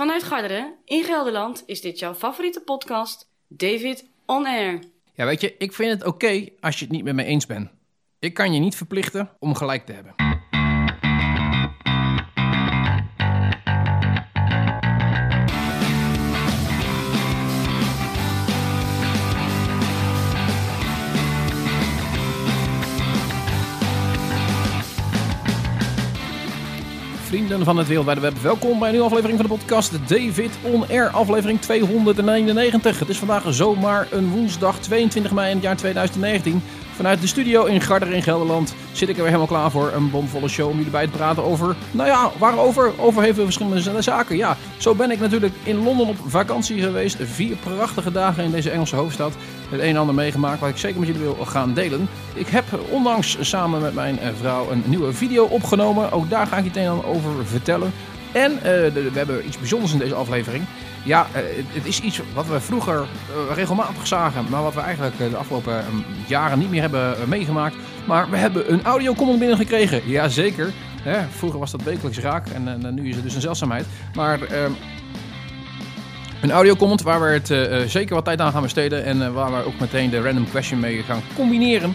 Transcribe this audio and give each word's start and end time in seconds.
Vanuit 0.00 0.22
Garderen, 0.22 0.74
in 0.84 1.04
Gelderland, 1.04 1.62
is 1.66 1.80
dit 1.80 1.98
jouw 1.98 2.14
favoriete 2.14 2.60
podcast, 2.60 3.30
David 3.48 4.04
On 4.26 4.46
Air. 4.46 4.78
Ja, 5.14 5.24
weet 5.24 5.40
je, 5.40 5.54
ik 5.58 5.72
vind 5.72 5.90
het 5.92 6.04
oké 6.04 6.48
als 6.60 6.78
je 6.78 6.84
het 6.84 6.94
niet 6.94 7.04
met 7.04 7.14
me 7.14 7.24
eens 7.24 7.46
bent. 7.46 7.70
Ik 8.18 8.34
kan 8.34 8.52
je 8.52 8.60
niet 8.60 8.76
verplichten 8.76 9.30
om 9.38 9.54
gelijk 9.54 9.86
te 9.86 9.92
hebben. 9.92 10.29
Van 27.58 27.76
het 27.76 27.86
Wereldwijde 27.86 28.20
Web, 28.20 28.38
welkom 28.38 28.78
bij 28.78 28.88
een 28.88 28.94
nieuwe 28.94 29.08
aflevering 29.08 29.40
van 29.40 29.48
de 29.48 29.54
podcast 29.56 29.92
David 30.08 30.50
On 30.62 30.88
Air, 30.88 31.08
aflevering 31.08 31.60
299. 31.60 32.98
Het 32.98 33.08
is 33.08 33.18
vandaag 33.18 33.44
zomaar 33.48 34.08
een 34.10 34.30
woensdag 34.30 34.78
22 34.78 35.32
mei 35.32 35.48
in 35.48 35.54
het 35.54 35.64
jaar 35.64 35.76
2019. 35.76 36.62
Vanuit 37.00 37.20
de 37.20 37.26
studio 37.26 37.64
in 37.64 37.80
Garderen 37.80 38.14
in 38.14 38.22
Gelderland 38.22 38.74
zit 38.92 39.08
ik 39.08 39.16
er 39.16 39.22
weer 39.22 39.32
helemaal 39.32 39.46
klaar 39.46 39.70
voor. 39.70 39.92
Een 39.92 40.10
bomvolle 40.10 40.48
show 40.48 40.68
om 40.68 40.76
jullie 40.76 40.90
bij 40.90 41.06
te 41.06 41.10
praten 41.10 41.44
over, 41.44 41.76
nou 41.90 42.08
ja, 42.08 42.30
waarover? 42.38 42.92
Over 42.98 43.22
heel 43.22 43.34
veel 43.34 43.44
verschillende 43.44 44.02
zaken. 44.02 44.36
Ja, 44.36 44.56
zo 44.76 44.94
ben 44.94 45.10
ik 45.10 45.20
natuurlijk 45.20 45.54
in 45.62 45.82
Londen 45.82 46.06
op 46.06 46.16
vakantie 46.26 46.82
geweest. 46.82 47.16
Vier 47.20 47.56
prachtige 47.56 48.12
dagen 48.12 48.44
in 48.44 48.50
deze 48.50 48.70
Engelse 48.70 48.96
hoofdstad. 48.96 49.32
Het 49.70 49.80
een 49.80 49.86
en 49.86 49.96
ander 49.96 50.14
meegemaakt 50.14 50.60
wat 50.60 50.68
ik 50.68 50.76
zeker 50.76 50.98
met 50.98 51.08
jullie 51.08 51.22
wil 51.22 51.44
gaan 51.44 51.74
delen. 51.74 52.08
Ik 52.34 52.48
heb 52.48 52.64
onlangs 52.90 53.36
samen 53.40 53.80
met 53.80 53.94
mijn 53.94 54.18
vrouw 54.38 54.70
een 54.70 54.82
nieuwe 54.86 55.12
video 55.12 55.44
opgenomen. 55.44 56.12
Ook 56.12 56.30
daar 56.30 56.46
ga 56.46 56.56
ik 56.56 56.64
het 56.64 56.76
een 56.76 57.04
over 57.04 57.30
vertellen. 57.44 57.92
En 58.32 58.52
uh, 58.52 58.60
we 58.62 59.10
hebben 59.12 59.46
iets 59.46 59.58
bijzonders 59.58 59.92
in 59.92 59.98
deze 59.98 60.14
aflevering. 60.14 60.64
Ja, 61.04 61.26
uh, 61.30 61.36
het 61.72 61.86
is 61.86 62.00
iets 62.00 62.20
wat 62.34 62.46
we 62.46 62.60
vroeger 62.60 62.94
uh, 63.00 63.54
regelmatig 63.54 64.06
zagen, 64.06 64.44
maar 64.50 64.62
wat 64.62 64.74
we 64.74 64.80
eigenlijk 64.80 65.18
de 65.18 65.36
afgelopen 65.36 65.84
jaren 66.26 66.58
niet 66.58 66.70
meer 66.70 66.80
hebben 66.80 67.28
meegemaakt. 67.28 67.76
Maar 68.06 68.30
we 68.30 68.36
hebben 68.36 68.72
een 68.72 68.84
audio-comment 68.84 69.38
binnengekregen. 69.38 70.08
Jazeker. 70.08 70.72
Vroeger 71.30 71.58
was 71.58 71.70
dat 71.70 71.82
wekelijks 71.82 72.18
raak 72.18 72.48
en, 72.48 72.68
en 72.84 72.94
nu 72.94 73.08
is 73.08 73.14
het 73.14 73.24
dus 73.24 73.34
een 73.34 73.40
zeldzaamheid. 73.40 73.86
Maar 74.14 74.42
ehm, 74.42 74.72
een 76.40 76.50
audio-comment 76.50 77.02
waar 77.02 77.20
we 77.20 77.26
het 77.26 77.90
zeker 77.90 78.14
wat 78.14 78.24
tijd 78.24 78.40
aan 78.40 78.52
gaan 78.52 78.62
besteden 78.62 79.04
en 79.04 79.32
waar 79.32 79.52
we 79.52 79.66
ook 79.66 79.80
meteen 79.80 80.10
de 80.10 80.22
random 80.22 80.50
question 80.50 80.80
mee 80.80 81.02
gaan 81.02 81.22
combineren. 81.34 81.94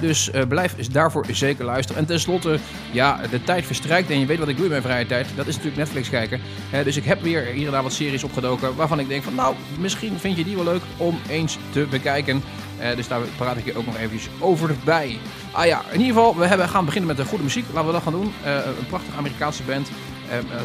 Dus 0.00 0.30
uh, 0.34 0.42
blijf 0.48 0.74
daarvoor 0.76 1.26
zeker 1.30 1.64
luisteren. 1.64 2.00
En 2.00 2.06
tenslotte, 2.06 2.58
ja, 2.90 3.20
de 3.30 3.42
tijd 3.42 3.66
verstrijkt 3.66 4.10
en 4.10 4.20
je 4.20 4.26
weet 4.26 4.38
wat 4.38 4.48
ik 4.48 4.56
doe 4.56 4.64
in 4.64 4.70
mijn 4.70 4.82
vrije 4.82 5.06
tijd. 5.06 5.26
Dat 5.36 5.46
is 5.46 5.54
natuurlijk 5.54 5.82
Netflix 5.82 6.08
kijken. 6.08 6.40
Dus 6.84 6.96
ik 6.96 7.04
heb 7.04 7.22
weer 7.22 7.44
hier 7.44 7.74
en 7.74 7.82
wat 7.82 7.92
series 7.92 8.24
opgedoken 8.24 8.76
waarvan 8.76 8.98
ik 8.98 9.08
denk 9.08 9.22
van 9.22 9.34
nou, 9.34 9.54
misschien 9.78 10.18
vind 10.18 10.36
je 10.36 10.44
die 10.44 10.54
wel 10.54 10.64
leuk 10.64 10.82
om 10.96 11.18
eens 11.28 11.58
te 11.72 11.86
bekijken. 11.90 12.42
Uh, 12.80 12.96
dus 12.96 13.08
daar 13.08 13.20
praat 13.36 13.56
ik 13.56 13.64
je 13.64 13.76
ook 13.76 13.86
nog 13.86 13.96
eventjes 13.96 14.28
over 14.38 14.74
bij. 14.84 15.18
Ah 15.50 15.66
ja, 15.66 15.82
in 15.90 16.00
ieder 16.00 16.14
geval, 16.14 16.36
we 16.36 16.46
hebben, 16.46 16.68
gaan 16.68 16.84
beginnen 16.84 17.08
met 17.08 17.16
de 17.16 17.24
goede 17.24 17.44
muziek. 17.44 17.64
Laten 17.72 17.86
we 17.86 17.92
dat 17.92 18.02
gaan 18.02 18.12
doen. 18.12 18.32
Uh, 18.44 18.54
een 18.54 18.86
prachtige 18.88 19.16
Amerikaanse 19.16 19.62
band. 19.62 19.90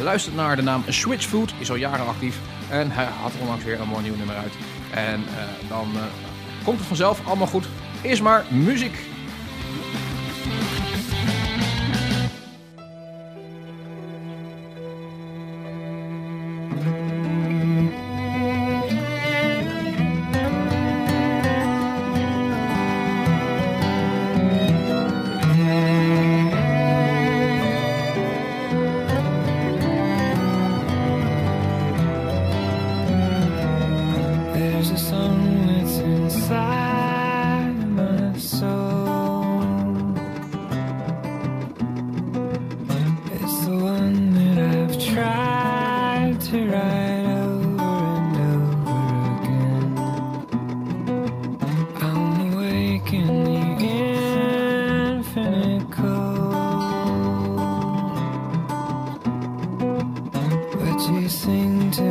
luistert 0.02 0.36
naar 0.36 0.56
de 0.56 0.62
naam 0.62 0.84
Switchfoot, 0.88 1.54
is 1.58 1.70
al 1.70 1.76
jaren 1.76 2.06
actief. 2.06 2.38
En 2.68 2.90
hij 2.90 3.08
had 3.20 3.32
onlangs 3.40 3.64
weer 3.64 3.80
een 3.80 3.88
mooi 3.88 4.02
nieuw 4.02 4.16
nummer 4.16 4.36
uit. 4.36 4.52
En 4.90 5.24
dan 5.68 5.88
komt 6.64 6.78
het 6.78 6.86
vanzelf 6.86 7.26
allemaal 7.26 7.46
goed. 7.46 7.66
Eerst 8.02 8.22
maar 8.22 8.44
muziek. 8.48 9.09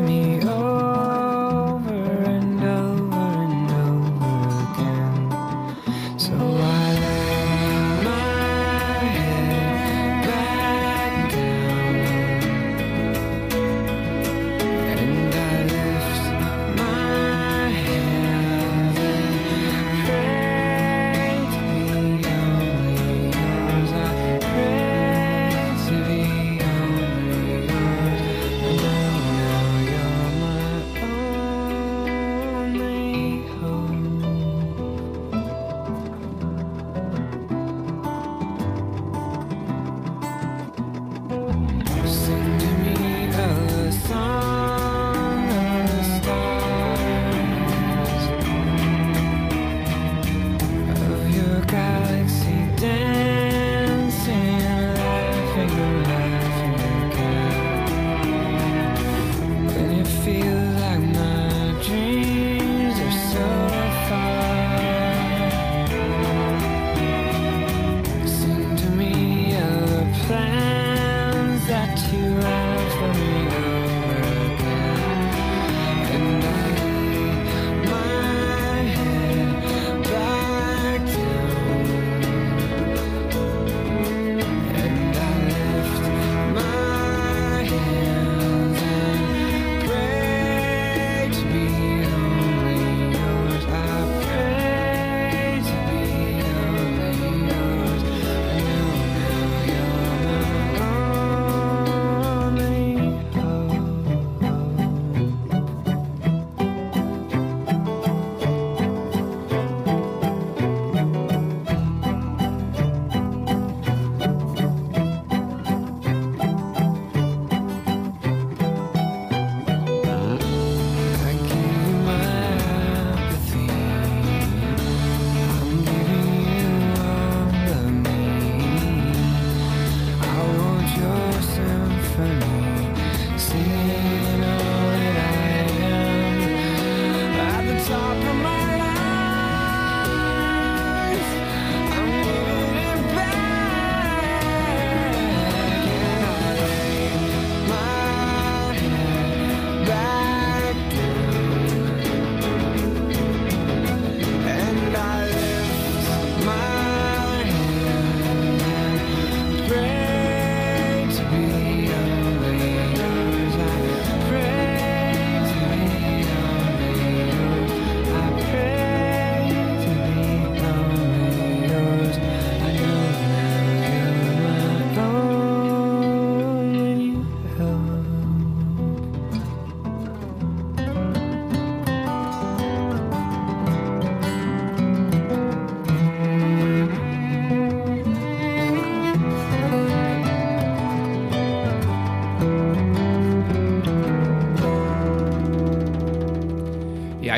me. 0.09 0.39
Oh. 0.43 0.68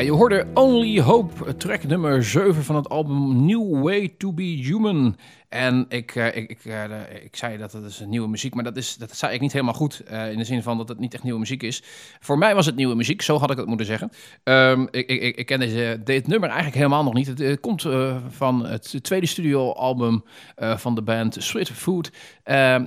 Je 0.04 0.12
hoorde 0.12 0.46
Only 0.54 1.00
Hope, 1.00 1.56
track 1.56 1.84
nummer 1.84 2.24
7 2.24 2.64
van 2.64 2.76
het 2.76 2.88
album 2.88 3.44
New 3.46 3.82
Way 3.82 4.14
to 4.18 4.32
Be 4.32 4.42
Human. 4.42 5.16
En 5.52 5.86
ik, 5.88 6.14
uh, 6.14 6.26
ik, 6.26 6.50
ik, 6.50 6.64
uh, 6.64 6.84
ik 7.24 7.36
zei 7.36 7.58
dat 7.58 7.72
het 7.72 7.84
is 7.84 8.02
nieuwe 8.06 8.28
muziek, 8.28 8.54
maar 8.54 8.64
dat, 8.64 8.76
is, 8.76 8.96
dat 8.96 9.16
zei 9.16 9.34
ik 9.34 9.40
niet 9.40 9.52
helemaal 9.52 9.74
goed. 9.74 10.02
Uh, 10.10 10.30
in 10.30 10.38
de 10.38 10.44
zin 10.44 10.62
van 10.62 10.76
dat 10.76 10.88
het 10.88 10.98
niet 10.98 11.14
echt 11.14 11.22
nieuwe 11.22 11.38
muziek 11.38 11.62
is. 11.62 11.82
Voor 12.20 12.38
mij 12.38 12.54
was 12.54 12.66
het 12.66 12.76
nieuwe 12.76 12.94
muziek, 12.94 13.22
zo 13.22 13.38
had 13.38 13.50
ik 13.50 13.56
het 13.56 13.66
moeten 13.66 13.86
zeggen. 13.86 14.10
Um, 14.44 14.88
ik, 14.90 15.08
ik, 15.08 15.36
ik 15.36 15.46
ken 15.46 15.58
deze, 15.58 16.00
dit 16.04 16.26
nummer 16.26 16.48
eigenlijk 16.48 16.78
helemaal 16.78 17.04
nog 17.04 17.14
niet. 17.14 17.38
Het, 17.38 17.60
komt 17.60 17.86
van 18.28 18.66
het 18.66 18.98
tweede 19.02 19.26
studioalbum 19.26 20.24
van 20.56 20.94
de 20.94 21.02
band 21.02 21.36
Sweet 21.38 21.70
Food. 21.70 22.10
Ehm, 22.44 22.84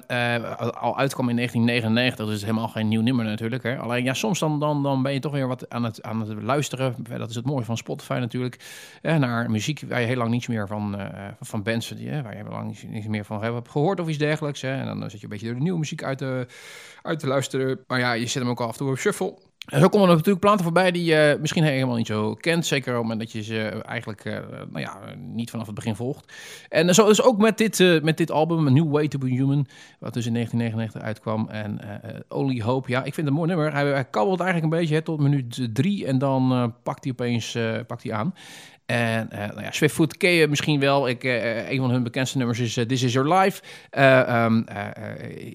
al 0.79 0.97
uitkwam 0.97 1.29
in 1.29 1.35
1999, 1.35 2.25
dus 2.25 2.35
is 2.35 2.41
helemaal 2.41 2.67
geen 2.67 2.87
nieuw 2.87 3.01
nummer 3.01 3.25
natuurlijk. 3.25 3.63
Hè. 3.63 3.77
Alleen 3.77 4.03
ja, 4.03 4.13
soms 4.13 4.39
dan, 4.39 4.59
dan, 4.59 4.83
dan 4.83 5.03
ben 5.03 5.13
je 5.13 5.19
toch 5.19 5.31
weer 5.31 5.47
wat 5.47 5.69
aan 5.69 5.83
het, 5.83 6.03
aan 6.03 6.19
het 6.19 6.43
luisteren. 6.43 6.95
Dat 7.09 7.29
is 7.29 7.35
het 7.35 7.45
mooie 7.45 7.65
van 7.65 7.77
Spotify 7.77 8.17
natuurlijk. 8.19 8.59
naar 9.01 9.51
muziek 9.51 9.81
waar 9.87 10.01
je 10.01 10.07
heel 10.07 10.15
lang 10.15 10.29
niets 10.29 10.47
meer 10.47 10.67
van, 10.67 10.99
van 11.41 11.63
bands, 11.63 11.89
die, 11.89 12.21
waar 12.21 12.37
je 12.37 12.43
lang 12.43 12.83
niet 12.89 13.07
meer 13.07 13.25
van 13.25 13.43
hebben 13.43 13.69
gehoord 13.69 13.99
of 13.99 14.07
iets 14.07 14.17
dergelijks. 14.17 14.61
Hè. 14.61 14.75
En 14.75 14.99
dan 14.99 15.09
zit 15.09 15.19
je 15.19 15.25
een 15.25 15.31
beetje 15.31 15.45
door 15.45 15.55
de 15.55 15.61
nieuwe 15.61 15.79
muziek 15.79 16.03
uit 16.03 16.17
te, 16.17 16.47
uit 17.01 17.19
te 17.19 17.27
luisteren. 17.27 17.79
Maar 17.87 17.99
ja, 17.99 18.13
je 18.13 18.27
zet 18.27 18.41
hem 18.41 18.51
ook 18.51 18.61
af 18.61 18.71
en 18.71 18.77
toe 18.77 18.89
op 18.89 18.97
shuffle. 18.97 19.37
En 19.65 19.79
zo 19.79 19.87
komen 19.87 20.07
er 20.07 20.13
natuurlijk 20.13 20.39
planten 20.39 20.63
voorbij 20.63 20.91
die 20.91 21.03
je 21.03 21.37
misschien 21.41 21.63
helemaal 21.63 21.95
niet 21.95 22.07
zo 22.07 22.33
kent. 22.33 22.65
Zeker 22.65 22.91
op 22.91 22.93
het 22.93 23.01
moment 23.01 23.19
dat 23.19 23.31
je 23.31 23.43
ze 23.43 23.61
eigenlijk 23.67 24.25
uh, 24.25 24.37
nou 24.69 24.79
ja, 24.79 24.99
niet 25.15 25.49
vanaf 25.49 25.65
het 25.65 25.75
begin 25.75 25.95
volgt. 25.95 26.33
En 26.69 26.95
zo 26.95 27.09
is 27.09 27.21
ook 27.21 27.37
met 27.37 27.57
dit, 27.57 27.79
uh, 27.79 28.01
met 28.01 28.17
dit 28.17 28.31
album, 28.31 28.67
A 28.67 28.69
New 28.69 28.91
Way 28.91 29.07
to 29.07 29.17
Be 29.17 29.29
Human, 29.29 29.67
wat 29.99 30.13
dus 30.13 30.25
in 30.25 30.33
1999 30.33 31.01
uitkwam. 31.01 31.49
En 31.49 31.79
uh, 31.83 32.19
Only 32.29 32.61
Hope, 32.61 32.91
ja, 32.91 32.97
ik 32.97 33.13
vind 33.13 33.15
het 33.15 33.27
een 33.27 33.33
mooi 33.33 33.47
nummer. 33.47 33.73
Hij, 33.73 33.85
hij 33.85 34.05
kabbelt 34.05 34.39
eigenlijk 34.39 34.73
een 34.73 34.79
beetje 34.79 34.95
hè, 34.95 35.01
tot 35.01 35.19
minuut 35.19 35.67
drie 35.73 36.05
en 36.05 36.17
dan 36.17 36.73
pakt 36.83 37.03
hij 37.03 37.13
opeens 37.13 37.57
pakt 37.87 38.03
hij 38.03 38.13
aan. 38.13 38.33
En 38.85 39.29
uh, 39.33 39.47
ja, 39.63 39.71
Swiftfoot 39.71 40.17
ken 40.17 40.29
je 40.29 40.47
misschien 40.47 40.79
wel. 40.79 41.07
Ik, 41.07 41.23
uh, 41.23 41.69
een 41.69 41.77
van 41.77 41.89
hun 41.89 42.03
bekendste 42.03 42.37
nummers 42.37 42.59
is 42.59 42.73
This 42.73 43.03
Is 43.03 43.13
Your 43.13 43.33
Life. 43.33 43.61
Um, 43.99 44.65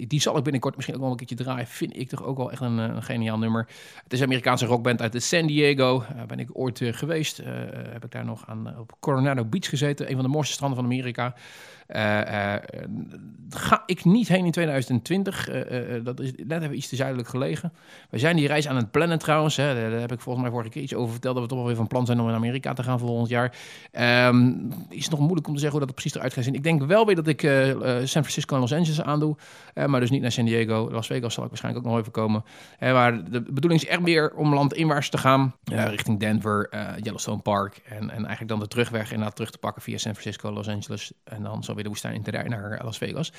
die 0.09 0.21
zal 0.21 0.37
ik 0.37 0.43
binnenkort 0.43 0.77
misschien 0.77 0.97
ook 0.97 1.03
wel 1.03 1.11
een 1.11 1.17
keertje 1.17 1.37
draaien. 1.37 1.67
Vind 1.67 1.97
ik 1.97 2.09
toch 2.09 2.25
ook 2.25 2.37
wel 2.37 2.51
echt 2.51 2.61
een, 2.61 2.79
een 2.79 3.03
geniaal 3.03 3.39
nummer. 3.39 3.67
Het 4.03 4.13
is 4.13 4.19
een 4.19 4.27
Amerikaanse 4.27 4.67
rockband 4.67 5.03
uit 5.03 5.13
de 5.13 5.21
San 5.21 5.47
Diego. 5.47 6.05
ben 6.27 6.39
ik 6.39 6.49
ooit 6.53 6.81
geweest. 6.85 7.37
heb 7.93 8.05
ik 8.05 8.11
daar 8.11 8.25
nog 8.25 8.45
aan, 8.47 8.79
op 8.79 8.97
Coronado 9.01 9.45
Beach 9.45 9.69
gezeten. 9.69 10.09
Een 10.09 10.15
van 10.15 10.25
de 10.25 10.31
mooiste 10.31 10.53
stranden 10.53 10.79
van 10.79 10.87
Amerika. 10.87 11.35
Uh, 11.97 12.55
ga 13.51 13.83
ik 13.87 14.05
niet 14.05 14.29
heen 14.29 14.45
in 14.45 14.51
2020. 14.51 15.49
dat 16.03 16.21
is 16.21 16.33
net 16.47 16.63
even 16.63 16.77
iets 16.77 16.89
te 16.89 16.97
zuidelijk 16.97 17.29
gelegen. 17.29 17.73
We 18.11 18.19
zijn 18.19 18.37
die 18.37 18.47
reis 18.47 18.69
aan 18.69 18.77
het 18.77 18.91
plannen 18.91 19.19
trouwens. 19.19 19.57
Hè. 19.57 19.75
Daar 19.91 20.01
heb 20.01 20.13
ik 20.13 20.21
volgens 20.21 20.45
mij 20.45 20.53
vorige 20.53 20.71
keer 20.71 20.83
iets 20.83 20.95
over 20.95 21.13
verteld. 21.13 21.35
Dat 21.35 21.43
we 21.43 21.49
toch 21.49 21.59
wel 21.59 21.67
weer 21.67 21.77
van 21.77 21.87
plan 21.87 22.07
zijn 22.07 22.21
om 22.21 22.29
in 22.29 22.35
Amerika 22.35 22.73
te 22.73 22.83
gaan 22.83 22.99
volgend 22.99 23.29
jaar. 23.29 23.57
Um, 24.29 24.73
is 24.89 25.09
nog 25.09 25.21
moeilijk 25.21 25.47
om 25.47 25.55
te 25.55 25.61
zeggen 25.61 25.79
hoe 25.79 25.87
dat 25.87 25.95
precies 25.95 26.15
eruit 26.15 26.33
gaat 26.33 26.45
zien. 26.45 26.55
Ik 26.55 26.63
denk 26.63 26.83
wel 26.83 27.07
weer 27.07 27.15
dat 27.15 27.27
ik 27.27 27.41
San 27.41 28.07
Francisco 28.07 28.55
en 28.55 28.61
Los 28.61 28.73
Angeles 28.73 29.03
aandoe. 29.03 29.37
maar 29.87 30.01
dus 30.01 30.11
niet 30.11 30.23
naar 30.23 30.33
San 30.33 30.45
Diego. 30.45 30.91
Las 30.91 31.07
Vegas 31.07 31.35
zal 31.35 31.43
ik 31.43 31.49
waarschijnlijk 31.49 31.85
ook 31.87 31.93
nog 31.93 32.01
even 32.01 32.13
komen. 32.13 32.45
maar 32.81 33.31
de 33.31 33.43
bedoeling 33.43 33.83
is 33.83 33.89
echt 33.89 34.01
meer 34.01 34.33
om 34.35 34.55
landinwaarts 34.55 35.09
te 35.09 35.19
gaan. 35.19 35.55
richting 35.65 36.21
Denver, 36.21 36.69
Yellowstone 37.01 37.43
Park. 37.43 37.81
En, 37.89 38.11
en 38.11 38.19
eigenlijk 38.19 38.49
dan 38.49 38.61
de 38.61 38.69
terugweg 38.69 39.11
inderdaad 39.11 39.37
terug 39.37 39.51
te 39.51 39.59
pakken 39.59 39.83
via 39.83 39.99
San 39.99 40.13
Francisco, 40.13 40.53
Los 40.53 40.69
Angeles. 40.69 41.13
En 41.25 41.43
dan 41.43 41.65
zo 41.65 41.75
weer 41.75 41.80
de 41.83 41.89
woestijn 41.89 42.15
in 42.15 42.23
te 42.23 42.31
rijden 42.31 42.51
naar 42.51 42.81
Las 42.85 42.99
Vegas. 42.99 43.33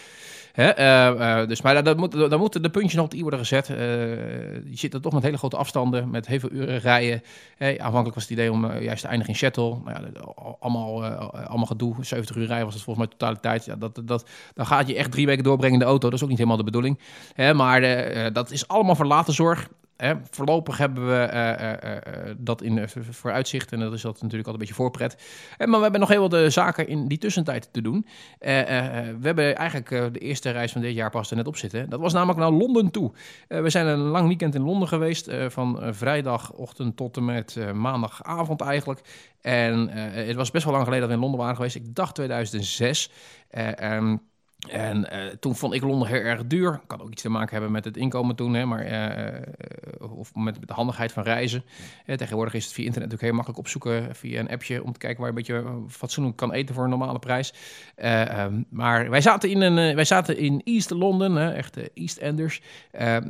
Hè? 0.51 0.79
Uh, 0.79 1.19
uh, 1.19 1.47
dus, 1.47 1.61
maar 1.61 1.83
dat 1.83 1.97
moet, 1.97 2.11
dan 2.11 2.39
moeten 2.39 2.61
de 2.61 2.69
puntjes 2.69 2.93
nog 2.93 3.05
op 3.05 3.13
i 3.13 3.21
worden 3.21 3.39
gezet. 3.39 3.69
Uh, 3.69 3.77
je 3.77 4.77
zit 4.77 4.93
er 4.93 5.01
toch 5.01 5.13
met 5.13 5.23
hele 5.23 5.37
grote 5.37 5.57
afstanden, 5.57 6.09
met 6.09 6.27
heel 6.27 6.39
veel 6.39 6.51
uren 6.51 6.79
rijden. 6.79 7.23
Hey, 7.57 7.79
aanvankelijk 7.79 8.15
was 8.15 8.23
het 8.23 8.31
idee 8.31 8.51
om 8.51 8.79
juist 8.79 9.01
te 9.01 9.07
eindigen 9.07 9.33
in 9.33 9.39
Shuttle. 9.39 9.77
Nou 9.83 10.11
ja, 10.13 10.21
allemaal, 10.59 11.05
allemaal 11.31 11.65
gedoe, 11.65 11.95
70 12.01 12.35
uur 12.35 12.45
rijden 12.45 12.65
was 12.65 12.73
het 12.73 12.83
volgens 12.83 13.05
mij 13.05 13.15
totaliteit. 13.17 13.65
Ja, 13.65 13.75
dat, 13.75 14.01
dat, 14.03 14.29
dan 14.53 14.65
gaat 14.65 14.87
je 14.87 14.95
echt 14.95 15.11
drie 15.11 15.25
weken 15.25 15.43
doorbrengen 15.43 15.73
in 15.73 15.79
de 15.79 15.85
auto. 15.85 16.09
Dat 16.09 16.17
is 16.17 16.23
ook 16.23 16.29
niet 16.29 16.37
helemaal 16.37 16.59
de 16.59 16.63
bedoeling. 16.63 16.99
Hè? 17.33 17.53
Maar 17.53 17.81
dat 18.33 18.51
is 18.51 18.67
allemaal 18.67 18.95
voor 18.95 19.05
later 19.05 19.33
zorg. 19.33 19.69
Voorlopig 20.29 20.77
hebben 20.77 21.07
we 21.07 21.29
uh, 21.33 21.91
uh, 21.91 22.33
dat 22.37 22.61
in 22.61 22.89
vooruitzicht 23.09 23.71
en 23.71 23.79
dat 23.79 23.93
is 23.93 24.01
dat 24.01 24.21
natuurlijk 24.21 24.47
altijd 24.47 24.53
een 24.53 24.59
beetje 24.59 24.73
voorpret. 24.73 25.15
maar 25.57 25.77
we 25.77 25.81
hebben 25.81 25.99
nog 25.99 26.09
heel 26.09 26.29
wat 26.29 26.53
zaken 26.53 26.87
in 26.87 27.07
die 27.07 27.17
tussentijd 27.17 27.69
te 27.71 27.81
doen. 27.81 28.05
we 28.39 29.19
hebben 29.21 29.55
eigenlijk 29.55 30.13
de 30.13 30.19
eerste 30.19 30.49
reis 30.49 30.71
van 30.71 30.81
dit 30.81 30.95
jaar 30.95 31.09
pas 31.09 31.29
er 31.29 31.35
net 31.35 31.47
op 31.47 31.57
zitten. 31.57 31.89
Dat 31.89 31.99
was 31.99 32.13
namelijk 32.13 32.39
naar 32.39 32.51
Londen 32.51 32.91
toe. 32.91 33.11
we 33.47 33.69
zijn 33.69 33.87
een 33.87 33.99
lang 33.99 34.27
weekend 34.27 34.55
in 34.55 34.61
Londen 34.61 34.87
geweest, 34.87 35.31
van 35.47 35.79
vrijdagochtend 35.89 36.97
tot 36.97 37.17
en 37.17 37.25
met 37.25 37.57
maandagavond 37.73 38.61
eigenlijk. 38.61 39.01
En 39.41 39.89
het 40.13 40.35
was 40.35 40.51
best 40.51 40.63
wel 40.63 40.73
lang 40.73 40.85
geleden 40.85 41.07
dat 41.07 41.09
we 41.09 41.15
in 41.15 41.21
Londen 41.21 41.39
waren 41.39 41.55
geweest. 41.55 41.75
Ik 41.75 41.95
dacht 41.95 42.15
2006. 42.15 43.11
Um, 43.81 44.21
en 44.69 45.07
uh, 45.13 45.25
toen 45.39 45.55
vond 45.55 45.73
ik 45.73 45.81
Londen 45.81 46.07
heel 46.07 46.19
erg 46.19 46.45
duur. 46.45 46.81
Kan 46.87 47.01
ook 47.01 47.11
iets 47.11 47.21
te 47.21 47.29
maken 47.29 47.51
hebben 47.51 47.71
met 47.71 47.85
het 47.85 47.97
inkomen 47.97 48.35
toen, 48.35 48.53
hè, 48.53 48.65
maar, 48.65 48.91
uh, 48.91 50.09
of 50.17 50.35
met, 50.35 50.57
de 50.65 50.73
handigheid 50.73 51.11
van 51.11 51.23
reizen. 51.23 51.63
tegenwoordig 52.05 52.53
is 52.53 52.63
het 52.63 52.73
via 52.73 52.85
internet 52.85 53.09
natuurlijk 53.09 53.21
heel 53.21 53.43
makkelijk 53.43 53.59
opzoeken 53.59 54.15
via 54.15 54.39
een 54.39 54.49
appje 54.49 54.83
om 54.83 54.93
te 54.93 54.99
kijken 54.99 55.21
waar 55.23 55.33
je 55.33 55.37
een 55.37 55.61
beetje 55.61 55.73
fatsoenlijk 55.87 56.37
kan 56.37 56.51
eten 56.51 56.75
voor 56.75 56.83
een 56.83 56.89
normale 56.89 57.19
prijs. 57.19 57.53
Um, 58.37 58.65
maar 58.69 59.09
wij 59.09 59.21
zaten 59.21 59.49
in, 59.49 59.61
een, 59.61 59.95
wij 59.95 60.05
zaten 60.05 60.37
in 60.37 60.61
East 60.63 60.89
London, 60.89 61.37
echt 61.37 61.93
East 61.93 62.17
Enders. 62.17 62.61
Ehm, 62.91 63.29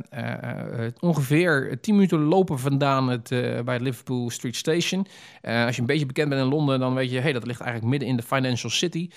ongeveer 1.00 1.80
10 1.80 1.94
minuten 1.94 2.18
lopen 2.18 2.58
vandaan 2.58 3.08
het, 3.08 3.28
bij 3.64 3.74
het 3.74 3.80
Liverpool 3.82 4.30
Street 4.30 4.56
Station. 4.56 5.06
als 5.42 5.74
je 5.74 5.80
een 5.80 5.86
beetje 5.86 6.06
bekend 6.06 6.28
bent 6.28 6.42
in 6.42 6.48
Londen, 6.48 6.80
dan 6.80 6.94
weet 6.94 7.10
je, 7.10 7.20
hey, 7.20 7.32
dat 7.32 7.46
ligt 7.46 7.60
eigenlijk 7.60 7.90
midden 7.90 8.08
in 8.08 8.16
de 8.16 8.22
Financial 8.22 8.70
City. 8.70 9.08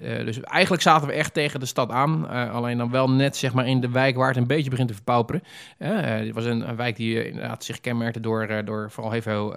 dus 0.00 0.40
eigenlijk 0.40 0.82
zaten 0.82 1.06
we 1.06 1.12
echt 1.12 1.34
tegen 1.34 1.53
de 1.60 1.66
stad 1.66 1.90
aan. 1.90 2.26
Uh, 2.30 2.54
alleen 2.54 2.78
dan 2.78 2.90
wel 2.90 3.10
net 3.10 3.36
zeg 3.36 3.54
maar 3.54 3.66
in 3.66 3.80
de 3.80 3.90
wijk 3.90 4.16
waar 4.16 4.28
het 4.28 4.36
een 4.36 4.46
beetje 4.46 4.70
begint 4.70 4.88
te 4.88 4.94
verpauperen. 4.94 5.42
Uh, 5.78 6.00
het 6.00 6.32
was 6.32 6.44
een, 6.44 6.76
wijk 6.76 6.96
die 6.96 7.26
inderdaad 7.26 7.64
zich 7.64 7.80
kenmerkte 7.80 8.20
door, 8.20 8.64
door 8.64 8.90
vooral 8.90 9.12
heel 9.12 9.22
veel 9.22 9.54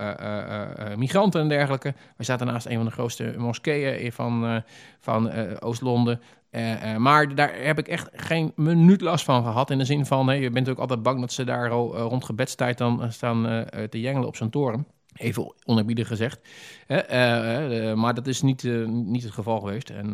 migranten 0.96 1.42
en 1.42 1.48
dergelijke. 1.48 1.94
We 2.18 2.24
zaten 2.24 2.48
naast 2.48 2.66
een 2.66 2.76
van 2.76 2.86
de 2.86 2.92
grootste 2.92 3.34
moskeeën 3.38 4.12
van, 4.12 4.64
van 5.00 5.32
Oost-Londen. 5.60 6.22
Maar 6.98 7.36
daar 7.36 7.54
heb 7.56 7.80
ik 7.80 7.88
echt 7.88 8.10
geen 8.14 8.52
minuut 8.56 9.02
last 9.02 9.26
van 9.26 9.44
gehad. 9.44 9.70
In 9.70 9.78
de 9.78 9.86
zin 9.86 10.06
van, 10.06 10.28
hey, 10.28 10.40
je 10.40 10.50
bent 10.50 10.70
ook 10.70 10.80
altijd 10.80 11.04
bang 11.04 11.20
dat 11.20 11.32
ze 11.32 11.44
daar 11.44 11.70
al 11.70 11.98
rond 11.98 12.26
gebedstijd 12.26 12.78
dan 12.78 13.12
staan 13.12 13.66
te 13.90 14.00
jengelen 14.00 14.28
op 14.28 14.36
zo'n 14.36 14.50
toren. 14.50 14.88
Even 15.18 15.54
onerbiedig 15.66 16.08
gezegd. 16.08 16.40
Uh, 16.88 17.90
uh, 17.90 17.94
maar 17.94 18.14
dat 18.14 18.28
is 18.28 18.42
niet, 18.42 18.64
uh, 18.64 18.88
niet 18.88 19.24
het 19.24 19.34
geval 19.34 19.60
geweest. 19.60 19.90
En 19.90 20.14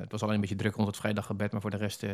het 0.00 0.10
was 0.10 0.22
alleen 0.22 0.34
een 0.34 0.40
beetje 0.40 0.56
druk 0.56 0.74
rond 0.74 0.86
het 0.86 0.96
vrijdaggebed, 0.96 1.52
maar 1.52 1.60
voor 1.60 1.70
de 1.70 1.76
rest 1.76 2.06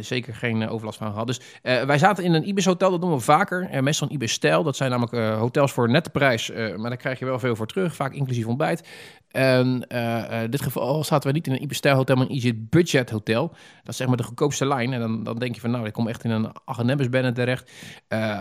zeker 0.00 0.34
geen 0.34 0.68
overlast 0.68 0.98
van 0.98 1.10
gehad. 1.10 1.26
Dus 1.26 1.40
wij 1.62 1.98
zaten 1.98 2.24
in 2.24 2.34
een 2.34 2.48
Ibis 2.48 2.64
hotel, 2.64 2.90
dat 2.90 3.00
doen 3.00 3.12
we 3.12 3.20
vaker. 3.20 3.82
meestal 3.82 4.08
een 4.08 4.14
Ibis 4.14 4.32
stijl. 4.32 4.62
Dat 4.62 4.76
zijn 4.76 4.90
namelijk 4.90 5.38
hotels 5.38 5.72
voor 5.72 5.90
nette 5.90 6.10
prijs, 6.10 6.52
maar 6.52 6.90
daar 6.90 6.96
krijg 6.96 7.18
je 7.18 7.24
wel 7.24 7.38
veel 7.38 7.56
voor 7.56 7.66
terug, 7.66 7.94
vaak 7.94 8.12
inclusief 8.12 8.46
ontbijt. 8.46 8.88
En 9.30 9.86
in 10.42 10.50
dit 10.50 10.62
geval 10.62 11.04
zaten 11.04 11.28
we 11.28 11.34
niet 11.34 11.46
in 11.46 11.52
een 11.52 11.62
Ibis 11.62 11.76
stijl 11.76 11.96
hotel, 11.96 12.16
maar 12.16 12.26
een 12.26 12.32
Easy 12.32 12.54
Budget 12.68 13.10
hotel. 13.10 13.48
Dat 13.48 13.88
is 13.88 13.96
zeg 13.96 14.06
maar 14.08 14.16
de 14.16 14.22
goedkoopste 14.22 14.66
lijn. 14.66 14.92
En 14.92 15.00
dan, 15.00 15.24
dan 15.24 15.38
denk 15.38 15.54
je 15.54 15.60
van, 15.60 15.70
nou, 15.70 15.86
ik 15.86 15.92
kom 15.92 16.08
echt 16.08 16.24
in 16.24 16.30
een 16.30 16.50
Agenebus 16.64 17.08
bed 17.08 17.34
terecht. 17.34 17.70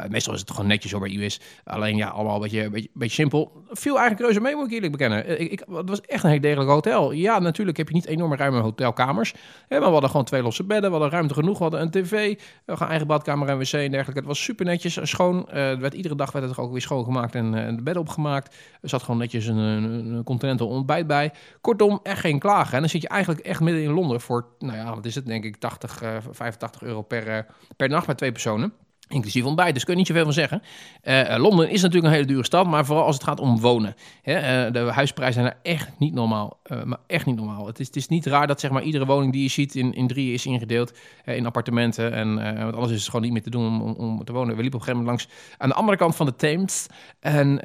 meestal 0.10 0.34
is 0.34 0.40
het 0.40 0.52
gewoon 0.52 0.68
netjes 0.68 0.92
zo 0.92 1.00
bij 1.00 1.10
Ibis. 1.10 1.42
Alleen 1.64 1.96
ja, 1.96 2.08
allemaal 2.08 2.36
een 2.36 2.42
beetje, 2.42 2.70
beetje, 2.70 2.90
beetje 2.94 3.14
simpel. 3.14 3.64
Viel 3.70 4.00
eigenlijk 4.00 4.26
reuze 4.26 4.40
mee, 4.40 4.56
moet 4.56 4.66
ik 4.66 4.72
eerlijk 4.72 4.89
bekennen. 4.90 5.26
Eh, 5.26 5.40
ik, 5.40 5.52
ik, 5.52 5.60
het 5.60 5.90
was 5.90 6.02
echt 6.02 6.24
een 6.24 6.30
heel 6.30 6.40
degelijk 6.40 6.70
hotel. 6.70 7.12
Ja, 7.12 7.40
natuurlijk 7.40 7.78
heb 7.78 7.88
je 7.88 7.94
niet 7.94 8.06
enorme 8.06 8.36
ruime 8.36 8.60
hotelkamers. 8.60 9.34
Hè, 9.68 9.78
maar 9.78 9.88
we 9.88 9.92
hadden 9.92 10.10
gewoon 10.10 10.26
twee 10.26 10.42
losse 10.42 10.64
bedden. 10.64 10.92
We 10.92 10.96
hadden 10.96 11.10
ruimte 11.10 11.34
genoeg. 11.34 11.58
We 11.58 11.64
hadden 11.64 11.82
een 11.82 11.92
tv. 11.92 12.40
We 12.66 12.78
gaan 12.78 12.90
eigen 12.90 13.08
badkamer 13.08 13.48
en 13.48 13.58
wc 13.58 13.74
en 13.74 13.92
dergelijke. 13.92 14.20
Het 14.20 14.28
was 14.28 14.44
super 14.44 14.66
netjes. 14.66 15.00
Schoon. 15.02 15.48
Uh, 15.48 15.54
werd, 15.54 15.94
iedere 15.94 16.16
dag 16.16 16.32
werd 16.32 16.48
het 16.48 16.58
ook 16.58 16.72
weer 16.72 16.82
schoongemaakt 16.82 17.36
en 17.36 17.54
uh, 17.54 17.76
de 17.76 17.84
bed 17.84 17.98
opgemaakt. 17.98 18.56
Er 18.82 18.90
zat 18.90 19.04
gewoon 19.04 19.20
netjes 19.20 19.46
een, 19.46 19.58
een, 19.58 20.24
continental 20.24 20.68
ontbijt 20.68 21.08
bij. 21.08 21.32
Kortom, 21.62 22.00
echt 22.04 22.20
geen 22.20 22.40
klagen. 22.40 22.74
En 22.74 22.80
dan 22.80 22.90
zit 22.90 23.02
je 23.02 23.08
eigenlijk 23.08 23.46
echt 23.46 23.60
midden 23.60 23.84
in 23.84 23.92
Londen 23.92 24.22
voor, 24.22 24.46
nou 24.60 24.78
ja, 24.78 24.96
wat 24.96 25.06
is 25.06 25.16
het, 25.16 25.26
denk 25.26 25.44
ik, 25.44 25.56
80, 25.56 26.04
uh, 26.04 26.10
85 26.32 26.82
euro 26.82 27.02
per, 27.02 27.46
per 27.76 27.90
nacht 27.90 28.08
met 28.08 28.18
twee 28.18 28.32
personen. 28.32 28.74
Inclusief 29.10 29.46
ontbijt, 29.46 29.74
dus 29.74 29.84
kun 29.84 29.94
je 29.94 30.00
niet 30.00 30.08
zoveel 30.08 30.24
van 30.24 30.34
zeggen. 30.34 30.62
Uh, 31.04 31.36
Londen 31.38 31.70
is 31.70 31.82
natuurlijk 31.82 32.08
een 32.08 32.20
hele 32.20 32.32
dure 32.32 32.44
stad, 32.44 32.68
maar 32.68 32.86
vooral 32.86 33.06
als 33.06 33.16
het 33.16 33.24
gaat 33.24 33.40
om 33.40 33.60
wonen. 33.60 33.96
Hè, 34.22 34.66
uh, 34.68 34.74
de 34.74 34.80
huisprijzen 34.80 35.42
zijn 35.42 35.56
echt 35.64 35.90
niet 35.98 36.14
normaal. 36.14 36.60
Maar 36.84 36.98
echt 37.08 37.26
niet 37.26 37.36
normaal. 37.36 37.68
Het 37.68 37.80
is, 37.80 37.88
het 37.88 37.96
is 37.96 38.08
niet 38.08 38.26
raar 38.26 38.48
dat 38.48 38.60
zeg 38.60 38.72
maar, 38.72 38.82
iedere 38.82 39.06
woning 39.06 39.34
die 39.34 39.44
je 39.44 39.50
ziet 39.50 39.76
in, 39.76 39.94
in 39.94 40.08
drieën 40.08 40.34
is 40.34 40.46
ingedeeld 40.46 40.98
in 41.26 41.46
appartementen. 41.46 42.14
En, 42.14 42.36
want 42.58 42.76
alles 42.76 42.92
is 42.92 43.06
gewoon 43.06 43.22
niet 43.22 43.32
meer 43.32 43.42
te 43.42 43.50
doen 43.50 43.66
om, 43.66 43.82
om, 43.82 43.94
om, 43.94 44.24
te 44.26 44.32
wonen. 44.32 44.56
We 44.56 44.62
liepen 44.62 44.80
op 44.80 44.88
een 44.88 44.94
gegeven 44.94 45.06
moment 45.06 45.30
langs 45.30 45.56
aan 45.58 45.70
de 45.70 45.76
andere 45.76 45.98
kant 45.98 46.16
van 46.16 46.26
de 46.26 46.36
Theems. 46.36 46.88
En 47.20 47.56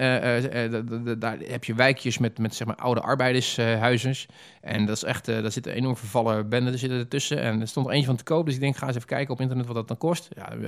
daar 1.18 1.36
heb 1.38 1.64
je 1.64 1.74
wijkjes 1.74 2.18
met, 2.18 2.38
met 2.38 2.54
zeg 2.54 2.66
maar, 2.66 2.76
oude 2.76 3.00
arbeidershuizen. 3.00 4.16
En 4.64 4.86
dat 4.86 4.96
is 4.96 5.02
echt, 5.02 5.24
daar 5.24 5.52
zitten 5.52 5.72
enorm 5.72 5.96
vervallen 5.96 6.48
benden 6.48 6.78
zitten 6.78 6.98
ertussen. 6.98 7.40
En 7.40 7.60
er 7.60 7.68
stond 7.68 7.86
er 7.86 7.92
eentje 7.92 8.06
van 8.06 8.16
te 8.16 8.24
koop, 8.24 8.46
dus 8.46 8.54
ik 8.54 8.60
denk 8.60 8.76
ga 8.76 8.86
eens 8.86 8.96
even 8.96 9.08
kijken 9.08 9.34
op 9.34 9.40
internet 9.40 9.66
wat 9.66 9.74
dat 9.74 9.88
dan 9.88 9.96
kost. 9.96 10.28
Ja, 10.36 10.52
1,2 10.52 10.58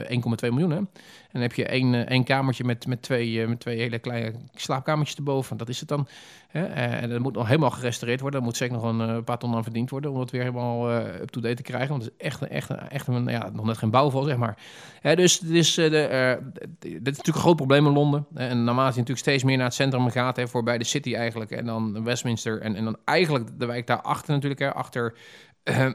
miljoen 0.40 0.58
doen. 0.58 0.70
Hè? 0.70 0.76
En 0.76 0.88
dan 1.32 1.42
heb 1.42 1.52
je 1.52 1.66
één, 1.66 2.06
één 2.06 2.24
kamertje 2.24 2.64
met, 2.64 2.86
met, 2.86 3.02
twee, 3.02 3.46
met 3.46 3.60
twee 3.60 3.78
hele 3.78 3.98
kleine 3.98 4.32
slaapkamertjes 4.54 5.16
erboven. 5.16 5.56
Dat 5.56 5.68
is 5.68 5.80
het 5.80 5.88
dan. 5.88 6.08
En 6.52 7.10
dat 7.10 7.20
moet 7.20 7.34
nog 7.34 7.46
helemaal 7.46 7.70
gerestaureerd 7.70 8.20
worden. 8.20 8.40
Daar 8.40 8.48
moet 8.48 8.58
zeker 8.58 8.74
nog 8.74 8.84
een 8.84 9.24
paar 9.24 9.38
ton 9.38 9.54
aan 9.54 9.62
verdiend 9.62 9.90
worden 9.90 10.10
om 10.10 10.18
dat 10.18 10.30
weer 10.30 10.40
helemaal 10.40 10.92
up-to-date 10.92 11.54
te 11.54 11.62
krijgen. 11.62 11.88
Want 11.88 12.04
het 12.04 12.12
is 12.16 12.26
echt, 12.26 12.42
echt, 12.42 12.70
echt 12.70 13.06
een, 13.06 13.26
ja, 13.26 13.50
nog 13.52 13.64
net 13.64 13.78
geen 13.78 13.90
bouwval, 13.90 14.22
zeg 14.22 14.36
maar. 14.36 14.58
dus 15.02 15.38
dit 15.38 15.50
is, 15.50 15.74
de, 15.74 16.38
dit 16.78 16.92
is 16.92 17.00
natuurlijk 17.02 17.26
een 17.26 17.34
groot 17.34 17.56
probleem 17.56 17.86
in 17.86 17.92
Londen. 17.92 18.26
en 18.34 18.64
naarmate 18.64 18.92
je 18.92 18.98
natuurlijk 18.98 19.18
steeds 19.18 19.44
meer 19.44 19.56
naar 19.56 19.66
het 19.66 19.74
centrum 19.74 20.10
gaat, 20.10 20.36
hè, 20.36 20.48
voorbij 20.48 20.78
de 20.78 20.84
city 20.84 21.14
eigenlijk. 21.14 21.50
En 21.50 21.66
dan 21.66 22.04
Westminster. 22.04 22.60
En, 22.60 22.76
en 22.76 22.84
dan 22.84 22.96
eigenlijk 23.04 23.58
de 23.58 23.66
wijk 23.66 23.85
daarachter 23.86 24.34
natuurlijk, 24.34 24.60
hè, 24.60 24.74
achter 24.74 25.14
uh, 25.64 25.90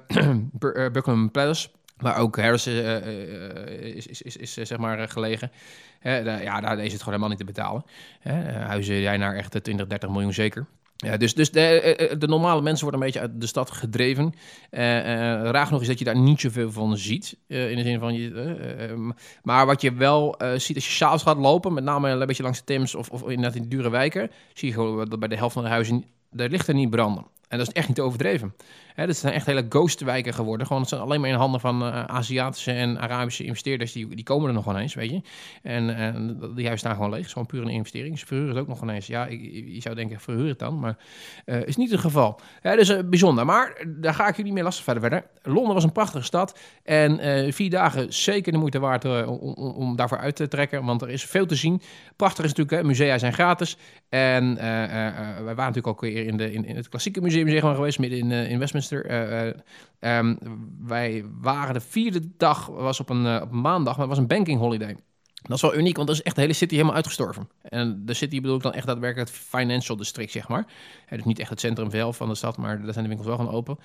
Buckingham 0.91 1.31
Palace. 1.31 1.69
Waar 1.97 2.17
ook 2.17 2.37
Harris 2.37 2.67
uh, 2.67 3.95
is, 3.95 4.07
is, 4.07 4.21
is, 4.21 4.37
is, 4.37 4.67
zeg 4.67 4.77
maar 4.77 5.09
gelegen. 5.09 5.51
ja, 6.01 6.61
daar 6.61 6.79
is 6.79 6.93
het 6.93 7.03
gewoon 7.03 7.19
helemaal 7.19 7.29
niet 7.29 7.37
te 7.37 7.45
betalen. 7.45 7.83
huizen 8.67 8.99
jij 8.99 9.17
naar 9.17 9.35
echt 9.35 9.63
20, 9.63 9.87
30 9.87 10.09
miljoen 10.09 10.33
zeker. 10.33 10.65
Ja, 10.95 11.17
dus 11.17 11.33
dus 11.33 11.51
de, 11.51 12.15
de, 12.19 12.27
normale 12.27 12.61
mensen 12.61 12.83
worden 12.83 13.01
een 13.01 13.05
beetje 13.05 13.27
uit 13.27 13.41
de 13.41 13.47
stad 13.47 13.71
gedreven. 13.71 14.25
Uh, 14.71 14.79
raar 15.51 15.71
nog 15.71 15.81
is 15.81 15.87
dat 15.87 15.99
je 15.99 16.05
daar 16.05 16.19
niet 16.19 16.39
zoveel 16.39 16.71
van 16.71 16.97
ziet. 16.97 17.37
In 17.47 17.75
de 17.75 17.83
zin 17.83 17.99
van 17.99 18.13
je. 18.13 19.13
maar 19.43 19.65
wat 19.65 19.81
je 19.81 19.93
wel 19.93 20.35
ziet 20.55 20.75
als 20.75 20.87
je 20.87 20.91
s'avonds 20.91 21.23
gaat 21.23 21.37
lopen, 21.37 21.73
met 21.73 21.83
name 21.83 22.09
een 22.09 22.27
beetje 22.27 22.43
langs 22.43 22.63
de 22.63 22.73
Thames 22.73 22.95
of, 22.95 23.09
of 23.09 23.21
inderdaad 23.21 23.55
in 23.55 23.69
dure 23.69 23.89
wijken, 23.89 24.31
zie 24.53 24.67
je 24.67 24.73
gewoon 24.73 25.09
dat 25.09 25.19
bij 25.19 25.27
de 25.27 25.37
helft 25.37 25.53
van 25.53 25.63
de 25.63 25.69
huizen 25.69 26.05
de 26.29 26.49
lichten 26.49 26.75
niet 26.75 26.89
branden. 26.89 27.25
En 27.51 27.57
dat 27.57 27.67
is 27.67 27.73
echt 27.73 27.87
niet 27.87 27.99
overdreven. 27.99 28.55
Hè, 28.93 29.05
dat 29.07 29.17
zijn 29.17 29.33
echt 29.33 29.45
hele 29.45 29.65
ghostwijken 29.69 30.33
geworden. 30.33 30.67
Gewoon, 30.67 30.81
het 30.81 30.89
zijn 30.89 31.01
alleen 31.01 31.21
maar 31.21 31.29
in 31.29 31.35
handen 31.35 31.59
van 31.59 31.87
uh, 31.87 32.03
Aziatische 32.03 32.71
en 32.71 32.99
Arabische 32.99 33.43
investeerders. 33.43 33.91
Die, 33.91 34.15
die 34.15 34.23
komen 34.23 34.47
er 34.47 34.53
nog 34.53 34.75
eens, 34.75 34.93
weet 34.93 35.09
je. 35.09 35.21
En, 35.61 35.85
die 36.37 36.65
huizen 36.65 36.77
staan 36.77 36.93
gewoon 36.95 37.09
leeg. 37.09 37.17
Het 37.17 37.27
is 37.27 37.33
gewoon 37.33 37.47
puur 37.47 37.61
een 37.61 37.67
investering. 37.67 38.19
Ze 38.19 38.25
verhuren 38.25 38.49
het 38.49 38.59
ook 38.59 38.67
nog 38.67 38.89
eens. 38.89 39.07
Ja, 39.07 39.25
je 39.25 39.81
zou 39.81 39.95
denken, 39.95 40.19
verhuur 40.19 40.47
het 40.47 40.59
dan. 40.59 40.79
Maar 40.79 40.97
uh, 41.45 41.65
is 41.65 41.75
niet 41.75 41.91
het 41.91 41.99
geval. 41.99 42.39
Ja, 42.61 42.75
dus 42.75 42.89
uh, 42.89 42.99
bijzonder. 43.05 43.45
Maar 43.45 43.85
daar 43.87 44.13
ga 44.13 44.27
ik 44.27 44.37
jullie 44.37 44.53
mee 44.53 44.63
lastig 44.63 44.83
verder 44.83 45.01
verder. 45.01 45.25
Londen 45.43 45.73
was 45.73 45.83
een 45.83 45.91
prachtige 45.91 46.23
stad. 46.23 46.59
En 46.83 47.53
vier 47.53 47.69
dagen 47.69 48.13
zeker 48.13 48.51
de 48.51 48.57
moeite 48.57 48.79
waard 48.79 49.05
om, 49.05 49.11
om, 49.13 49.53
om, 49.53 49.95
daarvoor 49.95 50.17
uit 50.17 50.35
te 50.35 50.47
trekken. 50.47 50.85
Want 50.85 51.01
er 51.01 51.09
is 51.09 51.25
veel 51.25 51.45
te 51.45 51.55
zien. 51.55 51.81
Prachtig 52.15 52.45
is 52.45 52.53
natuurlijk, 52.53 52.81
hè, 52.81 52.87
musea 52.87 53.17
zijn 53.17 53.33
gratis. 53.33 53.77
En 54.09 54.55
wij 54.55 55.43
waren 55.43 55.55
natuurlijk 55.55 55.87
ook 55.87 56.01
weer 56.01 56.25
in, 56.25 56.37
de, 56.37 56.53
in, 56.53 56.65
in 56.65 56.75
het 56.75 56.89
klassieke 56.89 57.21
museum 57.21 57.49
zeg 57.49 57.61
maar, 57.61 57.75
geweest, 57.75 57.99
midden 57.99 58.19
in, 58.19 58.31
in 58.31 58.59
Westminster. 58.59 58.80
Um, 59.99 60.37
wij 60.79 61.25
waren 61.41 61.73
de 61.73 61.79
vierde 61.79 62.21
dag, 62.37 62.65
was 62.65 62.99
op 62.99 63.09
een, 63.09 63.25
uh, 63.25 63.41
op 63.41 63.51
maandag, 63.51 63.97
maar 63.97 64.07
het 64.07 64.15
was 64.15 64.17
een 64.17 64.27
banking 64.27 64.59
holiday. 64.59 64.97
Dat 65.41 65.55
is 65.55 65.61
wel 65.61 65.75
uniek, 65.75 65.95
want 65.95 66.07
dat 66.07 66.17
is 66.17 66.23
echt 66.23 66.35
de 66.35 66.41
hele 66.41 66.53
city 66.53 66.73
helemaal 66.73 66.95
uitgestorven. 66.95 67.49
En 67.61 68.05
de 68.05 68.13
city 68.13 68.41
bedoel 68.41 68.55
ik 68.55 68.61
dan 68.61 68.73
echt 68.73 68.85
daadwerkelijk 68.85 69.29
het 69.29 69.39
financial 69.39 69.97
district, 69.97 70.31
zeg 70.31 70.47
maar. 70.47 70.65
Is 71.09 71.23
niet 71.23 71.39
echt 71.39 71.49
het 71.49 71.59
centrum 71.59 71.91
zelf 71.91 72.17
van 72.17 72.29
de 72.29 72.35
stad, 72.35 72.57
maar 72.57 72.81
daar 72.81 72.93
zijn 72.93 73.03
de 73.03 73.15
winkels 73.15 73.27
wel 73.27 73.37
gewoon 73.37 73.53
open. 73.53 73.77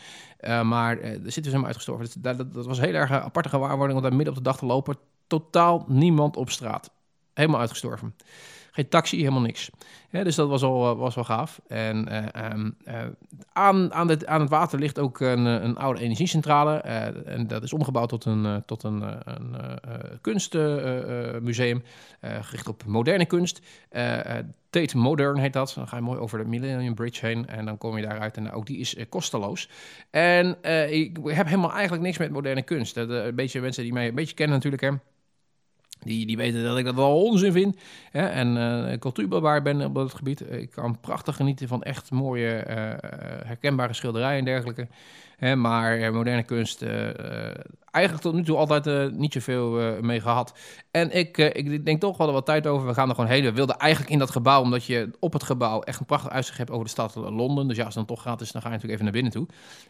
Maar 0.68 1.00
de 1.00 1.20
city 1.24 1.38
is 1.38 1.44
helemaal 1.44 1.66
uitgestorven. 1.66 2.22
Dus 2.22 2.36
dat, 2.52 2.66
was 2.66 2.80
hele 2.80 2.98
erg 2.98 3.10
aparte 3.10 3.48
gewaarwording, 3.48 3.92
want 3.92 4.02
daar 4.02 4.16
midden 4.16 4.36
op 4.36 4.38
de 4.38 4.50
dag 4.50 4.58
te 4.58 4.66
lopen, 4.66 4.96
totaal 5.26 5.84
niemand 5.88 6.36
op 6.36 6.50
straat. 6.50 6.90
Helemaal 7.34 7.60
uitgestorven. 7.60 8.14
Geen 8.76 8.88
taxi, 8.88 9.18
helemaal 9.18 9.40
niks. 9.40 9.70
dus 10.10 10.34
dat 10.34 10.48
was 10.48 10.62
al 10.62 10.96
was 10.96 11.14
wel 11.14 11.24
gaaf. 11.24 11.60
En 11.66 12.08
uh, 12.10 12.50
um, 12.52 12.76
uh, 12.88 13.02
aan, 13.52 13.92
aan, 13.92 14.08
het, 14.08 14.26
aan 14.26 14.40
het 14.40 14.50
water 14.50 14.78
ligt 14.78 14.98
ook 14.98 15.20
een, 15.20 15.44
een 15.44 15.76
oude 15.76 16.00
energiecentrale. 16.00 16.76
En 16.76 17.46
dat 17.46 17.62
is 17.62 17.72
omgebouwd 17.72 18.08
tot 18.08 18.24
een, 18.24 18.62
tot 18.66 18.82
een, 18.82 19.02
een 19.24 19.56
kunstmuseum. 20.20 21.82
gericht 22.20 22.68
op 22.68 22.84
moderne 22.86 23.26
kunst. 23.26 23.60
Tate 24.70 24.96
Modern 24.96 25.38
heet 25.38 25.52
dat. 25.52 25.72
Dan 25.74 25.88
ga 25.88 25.96
je 25.96 26.02
mooi 26.02 26.18
over 26.18 26.38
de 26.38 26.44
Millennium 26.44 26.94
Bridge 26.94 27.26
heen. 27.26 27.46
En 27.46 27.64
dan 27.64 27.78
kom 27.78 27.96
je 27.96 28.06
daaruit. 28.06 28.36
En 28.36 28.52
ook 28.52 28.66
die 28.66 28.78
is 28.78 28.96
kosteloos. 29.08 29.70
En 30.10 30.56
ik 30.90 31.18
heb 31.24 31.46
helemaal 31.46 31.72
eigenlijk 31.72 32.02
niks 32.02 32.18
met 32.18 32.30
moderne 32.30 32.62
kunst. 32.62 32.96
een 32.96 33.34
beetje 33.34 33.60
mensen 33.60 33.82
die 33.82 33.92
mij 33.92 34.08
een 34.08 34.14
beetje 34.14 34.34
kennen 34.34 34.54
natuurlijk. 34.54 34.82
Hè 34.82 34.90
die, 36.06 36.26
die 36.26 36.36
weten 36.36 36.64
dat 36.64 36.78
ik 36.78 36.84
dat 36.84 36.94
wel 36.94 37.22
onzin 37.22 37.52
vind. 37.52 37.76
Hè? 38.10 38.26
En 38.26 38.56
uh, 38.56 38.98
cultuurbewaar 38.98 39.62
ben 39.62 39.84
op 39.84 39.94
dat 39.94 40.14
gebied. 40.14 40.52
Ik 40.52 40.70
kan 40.70 41.00
prachtig 41.00 41.36
genieten 41.36 41.68
van 41.68 41.82
echt 41.82 42.10
mooie, 42.10 42.64
uh, 42.68 42.74
herkenbare 43.46 43.92
schilderijen 43.92 44.38
en 44.38 44.44
dergelijke. 44.44 44.88
Hè? 45.36 45.56
Maar 45.56 46.12
moderne 46.12 46.42
kunst, 46.42 46.82
eigenlijk 47.90 48.24
tot 48.24 48.34
nu 48.34 48.42
toe 48.42 48.56
altijd 48.56 49.12
niet 49.12 49.32
zoveel 49.32 50.00
mee 50.00 50.20
gehad. 50.20 50.58
En 50.90 51.10
ik, 51.16 51.38
ik 51.38 51.84
denk 51.84 52.00
toch 52.00 52.16
wel 52.16 52.32
wat 52.32 52.46
tijd 52.46 52.66
over. 52.66 52.86
We 52.86 52.94
gaan 52.94 53.08
er 53.08 53.14
gewoon 53.14 53.30
heen. 53.30 53.44
We 53.44 53.52
wilden 53.52 53.76
eigenlijk 53.76 54.12
in 54.12 54.18
dat 54.18 54.30
gebouw, 54.30 54.62
omdat 54.62 54.84
je 54.84 55.10
op 55.18 55.32
het 55.32 55.42
gebouw 55.42 55.80
echt 55.80 56.00
een 56.00 56.06
prachtig 56.06 56.32
uitzicht 56.32 56.58
hebt 56.58 56.70
over 56.70 56.84
de 56.84 56.90
stad 56.90 57.14
Londen. 57.14 57.68
Dus 57.68 57.76
ja, 57.76 57.84
als 57.84 57.94
het 57.94 58.06
dan 58.06 58.16
toch 58.16 58.24
gaat, 58.24 58.40
is, 58.40 58.52
dan 58.52 58.62
ga 58.62 58.68
je 58.68 58.74
natuurlijk 58.74 59.02
even 59.02 59.12
naar 59.12 59.22
binnen 59.22 59.32
toe. 59.32 59.46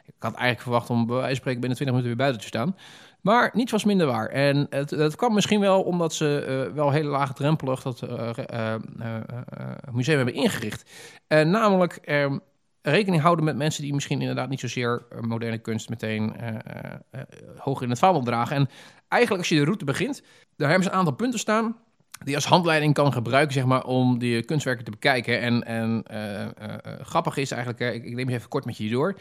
Ik 0.07 0.15
had 0.19 0.35
eigenlijk 0.35 0.63
verwacht 0.63 0.91
om 0.91 1.07
bij 1.07 1.15
wijze 1.15 1.27
van 1.27 1.37
spreken 1.37 1.61
binnen 1.61 1.79
20 1.79 1.97
minuten 1.97 2.17
weer 2.17 2.27
buiten 2.27 2.41
te 2.41 2.47
staan. 2.47 2.77
Maar 3.27 3.51
niets 3.53 3.73
was 3.73 3.85
minder 3.85 4.07
waar. 4.07 4.29
En 4.29 4.67
het, 4.71 4.91
het 4.91 5.17
kwam 5.17 5.35
misschien 5.35 5.61
wel 5.61 5.83
omdat 5.83 6.15
ze 6.15 6.65
uh, 6.69 6.75
wel 6.75 6.91
hele 6.91 7.09
lage 7.09 7.33
drempelig 7.33 7.83
dat 7.83 8.03
uh, 8.03 8.31
uh, 8.53 8.75
museum 9.93 10.17
hebben 10.17 10.35
ingericht. 10.35 10.91
namelijk 11.29 11.93
ehm, 11.97 12.39
rekening 12.83 13.23
houden 13.23 13.45
met 13.45 13.57
mensen 13.57 13.83
die 13.83 13.95
misschien 13.95 14.21
inderdaad 14.21 14.49
niet 14.49 14.61
zozeer 14.61 15.07
moderne 15.21 15.59
kunst 15.59 15.89
meteen 15.89 16.37
hoog 17.57 17.83
in 17.83 17.91
het 17.91 17.99
vaandel 17.99 18.23
dragen. 18.23 18.57
En 18.57 18.69
eigenlijk 19.09 19.43
als 19.43 19.53
je 19.53 19.59
de 19.59 19.65
route 19.65 19.85
begint, 19.85 20.23
daar 20.57 20.69
hebben 20.69 20.87
ze 20.87 20.93
een 20.93 20.99
aantal 20.99 21.15
punten 21.15 21.39
staan 21.39 21.77
die 22.25 22.35
als 22.35 22.47
handleiding 22.47 22.95
kan 22.95 23.13
gebruiken, 23.13 23.55
zeg 23.55 23.65
maar, 23.65 23.85
om 23.85 24.19
die 24.19 24.43
kunstwerken 24.43 24.85
te 24.85 24.91
bekijken. 24.91 25.41
En, 25.41 25.65
en 25.65 26.05
grappig 27.03 27.37
is 27.37 27.51
eigenlijk, 27.51 27.95
ik, 28.05 28.15
neem 28.15 28.29
even 28.29 28.49
kort 28.49 28.65
met 28.65 28.77
je 28.77 28.91
door. 28.91 29.19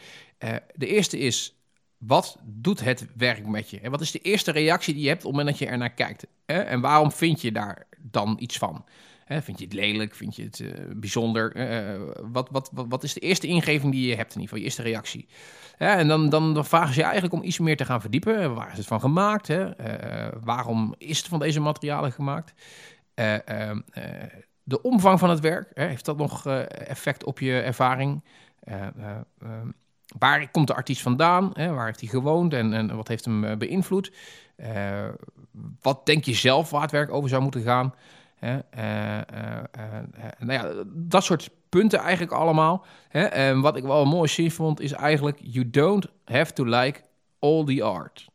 de 0.76 0.88
eerste 0.88 1.20
is 1.20 1.56
wat 2.08 2.38
doet 2.44 2.84
het 2.84 3.08
werk 3.16 3.48
met 3.48 3.70
je? 3.70 3.80
En 3.80 3.92
wat 3.92 4.02
is 4.02 4.12
de 4.12 4.20
eerste 4.20 4.52
reactie 4.52 4.94
die 4.94 5.04
je 5.04 5.10
hebt 5.10 5.26
op 5.26 5.28
het 5.28 5.38
moment 5.38 5.58
dat 5.58 5.68
je 5.68 5.74
ernaar 5.74 5.94
kijkt? 5.94 6.28
En 6.46 6.82
waarom 6.82 7.12
vind 7.12 7.42
je 7.42 7.52
daar 7.52 7.88
dan 7.98 8.36
iets 8.40 8.58
van? 8.58 8.86
Vind 9.28 9.60
je 9.60 9.64
het 9.64 9.74
lelijk? 9.74 10.16
Vind 10.16 10.36
je 10.36 10.44
het 10.44 10.60
uh, 10.60 10.72
bijzonder? 10.96 11.56
Uh, 11.56 12.02
wat, 12.32 12.50
wat, 12.52 12.70
wat, 12.74 12.86
wat, 12.90 13.04
is 13.04 13.14
de 13.14 13.20
eerste 13.20 13.48
ingeving 13.48 13.92
die 13.92 14.08
je 14.08 14.16
hebt 14.16 14.36
in 14.36 14.42
ieder 14.42 14.44
geval? 14.44 14.58
Je 14.58 14.64
eerste 14.64 14.82
reactie. 14.82 15.28
en 15.78 16.08
dan, 16.08 16.30
dan, 16.30 16.66
vragen 16.66 16.94
ze 16.94 17.00
je 17.00 17.04
eigenlijk 17.04 17.34
om 17.34 17.44
iets 17.44 17.60
meer 17.60 17.78
te 17.78 17.86
gaan 17.86 18.02
verdiepen. 18.02 18.56
Waar 18.56 18.72
is 18.72 18.78
het 18.78 18.88
van 18.88 19.00
gemaakt? 19.00 19.50
Uh, 19.50 19.68
waarom 20.44 20.96
is 20.98 21.18
het 21.18 21.28
van 21.28 21.40
deze 21.40 21.60
materialen 21.60 22.12
gemaakt? 22.12 22.54
De 24.64 24.82
omvang 24.82 25.20
van 25.20 25.30
het 25.30 25.40
werk, 25.40 25.72
heeft 25.74 26.06
dat 26.06 26.18
nog 26.18 26.46
effect 26.68 27.24
op 27.24 27.40
je 27.40 27.60
ervaring? 27.60 28.24
Waar 30.20 30.52
komt 30.52 30.68
de 30.68 30.74
artiest 30.74 31.02
vandaan? 31.02 31.50
Hè? 31.54 31.74
Waar 31.74 31.86
heeft 31.86 32.00
hij 32.00 32.10
gewoond 32.10 32.54
en, 32.54 32.74
en 32.74 32.96
wat 32.96 33.08
heeft 33.08 33.26
hem 33.26 33.44
uh, 33.44 33.56
beïnvloed? 33.56 34.12
Uh, 34.58 35.08
wat 35.82 36.06
denk 36.06 36.24
je 36.24 36.34
zelf 36.34 36.70
waar 36.70 36.82
het 36.82 36.92
werk 36.92 37.12
over 37.12 37.30
zou 37.30 37.42
moeten 37.42 37.62
gaan? 37.62 37.94
Hè? 38.36 38.54
Uh, 38.56 39.22
nou 40.40 40.52
ja, 40.52 40.84
dat 40.94 41.24
soort 41.24 41.50
punten 41.70 42.00
eigenlijk 42.00 42.32
allemaal. 42.32 42.86
Hè? 43.10 43.24
En 43.24 43.62
wat 43.62 43.78
ik 43.78 43.84
wel 43.84 44.06
mooi 44.06 44.30
zie 44.30 44.54
vond, 44.54 44.80
is 44.80 44.92
eigenlijk... 44.92 45.38
You 45.42 45.70
don't 45.70 46.08
have 46.26 46.54
to 46.54 46.66
like 46.66 47.02
all 47.40 47.64
the 47.64 47.84
art. 47.84 48.30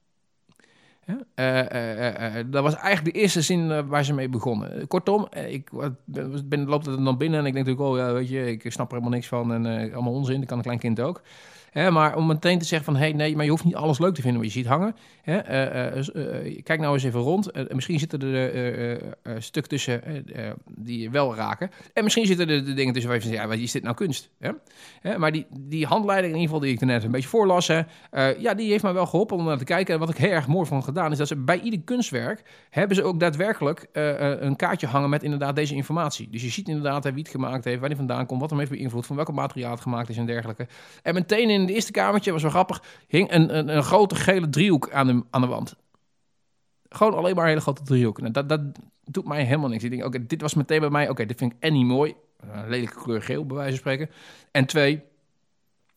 dat 2.50 2.62
was 2.62 2.74
eigenlijk 2.74 3.14
de 3.14 3.20
eerste 3.20 3.42
zin 3.42 3.88
waar 3.88 4.04
ze 4.04 4.12
mee 4.12 4.28
begonnen. 4.28 4.86
Kortom, 4.86 5.28
ik 5.46 5.70
ben, 6.04 6.48
ben, 6.48 6.66
loop 6.66 6.86
er 6.86 7.04
dan 7.04 7.16
binnen 7.16 7.40
en 7.40 7.46
ik 7.46 7.54
denk 7.54 7.66
natuurlijk, 7.66 7.94
oh 7.94 8.06
ja, 8.06 8.12
weet 8.12 8.28
je, 8.28 8.50
ik 8.50 8.72
snap 8.72 8.86
er 8.86 8.92
helemaal 8.92 9.14
niks 9.14 9.28
van 9.28 9.52
en 9.52 9.92
allemaal 9.92 10.12
onzin, 10.12 10.38
dat 10.38 10.48
kan 10.48 10.56
een 10.56 10.62
klein 10.62 10.78
kind 10.78 11.00
ook. 11.00 11.22
Hè, 11.70 11.90
maar 11.90 12.16
om 12.16 12.26
meteen 12.26 12.58
te 12.58 12.64
zeggen 12.64 12.92
van, 12.92 12.96
hé, 12.96 13.08
hey, 13.08 13.12
nee, 13.12 13.36
maar 13.36 13.44
je 13.44 13.50
hoeft 13.50 13.64
niet 13.64 13.74
alles 13.74 13.98
leuk 13.98 14.14
te 14.14 14.20
vinden 14.20 14.40
wat 14.40 14.52
je 14.52 14.58
ziet 14.58 14.68
hangen. 14.68 14.96
Hè, 15.22 15.94
uh, 15.94 16.04
uh, 16.14 16.62
kijk 16.62 16.80
nou 16.80 16.94
eens 16.94 17.04
even 17.04 17.20
rond. 17.20 17.72
misschien 17.74 17.98
zitten 17.98 18.22
er 18.22 19.42
stuk 19.42 19.66
tussen 19.66 20.24
die 20.64 21.00
je 21.00 21.10
wel 21.10 21.34
raken. 21.34 21.70
En 21.92 22.04
misschien 22.04 22.26
zitten 22.26 22.48
er 22.48 22.64
de 22.64 22.74
dingen 22.74 22.92
tussen 22.92 23.10
waar 23.10 23.20
je 23.20 23.26
van, 23.26 23.36
ja, 23.36 23.46
wat 23.48 23.58
is 23.58 23.72
dit 23.72 23.82
nou 23.82 23.94
kunst? 23.94 24.30
Hè? 24.38 25.18
maar 25.18 25.32
die, 25.32 25.46
die 25.50 25.86
handleiding 25.86 26.34
in 26.34 26.40
ieder 26.40 26.54
geval 26.54 26.66
die 26.66 26.74
ik 26.74 26.80
er 26.80 26.86
net 26.86 27.04
een 27.04 27.10
beetje 27.10 27.28
voorlas, 27.28 27.66
hè, 27.66 27.82
ja, 28.38 28.54
die 28.54 28.70
heeft 28.70 28.82
mij 28.82 28.92
wel 28.92 29.06
geholpen 29.06 29.36
om 29.36 29.44
naar 29.44 29.58
te 29.58 29.64
kijken. 29.64 29.94
En 29.94 30.00
wat 30.00 30.10
ik 30.10 30.16
heel 30.16 30.30
erg 30.30 30.46
mooi 30.46 30.66
van 30.66 30.82
gedaan 30.82 31.12
is 31.12 31.18
dat 31.18 31.28
ze 31.28 31.36
bij 31.36 31.60
ieder 31.60 31.80
kunstwerk 31.80 32.42
hebben 32.70 32.96
ze 32.96 33.02
ook 33.02 33.20
daadwerkelijk 33.20 33.86
een 33.92 34.56
kaartje 34.56 34.86
hangen 34.86 35.10
met 35.10 35.22
inderdaad 35.22 35.56
deze 35.56 35.74
informatie. 35.74 36.28
Dus 36.30 36.42
je 36.42 36.50
ziet 36.50 36.68
inderdaad 36.68 37.04
wie 37.04 37.22
het 37.22 37.28
gemaakt 37.28 37.64
heeft, 37.64 37.78
waar 37.80 37.88
hij 37.88 37.96
vandaan 37.96 38.26
komt, 38.26 38.40
wat 38.40 38.50
hem 38.50 38.58
heeft 38.58 38.70
beïnvloed, 38.70 39.06
van 39.06 39.16
welke 39.16 39.32
materiaal 39.32 39.70
het 39.70 39.80
gemaakt 39.80 40.08
is 40.08 40.16
en 40.16 40.26
dergelijke. 40.26 40.66
En 41.02 41.14
meteen 41.14 41.50
in 41.50 41.60
in 41.61 41.67
het 41.67 41.75
eerste 41.75 41.93
kamertje, 41.93 42.33
was 42.33 42.43
wel 42.43 42.50
grappig, 42.50 42.83
hing 43.07 43.33
een, 43.33 43.57
een, 43.57 43.76
een 43.76 43.83
grote 43.83 44.14
gele 44.14 44.49
driehoek 44.49 44.90
aan 44.90 45.07
de, 45.07 45.23
aan 45.31 45.40
de 45.40 45.47
wand. 45.47 45.76
Gewoon 46.88 47.14
alleen 47.14 47.35
maar 47.35 47.43
een 47.43 47.50
hele 47.50 47.61
grote 47.61 47.83
driehoek. 47.83 48.21
Nou, 48.21 48.33
dat, 48.33 48.49
dat 48.49 48.61
doet 49.05 49.26
mij 49.26 49.45
helemaal 49.45 49.69
niks. 49.69 49.85
Ik 49.85 49.90
denk, 49.90 50.05
oké, 50.05 50.26
dit 50.26 50.40
was 50.40 50.55
meteen 50.55 50.81
bij 50.81 50.90
mij, 50.90 51.09
oké, 51.09 51.26
dit 51.26 51.38
vind 51.38 51.52
ik 51.52 51.59
en 51.61 51.73
niet 51.73 51.87
mooi. 51.87 52.14
Een 52.37 52.69
lelijke 52.69 53.02
kleur 53.02 53.23
geel, 53.23 53.47
bij 53.47 53.57
wijze 53.57 53.71
van 53.71 53.79
spreken. 53.79 54.11
En 54.50 54.67
twee, 54.67 55.02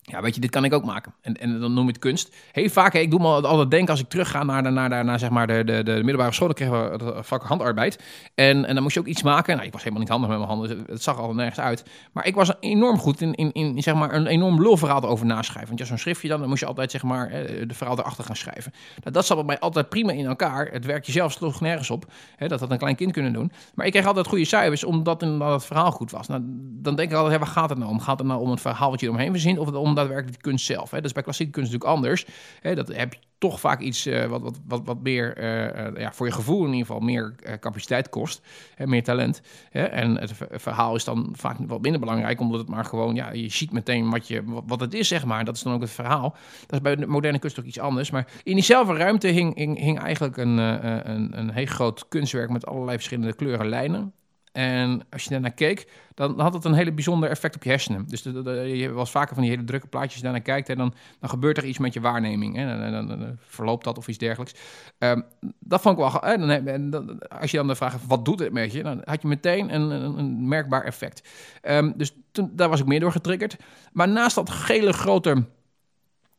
ja, 0.06 0.22
weet 0.22 0.34
je, 0.34 0.40
dit 0.40 0.50
kan 0.50 0.64
ik 0.64 0.72
ook 0.72 0.84
maken. 0.84 1.14
En, 1.20 1.34
en 1.34 1.60
dan 1.60 1.74
noem 1.74 1.84
je 1.84 1.90
het 1.90 1.98
kunst. 1.98 2.34
Heel 2.52 2.68
vaak, 2.68 2.94
ik 2.94 3.10
doe 3.10 3.20
me 3.20 3.26
altijd 3.26 3.70
denken 3.70 3.90
als 3.90 4.00
ik 4.00 4.08
terug 4.08 4.30
ga 4.30 4.42
naar, 4.42 4.62
de, 4.62 4.70
naar, 4.70 5.04
naar 5.04 5.18
zeg 5.18 5.30
maar 5.30 5.46
de, 5.46 5.64
de, 5.64 5.82
de 5.82 5.92
middelbare 5.92 6.32
school, 6.32 6.46
dan 6.46 6.56
kregen 6.56 6.98
we 6.98 7.04
het 7.04 7.26
vak 7.26 7.42
handarbeid. 7.42 8.02
En, 8.34 8.64
en 8.64 8.74
dan 8.74 8.82
moest 8.82 8.94
je 8.94 9.00
ook 9.00 9.06
iets 9.06 9.22
maken. 9.22 9.54
Nou, 9.54 9.66
ik 9.66 9.72
was 9.72 9.82
helemaal 9.82 10.02
niet 10.02 10.12
handig 10.12 10.28
met 10.28 10.38
mijn 10.38 10.50
handen, 10.50 10.84
het 10.86 11.02
zag 11.02 11.18
al 11.18 11.34
nergens 11.34 11.60
uit. 11.60 11.84
Maar 12.12 12.26
ik 12.26 12.34
was 12.34 12.52
enorm 12.60 12.98
goed 12.98 13.20
in, 13.20 13.34
in, 13.34 13.52
in 13.52 13.82
zeg 13.82 13.94
maar, 13.94 14.14
een 14.14 14.26
enorm 14.26 14.62
lulverhaal 14.62 15.02
erover 15.02 15.26
naschrijven. 15.26 15.68
Want 15.68 15.80
ja, 15.80 15.86
zo'n 15.86 15.98
schriftje 15.98 16.28
dan, 16.28 16.40
dan 16.40 16.48
moest 16.48 16.60
je 16.60 16.66
altijd 16.66 16.90
zeg 16.90 17.02
maar 17.02 17.28
de 17.66 17.74
verhaal 17.74 17.98
erachter 17.98 18.24
gaan 18.24 18.36
schrijven. 18.36 18.72
Nou, 19.00 19.10
dat 19.10 19.26
zat 19.26 19.36
bij 19.36 19.46
mij 19.46 19.58
altijd 19.58 19.88
prima 19.88 20.12
in 20.12 20.26
elkaar. 20.26 20.68
Het 20.72 20.84
werkje 20.84 21.12
zelf 21.12 21.32
sloeg 21.32 21.60
nergens 21.60 21.90
op. 21.90 22.12
Hè, 22.36 22.48
dat 22.48 22.60
had 22.60 22.70
een 22.70 22.78
klein 22.78 22.96
kind 22.96 23.12
kunnen 23.12 23.32
doen. 23.32 23.52
Maar 23.74 23.86
ik 23.86 23.92
kreeg 23.92 24.06
altijd 24.06 24.26
goede 24.26 24.44
cijfers, 24.44 24.84
omdat 24.84 25.20
het 25.20 25.64
verhaal 25.64 25.90
goed 25.90 26.10
was. 26.10 26.26
Nou, 26.26 26.40
dan 26.82 26.94
denk 26.94 27.10
ik 27.10 27.16
altijd, 27.16 27.38
waar 27.38 27.48
gaat 27.48 27.68
het 27.68 27.78
nou 27.78 27.90
om? 27.90 28.00
Gaat 28.00 28.18
het 28.18 28.26
nou 28.26 28.40
om 28.40 28.50
het 28.50 28.60
verhaal 28.60 28.90
wat 28.90 29.00
je 29.00 29.10
omheen 29.10 29.30
verzint, 29.30 29.58
of 29.58 29.72
om 29.72 29.93
daadwerkelijk 29.94 30.36
de 30.36 30.42
kunst 30.42 30.66
zelf? 30.66 30.90
Hè? 30.90 30.96
Dat 30.96 31.06
is 31.06 31.12
bij 31.12 31.22
klassieke 31.22 31.52
kunst 31.52 31.72
natuurlijk 31.72 31.96
anders. 31.96 32.26
Hè? 32.60 32.74
Dat 32.74 32.88
heb 32.88 33.12
je 33.12 33.18
toch 33.38 33.60
vaak 33.60 33.80
iets 33.80 34.06
uh, 34.06 34.26
wat, 34.26 34.42
wat, 34.42 34.60
wat, 34.68 34.82
wat 34.84 35.02
meer, 35.02 35.38
uh, 35.38 36.00
ja, 36.00 36.12
voor 36.12 36.26
je 36.26 36.32
gevoel 36.32 36.64
in 36.64 36.72
ieder 36.72 36.86
geval, 36.86 37.00
meer 37.00 37.34
capaciteit 37.60 38.08
kost. 38.08 38.40
Hè? 38.74 38.86
Meer 38.86 39.02
talent. 39.02 39.42
Hè? 39.70 39.82
En 39.82 40.18
het 40.18 40.32
verhaal 40.50 40.94
is 40.94 41.04
dan 41.04 41.32
vaak 41.36 41.56
wat 41.66 41.80
minder 41.80 42.00
belangrijk, 42.00 42.40
omdat 42.40 42.60
het 42.60 42.68
maar 42.68 42.84
gewoon, 42.84 43.14
ja, 43.14 43.32
je 43.32 43.48
ziet 43.48 43.72
meteen 43.72 44.10
wat, 44.10 44.28
je, 44.28 44.44
wat, 44.44 44.62
wat 44.66 44.80
het 44.80 44.94
is, 44.94 45.08
zeg 45.08 45.24
maar. 45.24 45.44
Dat 45.44 45.56
is 45.56 45.62
dan 45.62 45.72
ook 45.72 45.80
het 45.80 45.90
verhaal. 45.90 46.36
Dat 46.60 46.72
is 46.72 46.80
bij 46.80 46.96
de 46.96 47.06
moderne 47.06 47.38
kunst 47.38 47.56
toch 47.56 47.64
iets 47.64 47.78
anders. 47.78 48.10
Maar 48.10 48.26
in 48.42 48.54
diezelfde 48.54 48.94
ruimte 48.94 49.28
hing, 49.28 49.56
hing, 49.56 49.78
hing 49.78 49.98
eigenlijk 49.98 50.36
een, 50.36 50.58
een, 50.58 51.38
een 51.38 51.50
heel 51.50 51.66
groot 51.66 52.08
kunstwerk 52.08 52.50
met 52.50 52.66
allerlei 52.66 52.96
verschillende 52.96 53.34
kleuren 53.34 53.68
lijnen. 53.68 54.12
En 54.54 55.02
als 55.10 55.24
je 55.24 55.30
daarnaar 55.30 55.54
keek, 55.54 55.88
dan 56.14 56.40
had 56.40 56.54
het 56.54 56.64
een 56.64 56.74
hele 56.74 56.92
bijzonder 56.92 57.30
effect 57.30 57.54
op 57.54 57.62
je 57.62 57.68
hersenen. 57.68 58.04
Dus 58.08 58.22
de, 58.22 58.72
je 58.76 58.92
was 58.92 59.10
vaker 59.10 59.34
van 59.34 59.42
die 59.42 59.52
hele 59.52 59.64
drukke 59.64 59.86
plaatjes 59.86 60.20
daarnaar 60.20 60.40
kijkt 60.40 60.68
en 60.68 60.76
dan, 60.76 60.94
dan 61.20 61.28
gebeurt 61.28 61.56
er 61.56 61.64
iets 61.64 61.78
met 61.78 61.92
je 61.92 62.00
waarneming. 62.00 62.56
Hè? 62.56 62.84
En, 62.84 62.92
dan, 62.92 63.08
dan, 63.08 63.38
verloopt 63.38 63.84
dat 63.84 63.98
of 63.98 64.08
iets 64.08 64.18
dergelijks. 64.18 64.54
Um, 64.98 65.24
dat 65.58 65.80
vond 65.80 65.98
ik 65.98 66.04
wel. 66.04 66.22
En 66.22 66.90
dan, 66.90 67.28
als 67.28 67.50
je 67.50 67.56
dan 67.56 67.66
de 67.66 67.74
vraag 67.74 67.96
wat 68.06 68.24
doet 68.24 68.38
het 68.38 68.52
met 68.52 68.72
je, 68.72 68.82
dan 68.82 69.00
had 69.04 69.22
je 69.22 69.28
meteen 69.28 69.74
een, 69.74 69.90
een, 69.90 70.48
merkbaar 70.48 70.84
effect. 70.84 71.28
Um, 71.62 71.92
dus 71.96 72.16
daar 72.50 72.68
was 72.68 72.80
ik 72.80 72.86
meer 72.86 73.00
door 73.00 73.12
getriggerd. 73.12 73.56
Maar 73.92 74.08
naast 74.08 74.34
dat 74.34 74.50
gele 74.50 74.92
grote, 74.92 75.44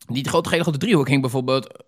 die 0.07 0.27
grote 0.27 0.49
gele 0.49 0.61
grote 0.61 0.77
driehoek 0.77 1.07
hing 1.07 1.21
bijvoorbeeld 1.21 1.83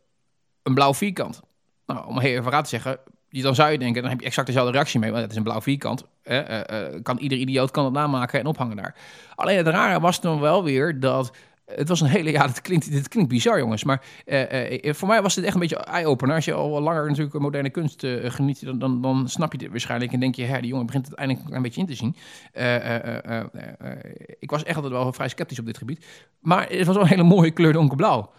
een 0.63 0.73
blauw 0.73 0.93
vierkant. 0.93 1.41
Nou, 1.86 2.08
om 2.08 2.19
even 2.19 2.63
te 2.63 2.69
zeggen, 2.69 2.99
dan 3.29 3.55
zou 3.55 3.71
je 3.71 3.77
denken, 3.77 4.01
dan 4.01 4.11
heb 4.11 4.19
je 4.19 4.25
exact 4.25 4.47
dezelfde 4.47 4.71
reactie 4.71 4.99
mee. 4.99 5.09
Want 5.09 5.21
het 5.21 5.31
is 5.31 5.37
een 5.37 5.43
blauw 5.43 5.61
vierkant. 5.61 6.05
Hè? 6.23 6.69
Uh, 6.69 6.93
uh, 6.93 6.99
kan 7.03 7.17
ieder 7.17 7.37
idioot 7.37 7.71
kan 7.71 7.85
het 7.85 7.93
namaken 7.93 8.39
en 8.39 8.45
ophangen 8.45 8.75
daar. 8.75 8.95
Alleen 9.35 9.57
het 9.57 9.67
rare 9.67 9.99
was 9.99 10.21
dan 10.21 10.39
wel 10.39 10.63
weer 10.63 10.99
dat... 10.99 11.35
Het 11.65 11.89
was 11.89 12.01
een 12.01 12.07
hele... 12.07 12.31
Ja, 12.31 12.47
dit 12.47 12.61
klinkt, 12.61 12.91
dit 12.91 13.07
klinkt 13.07 13.29
bizar, 13.29 13.59
jongens. 13.59 13.83
Maar 13.83 14.01
uh, 14.25 14.93
voor 14.93 15.07
mij 15.07 15.21
was 15.21 15.35
dit 15.35 15.43
echt 15.43 15.53
een 15.53 15.59
beetje 15.59 15.77
eye-opener. 15.77 16.35
Als 16.35 16.45
je 16.45 16.53
al 16.53 16.81
langer 16.81 17.07
natuurlijk 17.07 17.39
moderne 17.39 17.69
kunst 17.69 18.05
geniet... 18.23 18.65
Dan, 18.65 18.79
dan, 18.79 19.01
dan, 19.01 19.29
snap 19.29 19.51
je 19.51 19.57
dit 19.57 19.69
waarschijnlijk. 19.69 20.11
En 20.11 20.19
denk 20.19 20.35
je, 20.35 20.43
hè, 20.43 20.59
die 20.59 20.69
jongen 20.69 20.85
begint 20.85 21.05
het 21.05 21.15
eindelijk 21.15 21.49
een 21.49 21.61
beetje 21.61 21.81
in 21.81 21.87
te 21.87 21.95
zien. 21.95 22.15
ik 24.39 24.49
was 24.49 24.63
echt 24.63 24.75
altijd 24.75 24.93
wel 24.93 25.13
vrij 25.13 25.27
sceptisch 25.27 25.59
op 25.59 25.65
dit 25.65 25.77
gebied. 25.77 26.05
Maar 26.39 26.69
het 26.69 26.85
was 26.85 26.95
wel 26.95 27.03
een 27.03 27.09
hele 27.09 27.23
mooie 27.23 27.51
kleur 27.51 27.73
donkerblauw. 27.73 28.31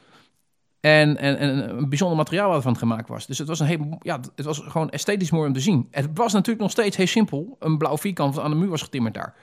En, 0.81 1.17
en, 1.17 1.39
en, 1.39 1.77
een 1.79 1.89
bijzonder 1.89 2.17
materiaal 2.17 2.51
waarvan 2.51 2.71
het 2.71 2.81
gemaakt 2.81 3.09
was. 3.09 3.27
Dus 3.27 3.39
het 3.39 3.49
was, 3.49 3.61
een 3.61 3.67
heel, 3.67 3.99
ja, 4.01 4.21
het 4.35 4.45
was 4.45 4.59
gewoon 4.59 4.91
esthetisch 4.91 5.31
mooi 5.31 5.47
om 5.47 5.53
te 5.53 5.61
zien. 5.61 5.89
Het 5.91 6.09
was 6.15 6.33
natuurlijk 6.33 6.61
nog 6.61 6.71
steeds 6.71 6.97
heel 6.97 7.07
simpel. 7.07 7.57
Een 7.59 7.79
blauw 7.79 7.99
vierkant 7.99 8.39
aan 8.39 8.51
de 8.51 8.57
muur 8.57 8.69
was 8.69 8.83
getimmerd 8.83 9.15
daar. 9.15 9.35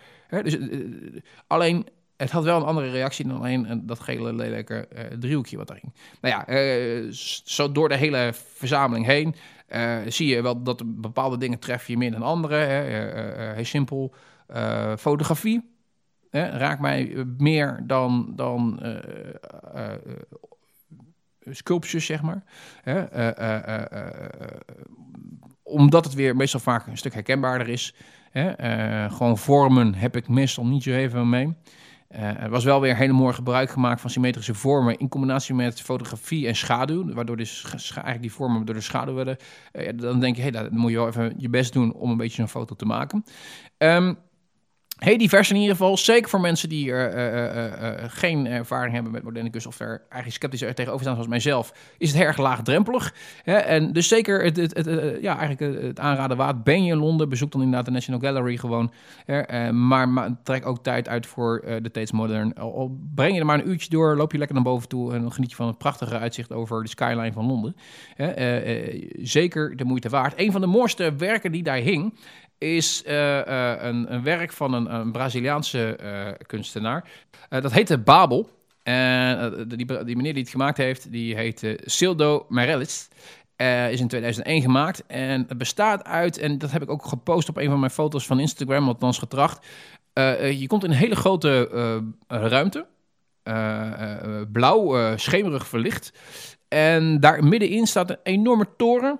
dus, 0.43 0.57
uh, 0.57 1.21
alleen, 1.47 1.87
het 2.17 2.31
had 2.31 2.43
wel 2.43 2.57
een 2.57 2.65
andere 2.65 2.89
reactie 2.89 3.27
dan 3.27 3.37
alleen 3.37 3.81
dat 3.85 3.99
gele 3.99 4.33
lelijke 4.33 4.87
uh, 4.95 5.03
driehoekje 5.19 5.57
wat 5.57 5.69
erin. 5.69 5.93
Nou 6.21 6.35
ja, 6.35 7.11
zo 7.43 7.71
door 7.71 7.89
de 7.89 7.95
hele 7.95 8.31
verzameling 8.33 9.05
heen 9.05 9.35
zie 10.07 10.27
je 10.27 10.41
wel 10.41 10.63
dat 10.63 10.83
bepaalde 10.85 11.37
dingen 11.37 11.59
treffen 11.59 11.93
je 11.93 11.99
meer 11.99 12.11
dan 12.11 12.21
andere. 12.21 12.55
heel 13.55 13.65
simpel. 13.65 14.13
fotografie 14.97 15.73
raakt 16.31 16.81
mij 16.81 17.25
meer 17.37 17.83
dan, 17.87 18.31
dan 18.35 18.79
sculptures, 21.51 22.05
zeg 22.05 22.21
maar. 22.21 22.43
Eh, 22.83 22.97
eh, 23.11 23.91
eh, 23.91 24.07
omdat 25.63 26.05
het 26.05 26.13
weer 26.13 26.35
meestal 26.35 26.59
vaak 26.59 26.87
een 26.87 26.97
stuk 26.97 27.13
herkenbaarder 27.13 27.69
is. 27.69 27.95
Gewoon 29.09 29.37
vormen 29.37 29.93
heb 29.93 30.15
ik 30.15 30.27
meestal 30.27 30.65
niet 30.65 30.83
zo 30.83 30.91
even 30.91 31.29
mee. 31.29 31.55
Er 32.07 32.49
was 32.49 32.63
wel 32.63 32.81
weer 32.81 32.95
hele 32.95 33.13
mooi 33.13 33.33
gebruik 33.33 33.69
gemaakt 33.69 34.01
van 34.01 34.09
symmetrische 34.09 34.53
vormen 34.53 34.97
in 34.97 35.09
combinatie 35.09 35.55
met 35.55 35.81
fotografie 35.81 36.47
en 36.47 36.55
schaduw, 36.55 37.13
waardoor 37.13 37.37
dus 37.37 37.63
eigenlijk 37.93 38.21
die 38.21 38.31
vormen 38.31 38.65
door 38.65 38.75
de 38.75 38.81
schaduw 38.81 39.13
werden. 39.13 39.37
Dan 39.95 40.19
denk 40.19 40.35
je, 40.35 40.41
hey, 40.41 40.51
dan 40.51 40.67
moet 40.71 40.91
je 40.91 40.97
wel 40.97 41.07
even 41.07 41.33
je 41.37 41.49
best 41.49 41.73
doen 41.73 41.93
om 41.93 42.09
een 42.09 42.17
beetje 42.17 42.41
een 42.41 42.47
foto 42.47 42.75
te 42.75 42.85
maken. 42.85 43.23
Um, 43.77 44.17
Heel 44.95 45.17
divers 45.17 45.49
in 45.49 45.55
ieder 45.55 45.71
geval. 45.71 45.97
Zeker 45.97 46.29
voor 46.29 46.41
mensen 46.41 46.69
die 46.69 46.91
er 46.91 47.15
uh, 47.15 47.95
uh, 47.95 48.03
geen 48.07 48.47
ervaring 48.47 48.93
hebben 48.93 49.11
met 49.11 49.23
moderne 49.23 49.49
kunst 49.49 49.67
of 49.67 49.79
er 49.79 50.01
eigenlijk 50.09 50.33
sceptisch 50.33 50.73
tegenover 50.75 51.01
staan 51.01 51.13
zoals 51.13 51.29
mijzelf, 51.29 51.73
is 51.97 52.11
het 52.13 52.21
erg 52.21 52.37
laagdrempelig. 52.37 53.13
En 53.43 53.93
dus 53.93 54.07
zeker 54.07 54.43
het, 54.43 54.57
het, 54.57 54.85
ja, 55.21 55.37
eigenlijk 55.37 55.83
het 55.83 55.99
aanraden 55.99 56.37
waard. 56.37 56.63
Ben 56.63 56.83
je 56.83 56.91
in 56.91 56.97
Londen, 56.97 57.29
bezoek 57.29 57.51
dan 57.51 57.61
inderdaad 57.61 57.85
de 57.85 57.91
National 57.91 58.19
Gallery 58.21 58.57
gewoon. 58.57 58.91
Maar, 59.71 60.09
maar 60.09 60.37
trek 60.43 60.65
ook 60.65 60.83
tijd 60.83 61.07
uit 61.07 61.25
voor 61.25 61.61
de 61.65 61.91
Tates 61.91 62.11
Modern. 62.11 62.53
Breng 63.15 63.33
je 63.33 63.39
er 63.39 63.45
maar 63.45 63.59
een 63.59 63.69
uurtje 63.69 63.89
door, 63.89 64.15
loop 64.15 64.31
je 64.31 64.37
lekker 64.37 64.55
naar 64.55 64.65
boven 64.65 64.87
toe 64.87 65.13
en 65.13 65.31
geniet 65.31 65.49
je 65.49 65.55
van 65.55 65.67
het 65.67 65.77
prachtige 65.77 66.19
uitzicht 66.19 66.51
over 66.51 66.83
de 66.83 66.89
skyline 66.89 67.33
van 67.33 67.45
Londen. 67.45 67.75
Zeker 69.21 69.75
de 69.75 69.85
moeite 69.85 70.09
waard. 70.09 70.33
Een 70.35 70.51
van 70.51 70.61
de 70.61 70.67
mooiste 70.67 71.15
werken 71.15 71.51
die 71.51 71.63
daar 71.63 71.77
hing, 71.77 72.13
is 72.57 73.03
uh, 73.07 73.13
uh, 73.13 73.73
een, 73.79 74.13
een, 74.13 74.23
werk 74.23 74.51
van 74.51 74.73
een, 74.73 74.95
een 74.95 75.11
Braziliaanse 75.11 75.99
uh, 76.03 76.27
kunstenaar. 76.47 77.09
dat 77.49 77.71
heette 77.71 77.97
Babel. 77.97 78.49
En 78.83 79.67
die, 79.67 80.03
die 80.03 80.15
meneer 80.15 80.33
die 80.33 80.41
het 80.41 80.51
gemaakt 80.51 80.77
heeft, 80.77 81.11
die 81.11 81.35
heet 81.35 81.75
Sildo 81.83 82.45
Meirelles. 82.49 83.07
is 83.89 83.99
in 83.99 84.07
2001 84.07 84.61
gemaakt. 84.61 85.05
En 85.07 85.45
het 85.47 85.57
bestaat 85.57 86.03
uit, 86.03 86.37
en 86.37 86.57
dat 86.57 86.71
heb 86.71 86.81
ik 86.81 86.89
ook 86.89 87.05
gepost 87.05 87.49
op 87.49 87.57
een 87.57 87.69
van 87.69 87.79
mijn 87.79 87.91
foto's 87.91 88.25
van 88.25 88.39
Instagram, 88.39 88.87
althans 88.87 89.17
getracht. 89.17 89.67
je 90.13 90.65
komt 90.67 90.83
in 90.83 90.91
een 90.91 90.97
hele 90.97 91.15
grote 91.15 91.69
ruimte. 92.27 92.85
blauw, 94.51 95.17
schemerig 95.17 95.67
verlicht. 95.67 96.13
En 96.67 97.19
daar 97.19 97.43
middenin 97.43 97.87
staat 97.87 98.09
een 98.09 98.19
enorme 98.23 98.67
toren. 98.77 99.19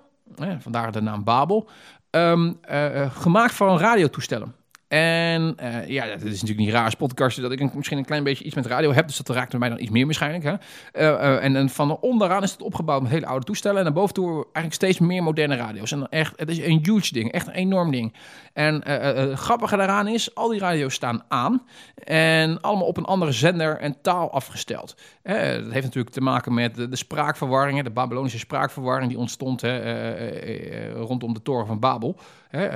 vandaar 0.59 0.91
de 0.91 1.01
naam 1.01 1.23
Babel. 1.23 1.69
Um, 2.15 2.59
uh, 2.71 3.15
gemaakt 3.15 3.53
van 3.53 3.77
radiotoestellen. 3.79 4.55
En 4.95 5.57
uh, 5.63 5.87
ja, 5.87 6.07
dat 6.07 6.21
is 6.21 6.31
natuurlijk 6.31 6.59
niet 6.59 6.69
raar 6.69 6.83
als 6.83 7.35
dat 7.35 7.51
ik 7.51 7.73
misschien 7.73 7.97
een 7.97 8.05
klein 8.05 8.23
beetje 8.23 8.43
iets 8.43 8.55
met 8.55 8.65
radio 8.65 8.93
heb. 8.93 9.07
Dus 9.07 9.17
dat 9.17 9.35
raakt 9.35 9.57
mij 9.57 9.69
dan 9.69 9.79
iets 9.79 9.89
meer 9.89 10.05
waarschijnlijk. 10.05 10.43
Hè? 10.43 10.53
Uh, 11.01 11.43
en, 11.43 11.55
en, 11.55 11.69
van 11.69 11.97
onderaan 11.99 12.43
is 12.43 12.51
het 12.51 12.61
opgebouwd 12.61 13.01
met 13.01 13.11
hele 13.11 13.25
oude 13.25 13.45
toestellen. 13.45 13.77
En 13.77 13.83
naar 13.83 13.93
boven 13.93 14.13
toe 14.13 14.33
eigenlijk 14.33 14.73
steeds 14.73 14.99
meer 14.99 15.23
moderne 15.23 15.55
radio's. 15.55 15.91
En 15.91 16.09
echt, 16.09 16.33
het 16.35 16.49
is 16.49 16.57
een 16.59 16.79
huge 16.83 17.13
ding. 17.13 17.31
Echt 17.31 17.47
een 17.47 17.53
enorm 17.53 17.91
ding. 17.91 18.13
En 18.53 18.87
het 18.87 19.39
grappige 19.39 19.77
daaraan 19.77 20.07
is, 20.07 20.35
al 20.35 20.49
die 20.49 20.59
radio's 20.59 20.93
staan 20.93 21.23
aan. 21.27 21.61
En 21.95 22.61
allemaal 22.61 22.87
op 22.87 22.97
een 22.97 23.05
andere 23.05 23.31
zender 23.31 23.77
en 23.77 24.01
taal 24.01 24.31
afgesteld. 24.31 24.95
dat 25.23 25.33
heeft 25.71 25.85
natuurlijk 25.85 26.09
te 26.09 26.21
maken 26.21 26.53
met 26.53 26.75
de, 26.75 26.89
de 26.89 26.95
spraakverwarring. 26.95 27.83
De 27.83 27.91
Babylonische 27.91 28.39
spraakverwarring 28.39 29.09
die 29.09 29.19
ontstond 29.19 29.61
hè, 29.61 30.93
rondom 30.93 31.33
de 31.33 31.41
toren 31.41 31.67
van 31.67 31.79
Babel. 31.79 32.19
Hè, 32.49 32.67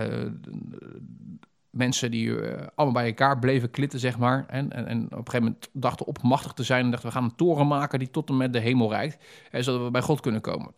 mensen 1.79 2.11
die 2.11 2.25
uh, 2.25 2.51
allemaal 2.75 3.01
bij 3.01 3.05
elkaar 3.05 3.39
bleven 3.39 3.71
klitten, 3.71 3.99
zeg 3.99 4.17
maar. 4.17 4.45
En, 4.47 4.71
en, 4.71 4.87
en, 4.87 5.03
op 5.03 5.11
een 5.11 5.17
gegeven 5.17 5.43
moment 5.43 5.69
dachten 5.73 6.05
opmachtig 6.05 6.51
te 6.51 6.63
zijn 6.63 6.85
en 6.85 6.91
dachten 6.91 7.09
we 7.09 7.15
gaan 7.15 7.23
een 7.23 7.35
toren 7.35 7.67
maken 7.67 7.99
die 7.99 8.09
tot 8.09 8.29
en 8.29 8.37
met 8.37 8.53
de 8.53 8.59
hemel 8.59 8.89
reikt. 8.89 9.17
En 9.51 9.63
zodat 9.63 9.83
we 9.83 9.91
bij 9.91 10.01
God 10.01 10.19
kunnen 10.19 10.41
komen. 10.41 10.71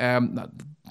Um, 0.00 0.32
nou, 0.32 0.48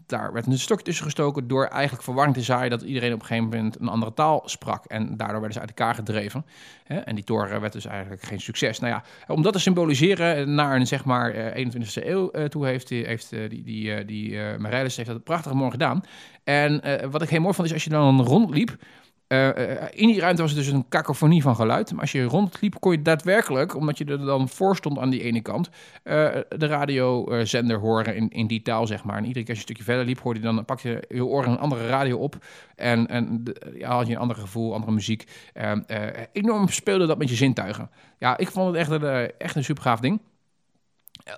daar 0.08 0.34
werd 0.34 0.46
een 0.46 0.60
stuk 0.60 0.82
tussen 0.82 1.06
gestoken 1.06 1.48
door 1.48 1.66
eigenlijk 1.66 2.04
verwarring 2.04 2.36
te 2.36 2.42
zaaien 2.42 2.70
dat 2.70 2.82
iedereen 2.82 3.14
op 3.14 3.20
een 3.20 3.26
gegeven 3.26 3.50
moment 3.50 3.80
een 3.80 3.88
andere 3.88 4.14
taal 4.14 4.42
sprak. 4.46 4.86
En 4.86 5.18
daardoor 5.18 5.40
werden 5.40 5.54
ze 5.54 5.60
uit 5.60 5.70
elkaar 5.70 5.96
gedreven. 5.96 6.46
Hè? 6.84 6.98
En 6.98 7.16
die 7.16 7.24
toren 7.24 7.62
werd 7.62 7.74
dus 7.74 7.86
eigenlijk 7.86 8.22
geen 8.22 8.40
succes. 8.40 8.80
Nou 8.80 8.94
ja, 8.94 9.04
om 9.34 9.42
dat 9.42 9.54
te 9.54 9.60
symboliseren 9.60 10.56
naar 10.56 10.76
een 10.76 10.88
zeg 10.88 11.06
maar 11.06 11.34
21e 11.34 12.04
eh, 12.04 12.10
eeuw 12.10 12.48
toe 12.48 12.66
heeft, 12.66 12.90
heeft 12.90 13.32
uh, 13.32 13.50
die, 13.50 13.64
die, 13.64 14.06
die 14.06 14.32
uh, 14.32 14.70
heeft 14.72 15.06
dat 15.06 15.24
prachtig 15.24 15.54
mooi 15.54 15.72
gedaan. 15.72 16.04
En 16.44 16.82
wat 17.12 17.22
ik 17.22 17.30
heel 17.30 17.42
mooi 17.42 17.54
vond 17.54 17.68
is 17.68 17.74
als 17.74 17.84
je 17.84 17.90
dan 17.90 18.22
rondliep 18.22 18.78
in 19.90 20.08
die 20.08 20.20
ruimte 20.20 20.42
was 20.42 20.52
het 20.52 20.60
dus 20.60 20.72
een 20.72 20.86
kakofonie 20.90 21.42
van 21.42 21.56
geluid. 21.56 21.92
Maar 21.92 22.02
als 22.02 22.12
je 22.12 22.24
rondliep, 22.24 22.80
kon 22.80 22.92
je 22.92 23.02
daadwerkelijk, 23.02 23.76
omdat 23.76 23.98
je 23.98 24.06
er 24.06 24.26
dan 24.26 24.50
voor 24.50 24.76
stond 24.76 24.98
aan 24.98 25.10
die 25.10 25.22
ene 25.22 25.42
kant, 25.42 25.70
de 26.04 26.46
radiozender 26.58 27.78
horen 27.78 28.16
in, 28.16 28.30
in 28.30 28.48
die 28.48 28.62
taal, 28.62 28.88
zeg 28.88 29.04
maar. 29.04 29.18
En 29.18 29.26
iedere 29.26 29.46
keer 29.46 29.56
als 29.56 29.64
je 29.64 29.70
een 29.70 29.76
stukje 29.76 29.84
verder 29.84 30.06
liep, 30.06 30.20
hoorde 30.20 30.40
je 30.40 30.46
dan, 30.46 30.66
pak 30.66 30.80
je 30.80 31.04
je 31.10 31.26
oren 31.26 31.52
een 31.52 31.60
andere 31.60 31.88
radio 31.88 32.18
op. 32.18 32.36
En, 32.76 33.08
en 33.08 33.44
ja, 33.74 33.96
had 33.96 34.08
je 34.08 34.14
een 34.14 34.20
ander 34.20 34.38
gevoel, 34.38 34.74
andere 34.74 34.92
muziek. 34.92 35.24
enorm 36.32 36.68
speelde 36.68 37.06
dat 37.06 37.18
met 37.18 37.30
je 37.30 37.36
zintuigen. 37.36 37.90
Ja, 38.18 38.38
ik 38.38 38.52
vond 38.52 38.68
het 38.68 38.76
echt 38.76 38.92
een, 38.92 39.32
echt 39.38 39.56
een 39.56 39.64
super 39.64 39.84
gaaf 39.84 40.00
ding 40.00 40.20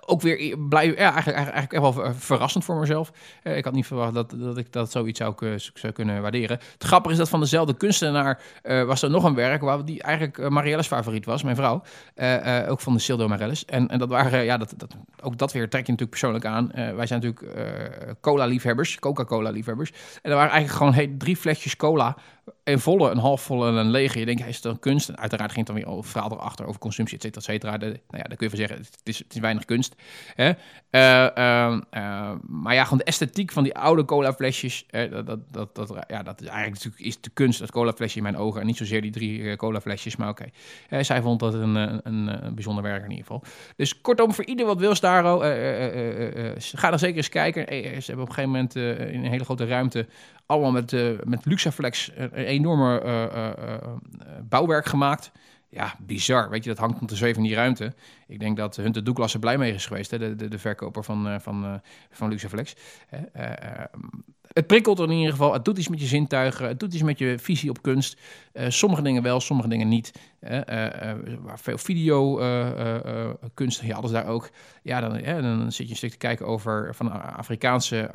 ook 0.06 0.22
weer 0.22 0.58
blij, 0.58 0.88
ja, 0.88 1.14
eigenlijk, 1.14 1.38
eigenlijk 1.38 1.74
echt 1.74 1.82
wel 1.82 2.14
verrassend 2.14 2.64
voor 2.64 2.76
mezelf. 2.76 3.12
Uh, 3.44 3.58
ik 3.58 3.64
had 3.64 3.74
niet 3.74 3.86
verwacht 3.86 4.14
dat, 4.14 4.34
dat 4.38 4.58
ik 4.58 4.72
dat 4.72 4.92
zoiets 4.92 5.20
zou, 5.20 5.58
zou 5.74 5.94
kunnen 5.94 6.22
waarderen. 6.22 6.60
Het 6.74 6.84
grappige 6.84 7.14
is 7.14 7.20
dat 7.20 7.30
van 7.30 7.40
dezelfde 7.40 7.74
kunstenaar 7.74 8.42
uh, 8.64 8.84
was 8.84 9.02
er 9.02 9.10
nog 9.10 9.24
een 9.24 9.36
werk 9.36 9.62
waar 9.62 9.86
die 9.86 10.02
eigenlijk 10.02 10.38
uh, 10.38 10.48
Marielle's 10.48 10.88
favoriet 10.88 11.26
was, 11.26 11.44
mijn 11.44 11.56
vrouw. 11.56 11.82
ook 12.68 12.80
van 12.80 12.94
de 12.94 13.00
Sildo 13.00 13.28
Marielles. 13.28 13.66
En, 13.66 13.88
en 13.88 14.00
dat 14.00 14.10
waren, 14.10 14.44
ja, 14.44 14.58
dat, 14.58 14.74
dat, 14.78 14.96
ook 15.22 15.38
dat 15.38 15.52
weer 15.52 15.70
trek 15.70 15.86
je 15.86 15.92
natuurlijk 15.92 16.20
persoonlijk 16.20 16.46
aan. 16.46 16.72
wij 16.96 17.08
zijn 17.08 17.22
natuurlijk 17.22 17.58
cola-liefhebbers, 18.22 19.00
Coca-Cola-liefhebbers. 19.00 19.92
En 20.22 20.32
er 20.32 20.38
waren 20.38 20.52
eigenlijk 20.52 20.78
gewoon 20.78 20.94
hey, 20.94 21.16
drie 21.18 21.36
flesjes 21.36 21.76
cola 21.76 22.18
een 22.64 22.80
volle, 22.80 23.10
een 23.10 23.18
halfvolle 23.18 23.68
en 23.68 23.76
een 23.76 23.92
lege. 23.92 24.20
Je 24.20 24.26
denkt, 24.26 24.42
hij 24.42 24.50
is 24.50 24.62
dan 24.62 24.80
kunst? 24.80 25.10
En 25.10 25.18
uiteraard 25.18 25.52
ging 25.52 25.68
het 25.68 25.76
dan 25.76 25.86
weer 25.86 25.96
over 25.96 26.12
verhaal 26.12 26.32
erachter, 26.32 26.66
over 26.66 26.80
consumptie, 26.80 27.18
et 27.18 27.24
cetera, 27.24 27.42
et 27.42 27.46
cetera. 27.46 27.78
Nou 27.78 27.94
ja, 28.10 28.24
daar 28.24 28.38
kun 28.38 28.38
je 28.40 28.50
van 28.50 28.60
zeggen, 28.60 28.78
het 28.78 29.00
is, 29.04 29.18
het 29.18 29.34
is 29.34 29.40
weinig 29.40 29.66
kunst. 29.66 29.96
Hè? 30.36 30.52
Uh, 30.92 31.28
uh, 31.38 32.32
maar 32.48 32.74
ja, 32.74 32.84
gewoon 32.84 32.98
de 32.98 33.04
esthetiek 33.04 33.52
van 33.52 33.64
die 33.64 33.76
oude 33.76 34.06
cola 34.06 34.34
flesjes, 34.34 34.86
dat, 34.90 35.26
dat, 35.26 35.40
dat, 35.52 35.76
dat, 35.76 36.06
ja, 36.08 36.24
dat 36.24 36.42
is 36.42 36.48
eigenlijk 36.48 36.84
natuurlijk 36.84 37.04
is 37.04 37.22
de 37.22 37.30
kunst, 37.30 37.60
dat 37.60 37.72
cola 37.72 37.94
flesje 37.94 38.18
in 38.18 38.24
mijn 38.24 38.38
ogen. 38.38 38.62
En 38.62 38.68
niet 38.68 38.78
zozeer 38.78 39.02
die 39.02 39.12
drie 39.12 39.56
cola 39.56 39.82
flesjes, 39.82 40.16
maar 40.16 40.30
oké. 40.30 40.46
Zij 41.02 41.22
vond 41.22 41.40
dat 41.40 41.54
een, 41.54 41.76
een, 41.76 42.02
een, 42.04 42.56
bijzonder 42.56 42.84
werk 42.84 43.04
in 43.04 43.10
ieder 43.10 43.26
geval. 43.26 43.44
Dus 43.76 44.02
kortom, 44.02 44.34
voor 44.34 44.46
ieder 44.46 44.66
wat 44.66 44.80
wil, 44.80 44.96
Staro, 44.96 45.40
ga 46.58 46.90
dan 46.90 47.00
zeker 47.00 47.18
eens 47.18 47.30
kijken. 47.30 47.66
Ze 47.68 48.06
hebben 48.06 48.24
op 48.24 48.30
een 48.30 48.36
gegeven 48.36 48.50
moment 48.50 48.76
in 48.76 49.24
een 49.24 49.30
hele 49.32 49.44
grote 49.44 49.66
ruimte 49.66 50.08
allemaal 50.50 50.72
met, 50.72 50.92
uh, 50.92 51.20
met 51.24 51.46
Luxaflex 51.46 52.12
een 52.16 52.34
enorme 52.34 53.04
uh, 53.04 53.48
bouwwerk 54.50 54.86
gemaakt. 54.86 55.32
Ja, 55.70 55.96
bizar. 56.00 56.50
Weet 56.50 56.64
je, 56.64 56.70
dat 56.70 56.80
hangt 56.80 57.02
om 57.02 57.08
te 57.08 57.16
zweven 57.16 57.42
in 57.42 57.48
die 57.48 57.56
ruimte. 57.56 57.94
Ik 58.30 58.40
denk 58.40 58.58
dat 58.58 58.76
Hunter 58.76 59.04
Douglas 59.04 59.34
er 59.34 59.40
blij 59.40 59.58
mee 59.58 59.74
is 59.74 59.86
geweest, 59.86 60.12
hè, 60.12 60.20
de, 60.20 60.36
de, 60.36 60.48
de 60.48 60.60
verkoper 60.60 61.04
van, 61.04 61.42
van, 61.42 61.82
van 62.12 62.30
Luxaflex. 62.30 62.76
het 64.54 64.68
prikkelt 64.68 65.00
in 65.00 65.12
ieder 65.12 65.32
geval. 65.32 65.54
Het 65.54 65.66
doet 65.66 65.78
iets 65.78 65.88
met 65.88 66.00
je 66.00 66.06
zintuigen. 66.06 66.68
Het 66.68 66.80
doet 66.80 66.94
iets 66.94 67.04
met 67.04 67.20
je 67.20 67.40
visie 67.40 67.70
op 67.70 67.82
kunst. 67.82 68.20
sommige 68.68 69.02
dingen 69.02 69.24
wel, 69.24 69.40
sommige 69.40 69.70
dingen 69.70 69.88
niet. 69.88 70.12
veel 71.56 71.78
video 71.78 72.36
kunst, 73.54 73.82
ja, 73.82 73.96
alles 73.96 74.12
daar 74.12 74.28
ook. 74.28 74.50
Ja, 74.84 75.02
dan, 75.02 75.42
dan 75.42 75.72
zit 75.72 75.86
je 75.86 75.92
een 75.92 75.98
stuk 75.98 76.12
te 76.12 76.18
kijken 76.18 76.46
over 76.46 76.96
van 76.96 77.06
een 77.06 77.22
Afrikaanse 77.22 78.10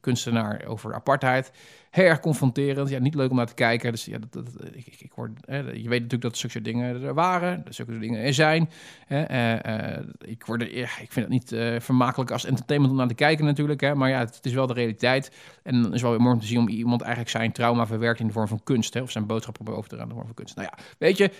kunstenaar 0.00 0.64
over 0.66 0.94
apartheid 0.94 1.52
heel 1.92 2.04
erg 2.04 2.20
confronterend. 2.20 2.88
Ja, 2.88 2.98
niet 2.98 3.14
leuk 3.14 3.30
om 3.30 3.36
naar 3.36 3.46
te 3.46 3.54
kijken. 3.54 3.92
Dus 3.92 4.04
ja, 4.04 4.18
dat, 4.30 4.46
ik, 4.72 4.86
ik, 4.98 5.12
word, 5.14 5.30
je 5.46 5.88
weet 5.88 6.02
natuurlijk 6.02 6.22
dat 6.22 6.36
zulke 6.36 6.60
dingen 6.60 7.02
er 7.02 7.14
waren, 7.14 7.64
dat 7.64 7.74
zulke 7.74 7.98
dingen 7.98 8.22
er 8.22 8.34
zijn. 8.34 8.70
Uh, 9.12 9.52
uh, 9.52 9.98
ik, 10.18 10.46
word, 10.46 10.70
ja, 10.70 10.82
ik 10.82 11.12
vind 11.12 11.14
het 11.14 11.28
niet 11.28 11.52
uh, 11.52 11.80
vermakelijk 11.80 12.30
als 12.30 12.44
entertainment 12.44 12.92
om 12.92 12.98
naar 12.98 13.08
te 13.08 13.14
kijken 13.14 13.44
natuurlijk. 13.44 13.80
Hè, 13.80 13.94
maar 13.94 14.08
ja, 14.08 14.18
het, 14.18 14.38
is 14.42 14.52
wel 14.52 14.66
de 14.66 14.72
realiteit. 14.72 15.32
En 15.62 15.82
dan 15.82 15.94
is 15.94 16.02
wel 16.02 16.10
weer 16.10 16.20
mooi 16.20 16.34
om 16.34 16.40
te 16.40 16.46
zien 16.46 16.58
om 16.58 16.68
iemand 16.68 17.00
eigenlijk 17.00 17.30
zijn 17.30 17.52
trauma 17.52 17.86
verwerkt 17.86 18.20
in 18.20 18.26
de 18.26 18.32
vorm 18.32 18.48
van 18.48 18.62
kunst. 18.64 18.94
Hè, 18.94 19.00
of 19.00 19.10
zijn 19.10 19.26
boodschap 19.26 19.68
over 19.68 19.82
te 19.82 19.96
dragen 19.96 20.02
in 20.02 20.08
de 20.08 20.14
vorm 20.14 20.26
van 20.26 20.34
kunst. 20.34 20.56
Nou 20.56 20.68
ja, 20.70 20.84
weet 20.98 21.16
je, 21.16 21.30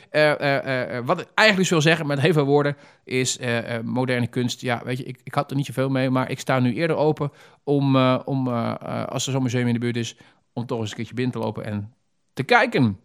wat 1.05 1.21
ik 1.21 1.27
eigenlijk 1.35 1.69
wil 1.69 1.81
zeggen 1.81 2.07
met 2.07 2.21
heel 2.21 2.33
veel 2.33 2.45
woorden 2.45 2.77
is 3.05 3.39
moderne 3.85 4.27
kunst. 4.27 4.61
Ja, 4.61 4.83
weet 4.85 4.99
je, 4.99 5.05
ik, 5.05 5.21
ik 5.25 5.35
had 5.35 5.51
er 5.51 5.57
niet 5.57 5.67
zoveel 5.67 5.89
mee, 5.89 6.11
maar 6.11 6.31
ik 6.31 6.41
sta 6.41 6.59
nu 6.59 6.75
eerder 6.75 6.97
open 6.97 7.33
om 7.65 7.97
als 7.97 9.27
er 9.27 9.33
zo'n 9.33 9.43
museum 9.43 9.67
in 9.67 9.73
de 9.73 9.79
buurt 9.79 9.97
is, 9.97 10.17
om 10.53 10.67
toch 10.67 10.81
eens 10.81 10.91
een 10.91 10.97
keertje 10.97 11.15
binnen 11.15 11.33
te 11.33 11.41
lopen 11.41 11.65
en 11.65 11.95
te 12.33 12.43
kijken. 12.43 12.99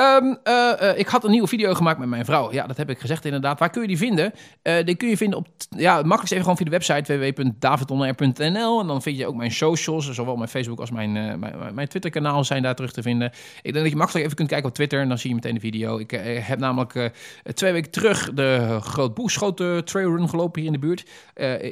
Um, 0.00 0.38
uh, 0.44 0.98
ik 0.98 1.06
had 1.06 1.24
een 1.24 1.30
nieuwe 1.30 1.48
video 1.48 1.74
gemaakt 1.74 1.98
met 1.98 2.08
mijn 2.08 2.24
vrouw. 2.24 2.52
Ja, 2.52 2.66
dat 2.66 2.76
heb 2.76 2.90
ik 2.90 2.98
gezegd 2.98 3.24
inderdaad. 3.24 3.58
Waar 3.58 3.70
kun 3.70 3.82
je 3.82 3.88
die 3.88 3.96
vinden? 3.96 4.32
Uh, 4.62 4.74
die 4.84 4.94
kun 4.94 5.08
je 5.08 5.16
vinden 5.16 5.38
op, 5.38 5.46
ja, 5.68 5.94
makkelijkst 5.94 6.32
even 6.32 6.42
gewoon 6.42 6.56
via 6.56 6.64
de 6.64 6.70
website 6.70 7.18
www.davidonair.nl. 7.18 8.80
En 8.80 8.86
dan 8.86 9.02
vind 9.02 9.16
je 9.16 9.26
ook 9.26 9.34
mijn 9.34 9.50
socials, 9.50 10.10
zowel 10.10 10.36
mijn 10.36 10.48
Facebook 10.48 10.80
als 10.80 10.90
mijn, 10.90 11.12
mijn, 11.12 11.74
mijn 11.74 11.88
Twitter-kanaal 11.88 12.44
zijn 12.44 12.62
daar 12.62 12.74
terug 12.74 12.92
te 12.92 13.02
vinden. 13.02 13.32
Ik 13.62 13.72
denk 13.72 13.74
dat 13.74 13.88
je 13.88 13.96
makkelijk 13.96 14.24
even 14.24 14.36
kunt 14.36 14.48
kijken 14.48 14.68
op 14.68 14.74
Twitter 14.74 15.00
en 15.00 15.08
dan 15.08 15.18
zie 15.18 15.28
je 15.28 15.34
meteen 15.34 15.54
de 15.54 15.60
video. 15.60 15.98
Ik 15.98 16.10
heb 16.40 16.58
namelijk 16.58 17.10
twee 17.54 17.72
weken 17.72 17.90
terug 17.90 18.32
de 18.32 18.78
Groot 18.80 19.14
Boegschoten 19.14 19.84
trailrun 19.84 20.28
gelopen 20.28 20.60
hier 20.60 20.72
in 20.72 20.80
de 20.80 20.86
buurt. 20.86 21.08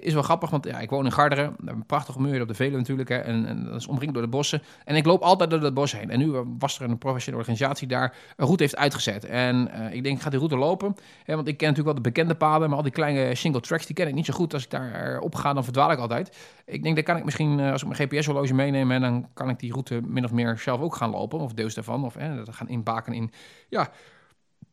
is 0.02 0.12
wel 0.12 0.22
grappig, 0.22 0.50
want 0.50 0.64
ja, 0.64 0.78
ik 0.78 0.90
woon 0.90 1.04
in 1.04 1.12
Garderen. 1.12 1.56
Een 1.64 1.86
prachtige 1.86 2.20
muur 2.20 2.40
op 2.40 2.48
de 2.48 2.54
Veluwe 2.54 2.76
natuurlijk. 2.76 3.08
Hè, 3.08 3.18
en, 3.18 3.46
en, 3.46 3.64
dat 3.64 3.80
is 3.80 3.86
omringd 3.86 4.14
door 4.14 4.22
de 4.22 4.28
bossen. 4.28 4.62
En 4.84 4.96
ik 4.96 5.06
loop 5.06 5.22
altijd 5.22 5.50
door 5.50 5.60
dat 5.60 5.74
bos 5.74 5.92
heen. 5.92 6.10
En 6.10 6.18
nu 6.18 6.32
was 6.58 6.80
er 6.80 6.90
een 6.90 6.98
professionele 6.98 7.42
organisatie 7.42 7.88
daar 7.88 8.13
een 8.36 8.44
route 8.44 8.62
heeft 8.62 8.76
uitgezet. 8.76 9.24
En 9.24 9.70
uh, 9.74 9.94
ik 9.94 10.02
denk, 10.02 10.16
ik 10.16 10.22
ga 10.22 10.30
die 10.30 10.38
route 10.38 10.56
lopen. 10.56 10.94
Hè, 11.24 11.34
want 11.34 11.48
ik 11.48 11.56
ken 11.56 11.68
natuurlijk 11.68 11.94
wel 11.94 12.04
de 12.04 12.10
bekende 12.10 12.34
paden, 12.34 12.68
maar 12.68 12.76
al 12.76 12.84
die 12.84 12.92
kleine 12.92 13.34
single 13.34 13.60
tracks, 13.60 13.86
die 13.86 13.94
ken 13.94 14.08
ik 14.08 14.14
niet 14.14 14.26
zo 14.26 14.32
goed. 14.32 14.54
Als 14.54 14.64
ik 14.64 14.70
daar 14.70 15.20
op 15.20 15.34
ga, 15.34 15.52
dan 15.52 15.64
verdwaal 15.64 15.90
ik 15.90 15.98
altijd. 15.98 16.36
Ik 16.66 16.82
denk, 16.82 16.96
dat 16.96 17.04
kan 17.04 17.16
ik 17.16 17.24
misschien, 17.24 17.58
uh, 17.58 17.72
als 17.72 17.82
ik 17.82 17.88
mijn 17.88 18.08
GPS-horloge 18.08 18.54
meeneem, 18.54 18.90
en 18.90 19.00
dan 19.00 19.28
kan 19.34 19.48
ik 19.48 19.58
die 19.58 19.72
route 19.72 20.00
min 20.04 20.24
of 20.24 20.32
meer 20.32 20.58
zelf 20.58 20.80
ook 20.80 20.94
gaan 20.94 21.10
lopen. 21.10 21.38
Of 21.38 21.52
deels 21.52 21.74
daarvan. 21.74 22.04
Of 22.04 22.14
hè, 22.14 22.36
dat 22.36 22.54
gaan 22.54 22.68
inbaken 22.68 23.12
in, 23.12 23.30
ja, 23.68 23.90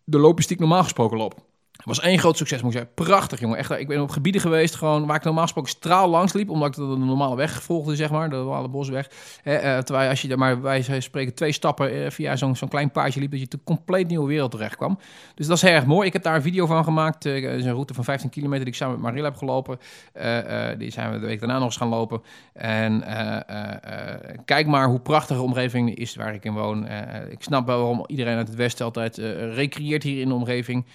de 0.04 0.18
loopjes 0.18 0.48
die 0.48 0.56
ik 0.56 0.62
normaal 0.62 0.84
gesproken 0.84 1.18
loop. 1.18 1.50
Het 1.82 1.98
was 1.98 2.00
één 2.00 2.20
groot 2.20 2.38
succes, 2.38 2.62
moet 2.62 2.74
ik 2.74 2.78
zeggen. 2.78 2.94
Prachtig, 3.06 3.40
jongen. 3.40 3.58
Echt, 3.58 3.72
ik 3.72 3.88
ben 3.88 4.02
op 4.02 4.10
gebieden 4.10 4.42
geweest 4.42 4.76
gewoon, 4.76 5.06
waar 5.06 5.16
ik 5.16 5.24
normaal 5.24 5.44
gesproken 5.44 5.72
straal 5.72 6.10
langs 6.10 6.34
liep. 6.34 6.50
Omdat 6.50 6.68
ik 6.68 6.76
de 6.76 6.82
normale 6.82 7.36
weg 7.36 7.64
volgde, 7.64 7.96
zeg 7.96 8.10
maar. 8.10 8.30
De 8.30 8.36
normale 8.36 8.68
bosweg. 8.68 9.10
Eh, 9.44 9.78
terwijl 9.78 10.10
als 10.10 10.22
je 10.22 10.28
daar 10.28 10.38
maar 10.38 10.62
wij 10.62 11.02
spreken 11.02 11.34
twee 11.34 11.52
stappen 11.52 12.04
eh, 12.04 12.12
via 12.12 12.36
zo'n 12.36 12.56
zo'n 12.56 12.68
klein 12.68 12.92
paadje 12.92 13.20
liep... 13.20 13.32
dat 13.32 13.40
je 13.40 13.48
een 13.50 13.64
compleet 13.64 14.08
nieuwe 14.08 14.28
wereld 14.28 14.52
terecht 14.52 14.76
kwam. 14.76 15.00
Dus 15.36 15.48
dat 15.48 15.58
is 15.58 15.64
erg 15.64 15.86
mooi. 15.86 16.08
Ik 16.08 16.14
heb 16.14 16.24
daar 16.24 16.36
een 16.36 16.42
video 16.42 16.66
van 16.66 16.84
gemaakt. 16.84 17.26
Uh, 17.26 17.56
is 17.56 17.66
een 17.66 17.72
route 17.72 17.94
van 17.94 18.04
15 18.04 18.30
kilometer 18.30 18.66
die 18.66 18.74
ik 18.74 18.80
samen 18.80 18.96
met 18.96 19.04
Marilla 19.04 19.28
heb 19.28 19.38
gelopen. 19.38 19.80
die 20.78 20.92
zijn 20.92 21.12
we 21.12 21.20
de 21.20 21.26
week 21.26 21.40
daarna 21.40 21.56
nog 21.56 21.64
eens 21.64 21.78
gaan 21.78 21.88
lopen. 21.88 22.22
En 22.54 23.04
kijk 24.46 24.68
maar 24.68 24.88
hoe 24.88 25.00
prachtige 25.00 25.40
de 25.40 25.46
omgeving 25.46 25.96
is 25.96 26.16
waar 26.16 26.34
ik 26.34 26.44
in 26.44 26.54
woon. 26.54 26.88
ik 27.30 27.44
snap 27.44 27.66
wel 27.66 27.78
waarom 27.78 28.04
iedereen 28.08 28.38
uit 28.38 28.48
het 28.48 28.58
westen 28.58 28.86
altijd 28.86 29.18
recreëert 29.54 30.04
hier 30.04 30.22
in 30.22 30.28
de 30.28 30.34
omgeving 30.34 30.86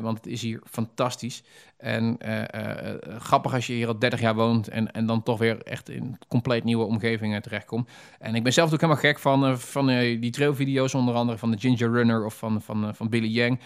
want 0.00 0.16
het 0.16 0.26
is 0.26 0.42
hier 0.42 0.60
fantastisch. 0.64 1.42
En 1.76 2.18
uh, 2.24 2.38
uh, 2.38 2.94
grappig 3.18 3.54
als 3.54 3.66
je 3.66 3.72
hier 3.72 3.86
al 3.86 3.98
30 3.98 4.20
jaar 4.20 4.34
woont 4.34 4.68
en, 4.68 4.92
en 4.92 5.06
dan 5.06 5.22
toch 5.22 5.38
weer 5.38 5.62
echt 5.62 5.88
in 5.88 6.18
compleet 6.28 6.64
nieuwe 6.64 6.84
omgevingen 6.84 7.42
terechtkomt. 7.42 7.88
En 8.18 8.34
ik 8.34 8.42
ben 8.42 8.52
zelf 8.52 8.72
ook 8.72 8.80
helemaal 8.80 9.02
gek 9.02 9.18
van, 9.18 9.58
van 9.58 9.86
die 9.86 10.30
trailvideo's, 10.30 10.94
onder 10.94 11.14
andere 11.14 11.38
van 11.38 11.50
de 11.50 11.58
Ginger 11.58 11.92
Runner 11.92 12.24
of 12.24 12.38
van, 12.38 12.62
van, 12.62 12.94
van 12.94 13.08
Billy 13.08 13.28
Yang. 13.28 13.60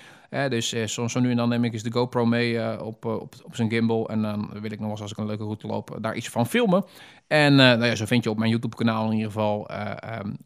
dus 0.49 0.75
soms 0.85 1.13
zo 1.13 1.21
nu 1.21 1.31
en 1.31 1.37
dan 1.37 1.49
neem 1.49 1.65
ik 1.65 1.73
eens 1.73 1.83
de 1.83 1.93
GoPro 1.93 2.27
mee 2.27 2.83
op, 2.83 3.05
op, 3.05 3.35
op 3.43 3.57
zijn 3.57 3.71
gimbal. 3.71 4.09
En 4.09 4.23
dan 4.23 4.51
wil 4.61 4.71
ik 4.73 4.81
nog 4.81 4.91
eens, 4.91 5.01
als 5.01 5.11
ik 5.11 5.19
een 5.19 5.27
leuke 5.27 5.43
route 5.43 5.67
loop, 5.67 5.99
daar 6.01 6.17
iets 6.17 6.29
van 6.29 6.47
filmen. 6.47 6.85
En 7.27 7.55
nou 7.55 7.85
ja, 7.85 7.95
zo 7.95 8.05
vind 8.05 8.25
je 8.25 8.31
op 8.31 8.39
mijn 8.39 8.51
YouTube-kanaal 8.51 9.07
in 9.07 9.17
ieder 9.17 9.31
geval 9.31 9.71
um, 10.21 10.37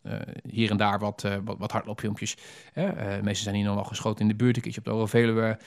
hier 0.48 0.70
en 0.70 0.76
daar 0.76 0.98
wat, 0.98 1.28
wat, 1.44 1.58
wat 1.58 1.72
hardloopfilmpjes. 1.72 2.36
de 2.74 3.20
meeste 3.22 3.42
zijn 3.42 3.54
hier 3.54 3.64
nog 3.64 3.74
wel 3.74 3.84
geschoten 3.84 4.20
in 4.22 4.28
de 4.28 4.34
buurt. 4.34 4.56
Een 4.56 4.62
keertje 4.62 4.80
op 4.80 4.86
de 4.86 4.92
Overveluwe. 4.92 5.58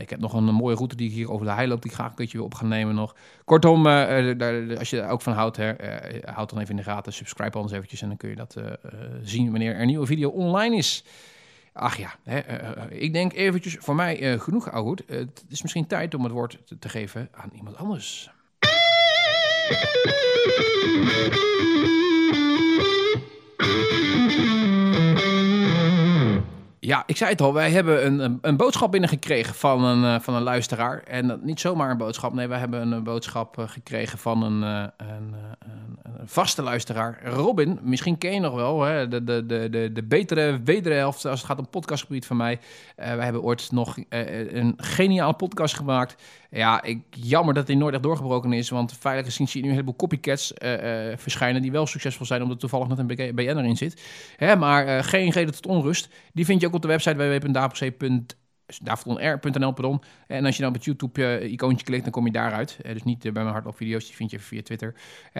ik 0.00 0.10
heb 0.10 0.20
nog 0.20 0.32
een, 0.32 0.44
mooie 0.44 0.76
route 0.76 0.96
die 0.96 1.08
ik 1.08 1.14
hier 1.14 1.30
over 1.30 1.46
de 1.46 1.52
hei 1.52 1.68
loopt, 1.68 1.82
die 1.82 1.92
graag 1.92 2.08
een 2.08 2.14
keertje 2.14 2.36
weer 2.36 2.46
op 2.46 2.54
gaan 2.54 2.68
nemen 2.68 2.94
nog. 2.94 3.16
Kortom, 3.44 3.86
uh, 3.86 4.38
daar, 4.38 4.78
als 4.78 4.90
je 4.90 5.00
er 5.00 5.08
ook 5.08 5.22
van 5.22 5.32
houdt, 5.32 5.56
hè, 5.56 6.02
uh, 6.14 6.22
houd 6.24 6.50
dan 6.50 6.58
even 6.58 6.70
in 6.70 6.76
de 6.76 6.90
gaten. 6.90 7.12
Subscribe 7.12 7.56
anders 7.56 7.74
eventjes 7.74 8.02
en 8.02 8.08
dan 8.08 8.16
kun 8.16 8.28
je 8.28 8.36
dat 8.36 8.56
uh, 8.58 8.64
zien 9.22 9.50
wanneer 9.50 9.74
er 9.74 9.80
een 9.80 9.86
nieuwe 9.86 10.06
video 10.06 10.30
online 10.30 10.76
is. 10.76 11.04
Ach 11.72 11.96
ja, 11.96 12.14
hè, 12.22 12.40
ik 12.90 13.12
denk 13.12 13.32
eventjes 13.32 13.76
voor 13.78 13.94
mij 13.94 14.38
genoeg, 14.38 14.70
Oud. 14.70 15.02
het 15.06 15.44
is 15.48 15.62
misschien 15.62 15.86
tijd 15.86 16.14
om 16.14 16.22
het 16.22 16.32
woord 16.32 16.58
te 16.78 16.88
geven 16.88 17.28
aan 17.32 17.50
iemand 17.54 17.76
anders. 17.76 18.30
Ja, 26.88 27.02
ik 27.06 27.16
zei 27.16 27.30
het 27.30 27.40
al, 27.40 27.52
wij 27.52 27.70
hebben 27.70 28.06
een, 28.06 28.18
een, 28.18 28.38
een 28.40 28.56
boodschap 28.56 28.90
binnengekregen 28.90 29.54
van 29.54 29.84
een, 29.84 30.02
uh, 30.02 30.20
van 30.20 30.34
een 30.34 30.42
luisteraar. 30.42 31.02
En 31.02 31.28
dat, 31.28 31.42
niet 31.42 31.60
zomaar 31.60 31.90
een 31.90 31.96
boodschap, 31.96 32.32
nee, 32.32 32.48
wij 32.48 32.58
hebben 32.58 32.92
een, 32.92 33.02
boodschap 33.02 33.58
uh, 33.58 33.68
gekregen 33.68 34.18
van 34.18 34.42
een, 34.42 34.62
uh, 34.62 34.86
een, 34.96 35.34
een, 35.58 36.28
vaste 36.28 36.62
luisteraar. 36.62 37.20
Robin, 37.24 37.78
misschien 37.82 38.18
ken 38.18 38.34
je 38.34 38.40
nog 38.40 38.54
wel, 38.54 38.82
hè? 38.82 39.08
De, 39.08 39.24
de, 39.24 39.46
de, 39.46 39.68
de, 39.70 39.92
de 39.92 40.02
betere 40.02 40.60
wederhelft 40.64 41.24
als 41.24 41.40
het 41.40 41.48
gaat 41.48 41.58
om 41.58 41.68
podcastgebied 41.68 42.26
van 42.26 42.36
mij. 42.36 42.58
wij 42.96 43.24
hebben 43.24 43.42
ooit 43.42 43.72
nog 43.72 43.96
een 44.08 44.74
geniale 44.76 45.34
podcast 45.34 45.74
gemaakt. 45.74 46.22
Ja, 46.50 46.82
ik, 46.82 47.02
jammer 47.10 47.54
dat 47.54 47.66
hij 47.66 47.76
nooit 47.76 47.94
echt 47.94 48.02
doorgebroken 48.02 48.52
is, 48.52 48.70
want 48.70 48.92
veilig 48.98 49.24
gezien 49.24 49.48
zie 49.48 49.56
je 49.60 49.62
nu 49.62 49.72
een 49.72 49.78
heleboel 49.78 49.98
copycats 49.98 50.52
verschijnen 51.16 51.62
die 51.62 51.72
wel 51.72 51.86
succesvol 51.86 52.26
zijn, 52.26 52.42
omdat 52.42 52.60
toevallig 52.60 52.88
net 52.88 52.98
een 52.98 53.06
BN 53.06 53.40
erin 53.40 53.76
zit. 53.76 54.02
Hè, 54.36 54.56
maar 54.56 55.04
geen 55.04 55.30
reden 55.30 55.54
tot 55.54 55.66
onrust. 55.66 56.08
Die 56.32 56.44
vind 56.44 56.60
je 56.60 56.66
ook 56.66 56.74
op 56.74 56.82
de 56.82 56.88
website 56.88 57.94
www.davidonr.nl. 58.76 59.72
Pardon. 59.72 60.02
En 60.26 60.44
als 60.44 60.56
je 60.56 60.60
dan 60.62 60.70
op 60.70 60.76
het 60.76 60.84
YouTube-icoontje 60.84 61.84
klikt, 61.84 62.02
dan 62.02 62.12
kom 62.12 62.26
je 62.26 62.32
daaruit. 62.32 62.78
Uh, 62.82 62.92
dus 62.92 63.02
niet 63.02 63.24
uh, 63.24 63.32
bij 63.32 63.42
mijn 63.42 63.54
hardloop-video's, 63.54 64.06
die 64.06 64.14
vind 64.14 64.30
je 64.30 64.40
via 64.40 64.62
Twitter. 64.62 64.94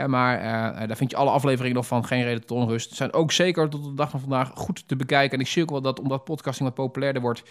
maar 0.07 0.39
daar 0.87 0.97
vind 0.97 1.11
je 1.11 1.17
alle 1.17 1.31
afleveringen 1.31 1.77
nog 1.77 1.87
van 1.87 2.05
Geen 2.05 2.23
Reden 2.23 2.47
tot 2.47 2.59
Onrust. 2.59 2.95
zijn 2.95 3.13
ook 3.13 3.33
zeker 3.33 3.69
tot 3.69 3.85
de 3.85 3.95
dag 3.95 4.11
van 4.11 4.21
vandaag 4.21 4.51
goed 4.55 4.89
te 4.89 4.97
bekijken. 4.97 5.39
En 5.39 5.45
ik 5.45 5.51
zie 5.51 5.63
ook 5.63 5.71
wel 5.71 5.81
dat, 5.81 6.01
omdat 6.01 6.25
podcasting 6.25 6.69
wat 6.69 6.77
populairder 6.77 7.23
wordt... 7.23 7.43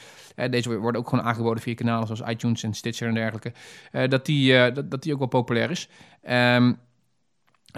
deze 0.49 0.77
worden 0.77 1.01
ook 1.01 1.09
gewoon 1.09 1.25
aangeboden 1.25 1.63
via 1.63 1.73
kanalen 1.73 2.07
zoals 2.07 2.31
iTunes 2.31 2.63
en 2.63 2.73
Stitcher 2.73 3.07
en 3.07 3.13
dergelijke... 3.13 3.51
dat, 4.07 4.25
die, 4.25 4.71
dat, 4.71 4.91
dat 4.91 5.03
die 5.03 5.13
ook 5.13 5.19
wel 5.19 5.27
populair 5.27 5.71
is. 5.71 5.89
Um, 6.29 6.79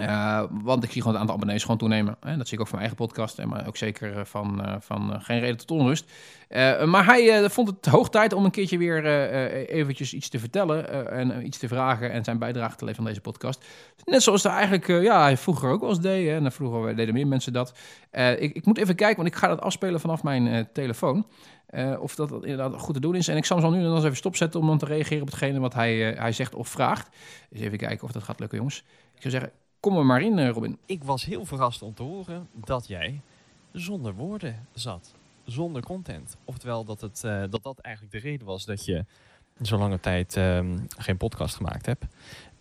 uh, 0.00 0.42
want 0.62 0.84
ik 0.84 0.90
zie 0.90 1.00
gewoon 1.00 1.12
het 1.12 1.20
aantal 1.20 1.36
abonnees 1.36 1.62
gewoon 1.62 1.76
toenemen. 1.76 2.16
Hè? 2.20 2.36
Dat 2.36 2.48
zie 2.48 2.54
ik 2.56 2.60
ook 2.60 2.68
van 2.68 2.78
mijn 2.78 2.90
eigen 2.90 3.06
podcast, 3.06 3.44
maar 3.44 3.66
ook 3.66 3.76
zeker 3.76 4.16
eh, 4.16 4.24
van, 4.24 4.62
uh, 4.66 4.74
van 4.80 5.20
Geen 5.22 5.40
Reden 5.40 5.56
tot 5.56 5.70
Onrust. 5.70 6.12
maar 6.86 7.04
hij 7.04 7.50
vond 7.50 7.68
het 7.68 7.86
hoog 7.86 8.10
tijd 8.10 8.32
om 8.32 8.44
een 8.44 8.50
keertje 8.50 8.78
weer 8.78 9.04
eventjes 9.66 10.14
iets 10.14 10.28
te 10.28 10.38
vertellen 10.38 11.10
en 11.10 11.46
iets 11.46 11.58
te 11.58 11.68
vragen 11.68 12.12
en 12.12 12.24
zijn 12.24 12.38
bijdrage 12.38 12.76
te 12.76 12.84
leveren 12.84 13.06
aan 13.06 13.12
deze 13.12 13.30
podcast. 13.30 13.64
Net 14.04 14.22
zoals 14.22 14.42
hij 14.42 14.52
eigenlijk 14.52 14.86
ja, 14.86 15.36
vroeger 15.36 15.70
ook 15.70 15.80
wel 15.80 15.88
eens 15.88 16.00
deed. 16.00 16.28
Hè? 16.28 16.34
En 16.34 16.52
vroeger 16.52 16.96
deden 16.96 17.14
meer 17.14 17.26
mensen 17.26 17.52
dat. 17.52 17.78
Ik, 18.38 18.54
ik, 18.54 18.66
moet 18.66 18.78
even 18.78 18.94
kijken, 18.94 19.16
want 19.16 19.28
ik 19.28 19.34
ga 19.34 19.48
dat 19.48 19.60
afspelen 19.60 20.00
vanaf 20.00 20.22
mijn 20.22 20.68
telefoon. 20.72 21.26
of 22.00 22.14
dat 22.14 22.30
inderdaad 22.32 22.76
goed 22.76 22.94
te 22.94 23.00
doen 23.00 23.14
is. 23.14 23.28
En 23.28 23.36
ik 23.36 23.44
zal 23.44 23.56
hem 23.56 23.66
zo 23.66 23.76
nu 23.76 23.82
dan 23.82 23.94
eens 23.94 24.04
even 24.04 24.16
stopzetten 24.16 24.60
om 24.60 24.66
dan 24.66 24.78
te 24.78 24.86
reageren 24.86 25.22
op 25.22 25.28
hetgene 25.28 25.60
wat 25.60 25.74
hij, 25.74 25.96
hij 25.98 26.32
zegt 26.32 26.54
of 26.54 26.68
vraagt. 26.68 27.08
Dus 27.50 27.60
even 27.60 27.78
kijken 27.78 28.04
of 28.04 28.12
dat 28.12 28.22
gaat 28.22 28.40
lukken, 28.40 28.58
jongens. 28.58 28.84
Ik 29.14 29.30
zou 29.30 29.40
zeggen, 29.40 29.52
Kom 29.80 29.96
er 29.96 30.06
maar 30.06 30.22
in, 30.22 30.38
eh, 30.38 30.50
Robin. 30.50 30.78
Ik 30.86 31.04
was 31.04 31.24
heel 31.24 31.44
verrast 31.44 31.82
om 31.82 31.94
te 31.94 32.02
horen 32.02 32.48
dat 32.52 32.88
jij 32.88 33.20
zonder 33.72 34.14
woorden 34.14 34.66
zat. 34.72 35.14
Zonder 35.44 35.82
content. 35.82 36.36
Oftewel 36.44 36.84
dat 36.84 37.00
het, 37.00 37.22
uh, 37.24 37.40
dat, 37.50 37.62
dat 37.62 37.78
eigenlijk 37.78 38.14
de 38.14 38.20
reden 38.28 38.46
was 38.46 38.64
dat 38.64 38.84
je 38.84 39.04
zo 39.62 39.78
lange 39.78 40.00
tijd 40.00 40.36
um, 40.36 40.86
geen 40.96 41.16
podcast 41.16 41.54
gemaakt 41.54 41.86
hebt. 41.86 42.04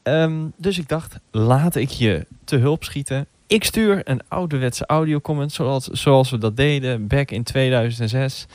Um, 0.03 0.53
dus 0.57 0.77
ik 0.77 0.87
dacht, 0.87 1.19
laat 1.31 1.75
ik 1.75 1.89
je 1.89 2.25
te 2.43 2.55
hulp 2.55 2.83
schieten. 2.83 3.27
Ik 3.47 3.63
stuur 3.63 4.09
een 4.09 4.21
ouderwetse 4.27 4.85
audio-comment 4.85 5.51
zoals, 5.51 5.85
zoals 5.85 6.29
we 6.29 6.37
dat 6.37 6.57
deden 6.57 7.07
back 7.07 7.31
in 7.31 7.43
2006. 7.43 8.45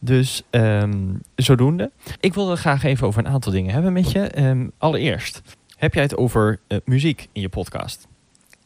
Dus 0.00 0.42
um, 0.50 1.20
zodoende. 1.36 1.90
Ik 2.20 2.34
wilde 2.34 2.56
graag 2.56 2.82
even 2.82 3.06
over 3.06 3.24
een 3.24 3.32
aantal 3.32 3.52
dingen 3.52 3.72
hebben 3.72 3.92
met 3.92 4.10
je. 4.10 4.70
allereerst, 4.78 5.42
heb 5.84 5.94
jij 5.94 6.02
het 6.02 6.16
over 6.16 6.60
uh, 6.68 6.78
muziek 6.84 7.28
in 7.32 7.40
je 7.40 7.48
podcast. 7.48 8.08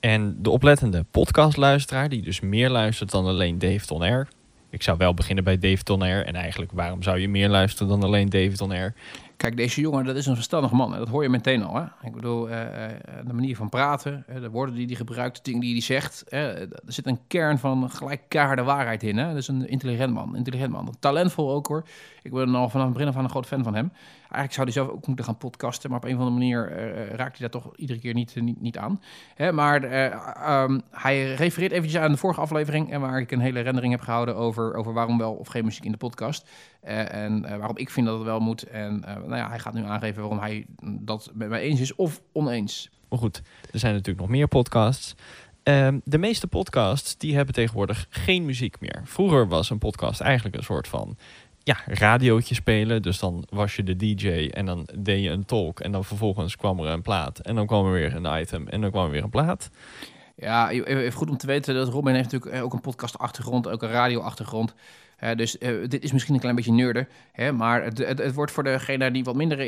En 0.00 0.42
de 0.42 0.50
oplettende 0.50 1.04
podcastluisteraar, 1.10 2.08
die 2.08 2.22
dus 2.22 2.40
meer 2.40 2.70
luistert 2.70 3.10
dan 3.10 3.26
alleen 3.26 3.58
Dave 3.58 3.94
On 3.94 4.02
Air. 4.02 4.28
Ik 4.70 4.82
zou 4.82 4.98
wel 4.98 5.14
beginnen 5.14 5.44
bij 5.44 5.58
Dave 5.58 5.92
On 5.92 6.02
Air. 6.02 6.26
En 6.26 6.34
eigenlijk, 6.34 6.72
waarom 6.72 7.02
zou 7.02 7.18
je 7.18 7.28
meer 7.28 7.48
luisteren 7.48 7.88
dan 7.88 8.02
alleen 8.02 8.28
David 8.28 8.60
On 8.60 8.70
Air? 8.70 8.94
Kijk, 9.36 9.56
deze 9.56 9.80
jongen, 9.80 10.04
dat 10.04 10.16
is 10.16 10.26
een 10.26 10.34
verstandig 10.34 10.70
man. 10.70 10.90
Dat 10.90 11.08
hoor 11.08 11.22
je 11.22 11.28
meteen 11.28 11.62
al. 11.62 11.74
Hè? 11.74 11.84
Ik 12.02 12.14
bedoel, 12.14 12.48
uh, 12.48 12.54
de 13.26 13.32
manier 13.32 13.56
van 13.56 13.68
praten, 13.68 14.24
de 14.40 14.50
woorden 14.50 14.74
die 14.74 14.86
hij 14.86 14.94
gebruikt, 14.94 15.36
de 15.36 15.42
dingen 15.42 15.60
die 15.60 15.72
hij 15.72 15.80
zegt. 15.80 16.24
er 16.28 16.68
zit 16.86 17.06
een 17.06 17.20
kern 17.26 17.58
van 17.58 17.90
gelijk 17.90 18.22
keiharde 18.28 18.62
waarheid 18.62 19.02
in. 19.02 19.16
Hè? 19.16 19.28
Dat 19.28 19.36
is 19.36 19.48
een 19.48 19.68
intelligent 19.68 20.14
man. 20.14 20.36
Intelligent 20.36 20.72
man. 20.72 20.94
Talentvol 21.00 21.50
ook 21.50 21.66
hoor. 21.66 21.84
Ik 22.28 22.34
ben 22.34 22.54
al 22.54 22.68
vanaf 22.68 22.86
het 22.86 22.94
begin 22.94 23.08
af 23.08 23.16
een 23.16 23.28
groot 23.28 23.46
fan 23.46 23.62
van 23.62 23.74
hem. 23.74 23.92
Eigenlijk 24.20 24.52
zou 24.52 24.66
hij 24.66 24.74
zelf 24.74 24.88
ook 24.88 25.06
moeten 25.06 25.24
gaan 25.24 25.36
podcasten, 25.36 25.90
maar 25.90 25.98
op 25.98 26.04
een 26.04 26.14
of 26.14 26.18
andere 26.18 26.38
manier 26.38 26.70
uh, 26.70 27.06
raakt 27.06 27.38
hij 27.38 27.48
daar 27.48 27.62
toch 27.62 27.76
iedere 27.76 27.98
keer 27.98 28.14
niet, 28.14 28.40
niet, 28.40 28.60
niet 28.60 28.78
aan. 28.78 29.02
Hè, 29.34 29.52
maar 29.52 29.82
um, 30.62 30.82
hij 30.90 31.34
refereert 31.34 31.72
eventjes 31.72 32.00
aan 32.00 32.10
de 32.10 32.16
vorige 32.16 32.40
aflevering 32.40 32.92
en 32.92 33.00
waar 33.00 33.20
ik 33.20 33.30
een 33.30 33.40
hele 33.40 33.60
rendering 33.60 33.92
heb 33.92 34.02
gehouden 34.02 34.36
over, 34.36 34.74
over 34.74 34.92
waarom 34.92 35.18
wel 35.18 35.32
of 35.32 35.48
geen 35.48 35.64
muziek 35.64 35.84
in 35.84 35.92
de 35.92 35.96
podcast. 35.96 36.50
En 36.80 37.40
waarom 37.58 37.76
ik 37.76 37.90
vind 37.90 38.06
dat 38.06 38.16
het 38.16 38.24
wel 38.24 38.40
moet. 38.40 38.62
En 38.62 39.00
nou 39.00 39.36
ja, 39.36 39.48
hij 39.48 39.58
gaat 39.58 39.74
nu 39.74 39.84
aangeven 39.84 40.20
waarom 40.20 40.38
hij 40.38 40.66
dat 40.82 41.30
met 41.34 41.48
mij 41.48 41.60
eens 41.60 41.80
is 41.80 41.94
of 41.94 42.22
oneens. 42.32 42.90
Maar 43.08 43.18
goed, 43.18 43.42
er 43.72 43.78
zijn 43.78 43.92
natuurlijk 43.92 44.20
nog 44.20 44.28
meer 44.28 44.48
podcasts. 44.48 45.14
Um, 45.62 46.00
de 46.04 46.18
meeste 46.18 46.46
podcasts 46.46 47.16
die 47.16 47.36
hebben 47.36 47.54
tegenwoordig 47.54 48.06
geen 48.10 48.44
muziek 48.44 48.80
meer. 48.80 49.00
Vroeger 49.04 49.48
was 49.48 49.70
een 49.70 49.78
podcast 49.78 50.20
eigenlijk 50.20 50.56
een 50.56 50.62
soort 50.62 50.88
van 50.88 51.16
ja, 51.68 51.76
radiootje 51.86 52.54
spelen. 52.54 53.02
Dus 53.02 53.18
dan 53.18 53.44
was 53.48 53.76
je 53.76 53.82
de 53.82 53.96
DJ 53.96 54.28
en 54.28 54.66
dan 54.66 54.88
deed 54.98 55.22
je 55.22 55.30
een 55.30 55.44
talk. 55.44 55.80
En 55.80 55.92
dan 55.92 56.04
vervolgens 56.04 56.56
kwam 56.56 56.80
er 56.80 56.86
een 56.86 57.02
plaat. 57.02 57.38
En 57.38 57.54
dan 57.54 57.66
kwam 57.66 57.86
er 57.86 57.92
weer 57.92 58.14
een 58.14 58.40
item. 58.40 58.68
En 58.68 58.80
dan 58.80 58.90
kwam 58.90 59.04
er 59.04 59.10
weer 59.10 59.22
een 59.22 59.30
plaat. 59.30 59.70
Ja, 60.36 60.70
even 60.70 61.12
goed 61.12 61.30
om 61.30 61.36
te 61.36 61.46
weten 61.46 61.74
dat 61.74 61.88
Robin 61.88 62.14
heeft 62.14 62.32
natuurlijk 62.32 62.60
eh, 62.60 62.64
ook 62.64 62.72
een 62.72 62.80
podcast-achtergrond, 62.80 63.68
ook 63.68 63.82
een 63.82 63.88
radio-achtergrond. 63.88 64.74
Uh, 65.20 65.34
dus 65.34 65.56
uh, 65.58 65.88
dit 65.88 66.02
is 66.04 66.12
misschien 66.12 66.34
een 66.34 66.40
klein 66.40 66.54
beetje 66.54 66.72
nerden, 66.72 67.08
hè, 67.32 67.52
maar 67.52 67.84
het, 67.84 67.98
het, 67.98 68.18
het, 68.18 68.34
wordt 68.34 68.52
voor 68.52 68.62
degenen 68.62 69.12
die 69.12 69.24
wat 69.24 69.34
minder 69.34 69.60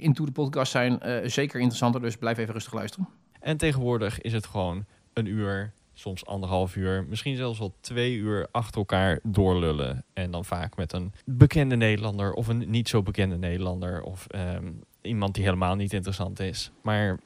into 0.00 0.24
de 0.24 0.32
podcast 0.32 0.72
zijn 0.72 1.00
uh, 1.06 1.16
zeker 1.24 1.58
interessanter. 1.58 2.00
Dus 2.00 2.16
blijf 2.16 2.38
even 2.38 2.52
rustig 2.52 2.72
luisteren. 2.72 3.08
En 3.40 3.56
tegenwoordig 3.56 4.20
is 4.20 4.32
het 4.32 4.46
gewoon 4.46 4.84
een 5.12 5.26
uur 5.26 5.72
soms 5.94 6.26
anderhalf 6.26 6.76
uur, 6.76 7.04
misschien 7.08 7.36
zelfs 7.36 7.58
wel 7.58 7.74
twee 7.80 8.14
uur 8.14 8.48
achter 8.50 8.78
elkaar 8.78 9.20
doorlullen. 9.22 10.04
En 10.12 10.30
dan 10.30 10.44
vaak 10.44 10.76
met 10.76 10.92
een 10.92 11.12
bekende 11.24 11.76
Nederlander 11.76 12.32
of 12.32 12.48
een 12.48 12.70
niet 12.70 12.88
zo 12.88 13.02
bekende 13.02 13.36
Nederlander 13.36 14.02
of 14.02 14.26
um, 14.34 14.80
iemand 15.02 15.34
die 15.34 15.44
helemaal 15.44 15.76
niet 15.76 15.92
interessant 15.92 16.40
is. 16.40 16.70
Maar 16.82 17.18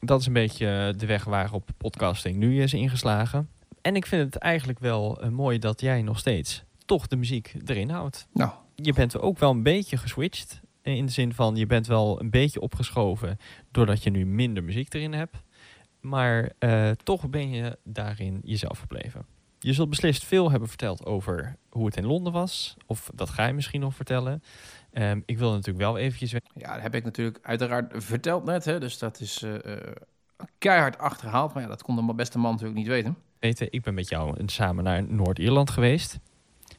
dat 0.00 0.20
is 0.20 0.26
een 0.26 0.32
beetje 0.32 0.94
de 0.96 1.06
weg 1.06 1.24
waarop 1.24 1.68
podcasting 1.76 2.36
nu 2.36 2.62
is 2.62 2.74
ingeslagen. 2.74 3.48
En 3.82 3.96
ik 3.96 4.06
vind 4.06 4.34
het 4.34 4.42
eigenlijk 4.42 4.78
wel 4.78 5.24
uh, 5.24 5.28
mooi 5.28 5.58
dat 5.58 5.80
jij 5.80 6.02
nog 6.02 6.18
steeds 6.18 6.64
toch 6.84 7.06
de 7.06 7.16
muziek 7.16 7.54
erin 7.66 7.90
houdt. 7.90 8.26
Nou. 8.32 8.50
Je 8.74 8.92
bent 8.92 9.18
ook 9.18 9.38
wel 9.38 9.50
een 9.50 9.62
beetje 9.62 9.96
geswitcht. 9.96 10.60
In 10.82 11.06
de 11.06 11.12
zin 11.12 11.34
van 11.34 11.56
je 11.56 11.66
bent 11.66 11.86
wel 11.86 12.20
een 12.20 12.30
beetje 12.30 12.60
opgeschoven 12.60 13.38
doordat 13.70 14.02
je 14.02 14.10
nu 14.10 14.26
minder 14.26 14.64
muziek 14.64 14.94
erin 14.94 15.12
hebt. 15.12 15.36
Maar 16.00 16.52
uh, 16.58 16.90
toch 16.90 17.28
ben 17.28 17.50
je 17.50 17.78
daarin 17.84 18.40
jezelf 18.44 18.78
gebleven. 18.78 19.26
Je 19.58 19.72
zult 19.72 19.90
beslist 19.90 20.24
veel 20.24 20.50
hebben 20.50 20.68
verteld 20.68 21.06
over 21.06 21.56
hoe 21.70 21.86
het 21.86 21.96
in 21.96 22.06
Londen 22.06 22.32
was. 22.32 22.76
Of 22.86 23.10
dat 23.14 23.30
ga 23.30 23.46
je 23.46 23.52
misschien 23.52 23.80
nog 23.80 23.94
vertellen. 23.94 24.42
Um, 24.92 25.22
ik 25.26 25.38
wil 25.38 25.50
natuurlijk 25.50 25.84
wel 25.84 25.98
eventjes... 25.98 26.32
Ja, 26.54 26.72
dat 26.72 26.82
heb 26.82 26.94
ik 26.94 27.04
natuurlijk 27.04 27.38
uiteraard 27.42 27.92
verteld 28.04 28.44
net. 28.44 28.64
Hè, 28.64 28.80
dus 28.80 28.98
dat 28.98 29.20
is 29.20 29.42
uh, 29.42 29.54
keihard 30.58 30.98
achterhaald. 30.98 31.54
Maar 31.54 31.62
ja, 31.62 31.68
dat 31.68 31.82
kon 31.82 32.06
de 32.06 32.14
beste 32.14 32.38
man 32.38 32.50
natuurlijk 32.50 32.78
niet 32.78 32.88
weten. 32.88 33.16
Weten, 33.38 33.72
ik 33.72 33.82
ben 33.82 33.94
met 33.94 34.08
jou 34.08 34.42
samen 34.46 34.84
naar 34.84 35.02
Noord-Ierland 35.02 35.70
geweest. 35.70 36.18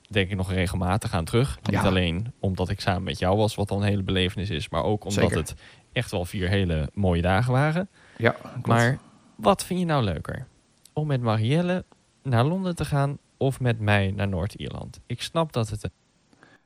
Denk 0.10 0.30
ik 0.30 0.38
nog 0.38 0.52
regelmatig 0.52 1.14
aan 1.14 1.26
terug. 1.26 1.60
Ja. 1.62 1.78
Niet 1.78 1.88
alleen 1.88 2.34
omdat 2.40 2.70
ik 2.70 2.82
samen 2.82 3.04
met 3.04 3.20
jou 3.20 3.38
was, 3.38 3.56
wat 3.56 3.68
dan 3.68 3.82
een 3.82 3.88
hele 3.88 4.04
belevenis 4.04 4.50
is. 4.50 4.70
Maar 4.70 4.84
ook 4.84 5.04
omdat 5.04 5.24
Zeker. 5.24 5.38
het 5.38 5.54
echt 5.92 6.12
wel 6.12 6.26
vier 6.26 6.48
hele 6.50 6.90
mooie 6.94 7.22
dagen 7.22 7.52
waren. 7.52 7.90
Ja, 8.18 8.32
klopt. 8.32 8.68
Maar 8.68 9.00
wat 9.42 9.64
vind 9.64 9.80
je 9.80 9.86
nou 9.86 10.04
leuker? 10.04 10.48
Om 10.94 11.08
met 11.08 11.22
Marielle 11.22 11.86
naar 12.24 12.46
Londen 12.46 12.76
te 12.76 12.86
gaan 12.86 13.18
of 13.38 13.60
met 13.60 13.80
mij 13.80 14.12
naar 14.12 14.28
Noord-Ierland? 14.28 15.00
Ik 15.06 15.22
snap 15.22 15.54
dat 15.54 15.70
het... 15.70 15.90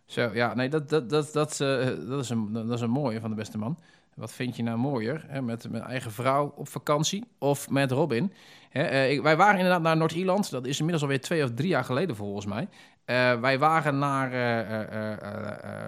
Zo, 0.05 0.29
ja, 0.33 0.53
nee, 0.53 0.69
dat, 0.69 0.89
dat, 0.89 1.09
dat, 1.09 1.33
dat, 1.33 1.59
uh, 1.59 1.85
dat, 2.09 2.23
is 2.23 2.29
een, 2.29 2.53
dat 2.53 2.71
is 2.71 2.81
een 2.81 2.89
mooie 2.89 3.19
van 3.19 3.29
de 3.29 3.35
beste 3.35 3.57
man. 3.57 3.77
Wat 4.15 4.33
vind 4.33 4.55
je 4.55 4.63
nou 4.63 4.77
mooier? 4.77 5.25
Hè? 5.27 5.41
Met 5.41 5.71
mijn 5.71 5.83
eigen 5.83 6.11
vrouw 6.11 6.53
op 6.55 6.67
vakantie 6.67 7.23
of 7.37 7.69
met 7.69 7.91
Robin? 7.91 8.33
Hè, 8.69 8.91
uh, 8.91 9.11
ik, 9.11 9.21
wij 9.21 9.37
waren 9.37 9.55
inderdaad 9.55 9.81
naar 9.81 9.97
Noord-Ierland. 9.97 10.49
Dat 10.51 10.65
is 10.65 10.77
inmiddels 10.77 11.03
alweer 11.03 11.21
twee 11.21 11.43
of 11.43 11.51
drie 11.53 11.69
jaar 11.69 11.83
geleden 11.83 12.15
volgens 12.15 12.45
mij. 12.45 12.67
Uh, 13.05 13.39
wij 13.39 13.59
waren 13.59 13.97
naar 13.97 14.29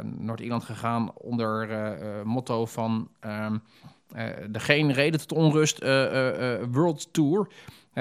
Noord-Ierland 0.06 0.64
gegaan 0.64 1.14
onder 1.14 1.68
motto 2.26 2.66
van... 2.66 3.10
Um, 3.26 3.62
uh, 4.16 4.24
de 4.50 4.60
Geen 4.60 4.94
Reden 4.94 5.20
tot 5.20 5.38
Onrust 5.38 5.84
uh, 5.84 5.90
World 6.72 7.14
Tour. 7.14 7.48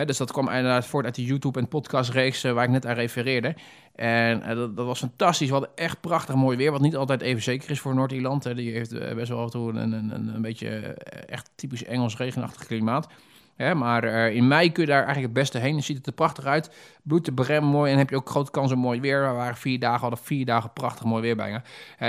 Dus 0.05 0.17
dat 0.17 0.33
kwam 0.33 0.49
inderdaad 0.49 0.87
voort 0.87 1.05
uit 1.05 1.15
de 1.15 1.25
YouTube- 1.25 1.59
en 1.59 1.69
podcastreeks 1.69 2.43
waar 2.43 2.65
ik 2.65 2.71
net 2.71 2.87
aan 2.87 2.95
refereerde. 2.95 3.55
En 3.95 4.57
dat, 4.57 4.77
dat, 4.77 4.87
was 4.87 4.99
fantastisch. 4.99 5.47
We 5.47 5.53
hadden 5.53 5.71
echt 5.75 6.01
prachtig 6.01 6.35
mooi 6.35 6.57
weer, 6.57 6.73
wat 6.73 6.81
niet 6.81 6.97
altijd 6.97 7.21
even 7.21 7.43
zeker 7.43 7.71
is 7.71 7.81
voor 7.81 7.95
Noord-Ierland. 7.95 8.57
Die 8.57 8.73
heeft 8.73 9.15
best 9.15 9.29
wel 9.29 9.39
af 9.39 9.45
en 9.45 9.51
toe 9.51 9.73
een, 9.73 9.93
een, 9.93 10.35
een 10.35 10.43
beetje 10.43 10.69
echt 11.27 11.51
typisch 11.55 11.85
Engels 11.85 12.17
regenachtig 12.17 12.67
klimaat. 12.67 13.09
Maar 13.57 14.05
eh, 14.05 14.35
in 14.35 14.49
mei 14.49 14.73
kun 14.73 14.83
je 14.83 14.89
daar 14.89 15.05
eigenlijk 15.05 15.35
het 15.35 15.43
beste 15.43 15.59
heen. 15.59 15.73
Dan 15.73 15.83
ziet 15.83 15.97
het 15.97 16.07
er 16.07 16.13
prachtig 16.13 16.45
uit. 16.45 16.71
Bloed 17.03 17.25
te 17.25 17.33
brem 17.33 17.65
mooi. 17.65 17.93
En 17.93 17.99
heb 17.99 18.11
je 18.11 18.17
ook 18.17 18.29
grote 18.29 18.51
kans 18.51 18.73
op 18.73 18.79
mooi 18.79 19.01
weer. 19.01 19.29
We 19.29 19.35
waren 19.35 19.57
vier 19.57 19.79
dagen, 19.79 20.01
hadden 20.01 20.19
vier 20.19 20.45
dagen 20.45 20.73
prachtig 20.73 21.05
mooi 21.05 21.23
weer 21.23 21.37
bijna. 21.37 21.63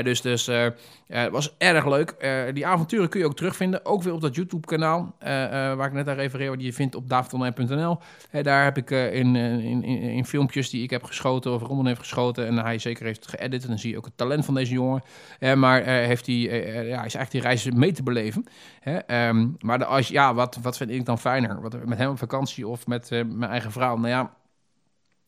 Dus 0.04 0.22
dus 0.22 0.48
eh, 0.48 0.66
eh, 0.66 0.74
het 1.08 1.32
was 1.32 1.56
erg 1.58 1.86
leuk. 1.86 2.16
Die 2.54 2.68
avonturen 2.68 3.10
kun 3.10 3.20
je 3.20 3.26
ook 3.26 3.36
terugvinden. 3.36 3.86
Ook 3.86 4.04
weer 4.04 4.14
op 4.14 4.22
dat 4.22 4.36
YouTube-kanaal. 4.36 5.16
waar 5.20 5.88
ik 5.88 5.94
net 5.94 6.08
aan 6.08 6.16
refereer. 6.16 6.58
Die 6.58 6.66
je 6.66 6.74
vindt 6.74 6.96
op 6.96 7.10
davidonline.nl. 7.10 7.98
Daar 8.42 8.64
heb 8.64 8.78
ik 8.78 8.90
in, 8.90 9.36
in, 9.36 9.84
in, 9.84 9.84
in 9.84 10.26
filmpjes 10.26 10.70
die 10.70 10.84
ik 10.84 10.90
heb 10.90 11.04
geschoten. 11.04 11.54
Of 11.54 11.62
Roman 11.62 11.88
heeft 11.88 12.00
geschoten. 12.00 12.48
En 12.48 12.58
hij 12.58 12.80
zeker 12.80 13.06
heeft 13.06 13.28
geëdit. 13.28 13.64
En 13.64 13.70
dan 13.70 13.80
zie 13.80 13.92
je 13.92 13.98
ook 13.98 14.06
het 14.06 14.18
talent 14.18 14.46
van 14.46 14.54
deze 14.54 14.74
jongen. 14.74 15.04
Maar 15.56 15.84
heeft 15.84 16.26
hij, 16.26 16.36
ja, 16.36 17.04
is 17.04 17.16
eigenlijk 17.16 17.32
die 17.32 17.42
reis 17.42 17.72
mee 17.72 17.92
te 17.92 18.04
beleven. 18.04 18.46
Ehm, 19.08 19.48
maar 19.60 19.86
als, 19.86 20.08
ja, 20.08 20.34
wat, 20.34 20.58
wat 20.62 20.78
vind 20.78 20.90
ik 20.90 21.06
dan 21.06 21.20
Wat, 21.46 21.86
met 21.86 21.98
hem 21.98 22.10
op 22.10 22.18
vakantie 22.18 22.68
of 22.68 22.88
met 22.88 23.12
eh, 23.12 23.26
mijn 23.26 23.52
eigen 23.52 23.72
vrouw? 23.72 23.98
Nou 23.98 24.08
ja, 24.08 24.34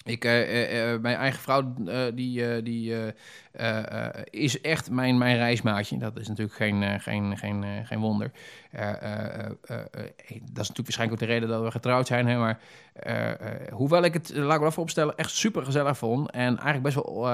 ik, 0.03 0.25
eh, 0.25 0.93
eh, 0.93 1.01
mijn 1.01 1.15
eigen 1.15 1.39
vrouw, 1.39 1.73
die, 2.13 2.61
die 2.63 3.13
is 4.23 4.61
echt 4.61 4.89
mijn, 4.89 5.17
mijn 5.17 5.37
reismaatje. 5.37 5.97
Dat 5.97 6.19
is 6.19 6.27
natuurlijk 6.27 6.55
geen, 6.55 6.99
geen, 6.99 7.37
geen, 7.37 7.85
geen 7.85 7.99
wonder. 7.99 8.31
Dat 8.71 10.63
is 10.63 10.67
natuurlijk 10.67 10.75
waarschijnlijk 10.75 11.11
ook 11.11 11.27
de 11.27 11.33
reden 11.33 11.49
dat 11.49 11.63
we 11.63 11.71
getrouwd 11.71 12.07
zijn. 12.07 12.27
Hè? 12.27 12.37
Maar 12.37 12.59
hoewel 13.71 14.03
ik 14.03 14.13
het, 14.13 14.31
laat 14.35 14.53
ik 14.53 14.59
wel 14.59 14.69
even 14.69 14.81
opstellen, 14.81 15.17
echt 15.17 15.31
super 15.31 15.65
gezellig 15.65 15.97
vond. 15.97 16.31
En 16.31 16.57
eigenlijk 16.57 16.83
best 16.83 16.95
wel 16.95 17.27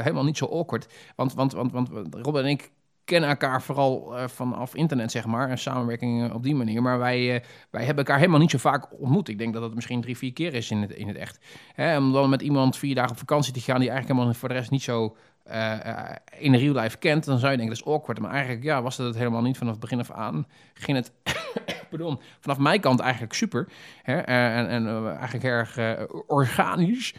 helemaal 0.00 0.24
niet 0.24 0.36
zo 0.36 0.46
awkward. 0.46 0.92
Want, 1.16 1.34
want, 1.34 1.52
want, 1.52 1.72
want 1.72 1.90
Rob 2.10 2.36
en 2.36 2.46
ik 2.46 2.70
kennen 3.04 3.28
elkaar 3.28 3.62
vooral 3.62 4.16
eh, 4.16 4.28
vanaf 4.28 4.74
internet, 4.74 5.10
zeg 5.10 5.26
maar. 5.26 5.48
En 5.48 5.58
samenwerking 5.58 6.32
op 6.32 6.42
die 6.42 6.54
manier. 6.54 6.82
Maar 6.82 6.98
wij, 6.98 7.34
eh, 7.34 7.44
wij 7.70 7.84
hebben 7.84 8.04
elkaar 8.04 8.18
helemaal 8.18 8.40
niet 8.40 8.50
zo 8.50 8.58
vaak 8.58 9.00
ontmoet. 9.00 9.28
Ik 9.28 9.38
denk 9.38 9.52
dat 9.52 9.62
het 9.62 9.74
misschien 9.74 10.00
drie, 10.00 10.16
vier 10.16 10.32
keer 10.32 10.54
is 10.54 10.70
in 10.70 10.80
het, 10.80 10.90
in 10.90 11.08
het 11.08 11.16
echt. 11.16 11.38
Hè, 11.72 11.96
om 11.96 12.12
dan 12.12 12.30
met 12.30 12.42
iemand 12.42 12.76
vier 12.76 12.94
dagen 12.94 13.10
op 13.10 13.18
vakantie 13.18 13.52
te 13.52 13.60
gaan... 13.60 13.80
die 13.80 13.88
eigenlijk 13.88 14.18
helemaal 14.18 14.38
voor 14.40 14.48
de 14.48 14.54
rest 14.54 14.70
niet 14.70 14.82
zo 14.82 15.16
eh, 15.44 15.86
eh, 15.86 16.16
in 16.38 16.54
real 16.54 16.74
life 16.74 16.98
kent... 16.98 17.24
dan 17.24 17.38
zou 17.38 17.50
je 17.50 17.56
denken, 17.58 17.76
dat 17.76 17.86
is 17.86 17.92
awkward. 17.92 18.20
Maar 18.20 18.30
eigenlijk 18.30 18.62
ja, 18.62 18.82
was 18.82 18.96
dat 18.96 19.06
het 19.06 19.16
helemaal 19.16 19.42
niet 19.42 19.58
vanaf 19.58 19.72
het 19.72 19.80
begin 19.80 20.00
af 20.00 20.10
aan. 20.10 20.46
Ging 20.74 20.96
het... 20.96 21.12
Pardon, 21.90 22.20
vanaf 22.40 22.58
mijn 22.58 22.80
kant 22.80 23.00
eigenlijk 23.00 23.32
super. 23.32 23.68
Hè? 24.02 24.18
eh, 24.18 24.58
en 24.58 24.68
en 24.68 25.06
eigenlijk 25.16 25.44
erg 25.44 25.78
organisch. 26.26 27.14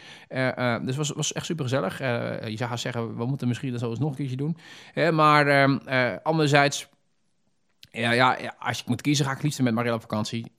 Dus 0.82 0.96
was, 0.96 1.10
was 1.10 1.32
echt 1.32 1.46
super 1.46 1.64
gezellig. 1.64 1.98
je 1.98 2.56
zou 2.56 2.68
gaan 2.68 2.78
zeggen, 2.78 3.16
we 3.16 3.26
moeten 3.26 3.48
misschien 3.48 3.70
dat 3.70 3.80
zo 3.80 3.90
eens 3.90 3.98
nog 3.98 4.10
een 4.10 4.16
keertje 4.16 4.36
doen. 4.36 4.56
Maar 5.14 5.46
ehm, 5.46 5.76
eh, 5.76 6.16
anderzijds, 6.22 6.88
ja, 7.90 8.12
ja, 8.12 8.54
als 8.58 8.80
ik 8.80 8.86
moet 8.86 9.00
kiezen, 9.00 9.24
ga 9.24 9.32
ik 9.32 9.42
liefst 9.42 9.62
met 9.62 9.74
Marielle 9.74 9.96
op 9.96 10.00
vakantie. 10.00 10.52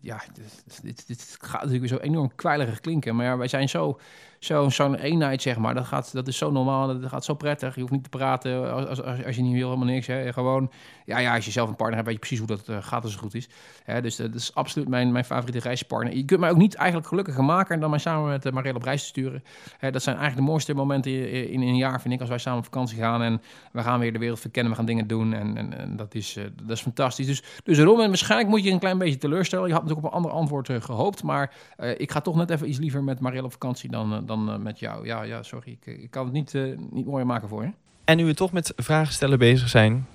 Ja, 0.00 0.22
dit, 0.32 0.82
dit, 0.82 1.06
dit 1.06 1.36
gaat 1.40 1.62
natuurlijk 1.62 1.88
zo 1.88 1.98
enorm 1.98 2.34
kwijlerig 2.34 2.80
klinken. 2.80 3.16
Maar 3.16 3.26
ja, 3.26 3.36
wij 3.36 3.48
zijn 3.48 3.68
zo, 3.68 4.00
zo, 4.38 4.68
zo'n 4.68 4.94
eenheid, 4.94 5.42
zeg 5.42 5.56
maar. 5.56 5.74
Dat, 5.74 5.86
gaat, 5.86 6.12
dat 6.12 6.28
is 6.28 6.36
zo 6.36 6.50
normaal, 6.50 7.00
dat 7.00 7.10
gaat 7.10 7.24
zo 7.24 7.34
prettig. 7.34 7.74
Je 7.74 7.80
hoeft 7.80 7.92
niet 7.92 8.02
te 8.02 8.08
praten 8.08 8.72
als, 8.72 8.86
als, 8.86 9.24
als, 9.24 9.36
je 9.36 9.42
niet 9.42 9.54
wil, 9.54 9.68
helemaal 9.68 9.94
niks. 9.94 10.06
Hè. 10.06 10.32
Gewoon, 10.32 10.70
ja, 11.04 11.18
ja, 11.18 11.34
als 11.34 11.44
je 11.44 11.50
zelf 11.50 11.68
een 11.68 11.76
partner 11.76 11.96
hebt, 11.96 12.06
weet 12.06 12.14
je 12.14 12.26
precies 12.26 12.38
hoe 12.38 12.56
dat 12.56 12.68
eh, 12.68 12.76
gaat 12.80 13.02
als 13.02 13.12
het 13.12 13.20
goed 13.20 13.34
is. 13.34 13.48
Hè, 13.84 14.00
dus 14.00 14.16
dat 14.16 14.34
is 14.34 14.54
absoluut 14.54 14.88
mijn, 14.88 15.12
mijn 15.12 15.24
favoriete 15.24 15.60
reispartner. 15.60 16.16
Je 16.16 16.24
kunt 16.24 16.40
mij 16.40 16.50
ook 16.50 16.56
niet 16.56 16.74
eigenlijk 16.74 17.08
gelukkiger 17.08 17.44
maken 17.44 17.80
dan 17.80 17.90
mij 17.90 17.98
samen 17.98 18.28
met 18.28 18.46
uh, 18.46 18.52
Marielle 18.52 18.78
op 18.78 18.84
reis 18.84 19.02
te 19.02 19.08
sturen. 19.08 19.44
Hè, 19.78 19.90
dat 19.90 20.02
zijn 20.02 20.16
eigenlijk 20.16 20.46
de 20.46 20.52
mooiste 20.52 20.74
momenten 20.74 21.30
in, 21.30 21.50
in 21.50 21.60
een 21.62 21.76
jaar, 21.76 22.00
vind 22.00 22.14
ik, 22.14 22.20
als 22.20 22.28
wij 22.28 22.38
samen 22.38 22.58
op 22.58 22.64
vakantie 22.64 22.98
gaan. 22.98 23.22
En 23.22 23.42
we 23.72 23.82
gaan 23.82 24.00
weer 24.00 24.12
de 24.12 24.18
wereld 24.18 24.40
verkennen, 24.40 24.70
we 24.70 24.78
gaan 24.78 24.86
dingen 24.86 25.06
doen. 25.06 25.32
En, 25.32 25.72
en, 25.78 25.96
dat, 25.96 26.14
is, 26.14 26.36
uh, 26.36 26.44
dat 26.62 26.76
is 26.76 26.82
fantastisch. 26.82 27.26
Dus, 27.26 27.42
dus 27.64 27.78
Ron, 27.78 28.00
en 28.00 28.08
waarschijnlijk 28.08 28.50
moet 28.50 28.64
je 28.64 28.70
een 28.70 28.78
klein 28.78 28.98
beetje 28.98 29.18
teleurstellen. 29.18 29.66
Je 29.66 29.72
had 29.72 29.82
natuurlijk 29.82 30.06
op 30.06 30.12
een 30.12 30.18
ander 30.18 30.32
antwoord 30.32 30.70
gehoopt. 30.80 31.22
Maar 31.22 31.52
ik 31.96 32.10
ga 32.10 32.20
toch 32.20 32.36
net 32.36 32.50
even 32.50 32.68
iets 32.68 32.78
liever 32.78 33.04
met 33.04 33.20
Marielle 33.20 33.44
op 33.44 33.52
vakantie 33.52 33.90
dan, 33.90 34.26
dan 34.28 34.62
met 34.62 34.78
jou. 34.78 35.06
Ja, 35.06 35.22
ja 35.22 35.42
sorry. 35.42 35.78
Ik, 35.80 36.00
ik 36.02 36.10
kan 36.10 36.24
het 36.24 36.32
niet, 36.32 36.54
uh, 36.54 36.78
niet 36.90 37.06
mooier 37.06 37.26
maken 37.26 37.48
voor 37.48 37.62
je. 37.62 37.70
En 38.04 38.16
nu 38.16 38.24
we 38.24 38.34
toch 38.34 38.52
met 38.52 38.72
vragen 38.76 39.12
stellen 39.12 39.38
bezig 39.38 39.68
zijn, 39.68 40.06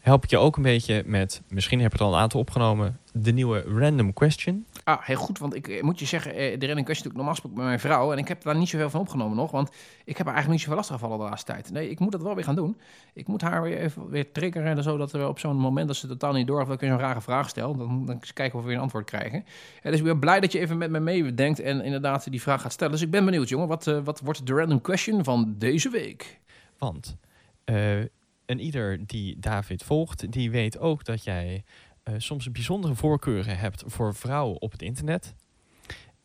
help 0.00 0.24
ik 0.24 0.30
je 0.30 0.38
ook 0.38 0.56
een 0.56 0.62
beetje 0.62 1.02
met, 1.06 1.42
misschien 1.48 1.80
heb 1.80 1.92
je 1.92 1.96
het 1.96 2.06
al 2.06 2.14
een 2.14 2.20
aantal 2.20 2.40
opgenomen, 2.40 2.98
de 3.12 3.32
nieuwe 3.32 3.60
random 3.60 4.12
question. 4.12 4.66
Ah, 4.84 5.02
heel 5.02 5.16
goed, 5.16 5.38
want 5.38 5.54
ik 5.54 5.68
eh, 5.68 5.82
moet 5.82 5.98
je 5.98 6.06
zeggen, 6.06 6.58
de 6.58 6.66
random 6.66 6.84
question 6.84 7.02
doe 7.02 7.12
ik 7.12 7.26
normaal 7.26 7.36
met 7.42 7.64
mijn 7.64 7.80
vrouw. 7.80 8.12
En 8.12 8.18
ik 8.18 8.28
heb 8.28 8.42
daar 8.42 8.56
niet 8.56 8.68
zoveel 8.68 8.90
van 8.90 9.00
opgenomen 9.00 9.36
nog, 9.36 9.50
want 9.50 9.70
ik 10.04 10.16
heb 10.16 10.26
er 10.26 10.32
eigenlijk 10.32 10.48
niet 10.48 10.60
zoveel 10.60 10.76
last 10.76 10.90
gevallen 10.90 11.18
de 11.18 11.24
laatste 11.24 11.52
tijd. 11.52 11.70
Nee, 11.70 11.90
ik 11.90 11.98
moet 11.98 12.12
dat 12.12 12.22
wel 12.22 12.34
weer 12.34 12.44
gaan 12.44 12.54
doen. 12.54 12.80
Ik 13.14 13.26
moet 13.26 13.40
haar 13.40 13.62
weer 13.62 13.78
even 13.78 14.08
weer 14.08 14.32
triggeren 14.32 14.76
en 14.76 14.82
zo, 14.82 14.96
dat 14.96 15.10
we 15.10 15.28
op 15.28 15.38
zo'n 15.38 15.56
moment 15.56 15.86
dat 15.86 15.96
ze 15.96 16.06
totaal 16.06 16.32
niet 16.32 16.46
door 16.46 16.64
dat 16.64 16.82
ik 16.82 16.88
zo'n 16.88 16.98
rare 16.98 17.20
vraag 17.20 17.48
stel, 17.48 17.76
dan, 17.76 18.06
dan 18.06 18.20
kijken 18.34 18.58
of 18.58 18.60
we 18.60 18.68
weer 18.68 18.76
een 18.76 18.82
antwoord 18.82 19.04
krijgen. 19.04 19.44
En 19.82 19.90
dus 19.90 20.00
ik 20.00 20.06
ben 20.06 20.18
blij 20.18 20.40
dat 20.40 20.52
je 20.52 20.58
even 20.58 20.78
met 20.78 20.90
me 20.90 21.00
meedenkt 21.00 21.60
en 21.60 21.80
inderdaad 21.80 22.30
die 22.30 22.42
vraag 22.42 22.62
gaat 22.62 22.72
stellen. 22.72 22.92
Dus 22.92 23.02
ik 23.02 23.10
ben 23.10 23.24
benieuwd, 23.24 23.48
jongen, 23.48 23.68
wat, 23.68 23.86
uh, 23.86 23.98
wat 24.04 24.20
wordt 24.20 24.46
de 24.46 24.54
random 24.54 24.80
question 24.80 25.24
van 25.24 25.54
deze 25.58 25.90
week? 25.90 26.40
Want 26.78 27.16
uh, 27.64 28.04
ieder 28.46 29.06
die 29.06 29.38
David 29.38 29.82
volgt, 29.82 30.32
die 30.32 30.50
weet 30.50 30.78
ook 30.78 31.04
dat 31.04 31.24
jij 31.24 31.64
uh, 32.04 32.14
soms 32.18 32.50
bijzondere 32.50 32.94
voorkeuren 32.94 33.58
hebt 33.58 33.82
voor 33.86 34.14
vrouwen 34.14 34.60
op 34.60 34.72
het 34.72 34.82
internet. 34.82 35.34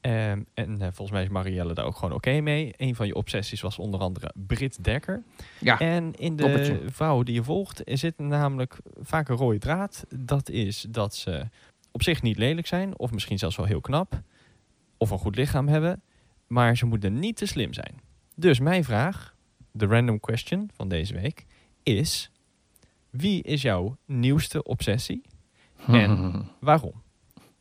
Um, 0.01 0.45
en 0.53 0.71
uh, 0.71 0.79
volgens 0.79 1.11
mij 1.11 1.23
is 1.23 1.29
Marielle 1.29 1.73
daar 1.73 1.85
ook 1.85 1.95
gewoon 1.95 2.13
oké 2.13 2.29
okay 2.29 2.39
mee. 2.39 2.73
Een 2.77 2.95
van 2.95 3.07
je 3.07 3.15
obsessies 3.15 3.61
was 3.61 3.79
onder 3.79 3.99
andere 3.99 4.33
Brit 4.35 4.83
Dekker. 4.83 5.23
Ja, 5.59 5.79
en 5.79 6.13
in 6.15 6.35
de 6.35 6.43
toppertje. 6.43 6.79
vrouwen 6.85 7.25
die 7.25 7.35
je 7.35 7.43
volgt 7.43 7.81
zit 7.85 8.17
namelijk 8.17 8.77
vaak 9.01 9.29
een 9.29 9.35
rode 9.35 9.57
draad. 9.57 10.05
Dat 10.15 10.49
is 10.49 10.85
dat 10.89 11.15
ze 11.15 11.47
op 11.91 12.03
zich 12.03 12.21
niet 12.21 12.37
lelijk 12.37 12.67
zijn, 12.67 12.97
of 12.99 13.11
misschien 13.11 13.37
zelfs 13.37 13.55
wel 13.55 13.65
heel 13.65 13.81
knap, 13.81 14.21
of 14.97 15.09
een 15.09 15.17
goed 15.17 15.35
lichaam 15.35 15.67
hebben, 15.67 16.01
maar 16.47 16.77
ze 16.77 16.85
moeten 16.85 17.19
niet 17.19 17.37
te 17.37 17.45
slim 17.45 17.73
zijn. 17.73 18.01
Dus 18.35 18.59
mijn 18.59 18.83
vraag, 18.83 19.35
de 19.71 19.85
random 19.85 20.19
question 20.19 20.69
van 20.73 20.87
deze 20.87 21.13
week, 21.13 21.45
is: 21.83 22.31
wie 23.09 23.43
is 23.43 23.61
jouw 23.61 23.97
nieuwste 24.05 24.63
obsessie 24.63 25.21
en 25.87 26.45
waarom? 26.59 27.03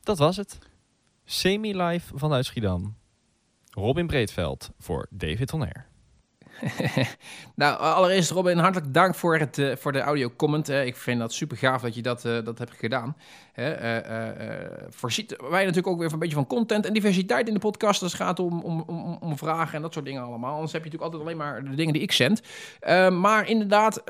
Dat 0.02 0.18
was 0.18 0.36
het. 0.36 0.58
Semi-live 1.24 2.18
vanuit 2.18 2.44
Schiedam. 2.44 2.96
Robin 3.70 4.06
Breedveld 4.06 4.70
voor 4.78 5.06
David 5.10 5.52
On 5.52 5.62
Air. 5.62 5.88
nou, 7.54 7.78
allereerst 7.78 8.30
Robin, 8.30 8.58
hartelijk 8.58 8.94
dank 8.94 9.14
voor, 9.14 9.38
het, 9.38 9.58
uh, 9.58 9.76
voor 9.76 9.92
de 9.92 10.00
audio 10.00 10.30
comment. 10.36 10.70
Uh, 10.70 10.86
ik 10.86 10.96
vind 10.96 11.18
dat 11.18 11.32
super 11.32 11.56
gaaf 11.56 11.82
dat 11.82 11.94
je 11.94 12.02
dat, 12.02 12.24
uh, 12.24 12.44
dat 12.44 12.58
hebt 12.58 12.72
gedaan. 12.78 13.16
Uh, 13.58 13.96
voorziet 14.88 15.36
wij 15.50 15.60
natuurlijk 15.60 15.86
ook 15.86 15.98
weer 15.98 16.12
een 16.12 16.18
beetje 16.18 16.34
van 16.34 16.46
content 16.46 16.86
en 16.86 16.92
diversiteit 16.92 17.48
in 17.48 17.54
de 17.54 17.60
podcast. 17.60 18.02
Als 18.02 18.12
het 18.12 18.22
gaat 18.22 18.38
om, 18.38 18.60
om, 18.60 18.84
om, 18.86 19.18
om, 19.20 19.38
vragen 19.38 19.74
en 19.74 19.82
dat 19.82 19.92
soort 19.92 20.04
dingen 20.04 20.22
allemaal. 20.22 20.54
Anders 20.54 20.72
heb 20.72 20.84
je 20.84 20.90
natuurlijk 20.90 21.12
altijd 21.14 21.22
alleen 21.22 21.46
maar 21.46 21.70
de 21.70 21.76
dingen 21.76 21.92
die 21.92 22.02
ik 22.02 22.12
zend. 22.12 22.42
maar 23.12 23.48
inderdaad, 23.48 24.02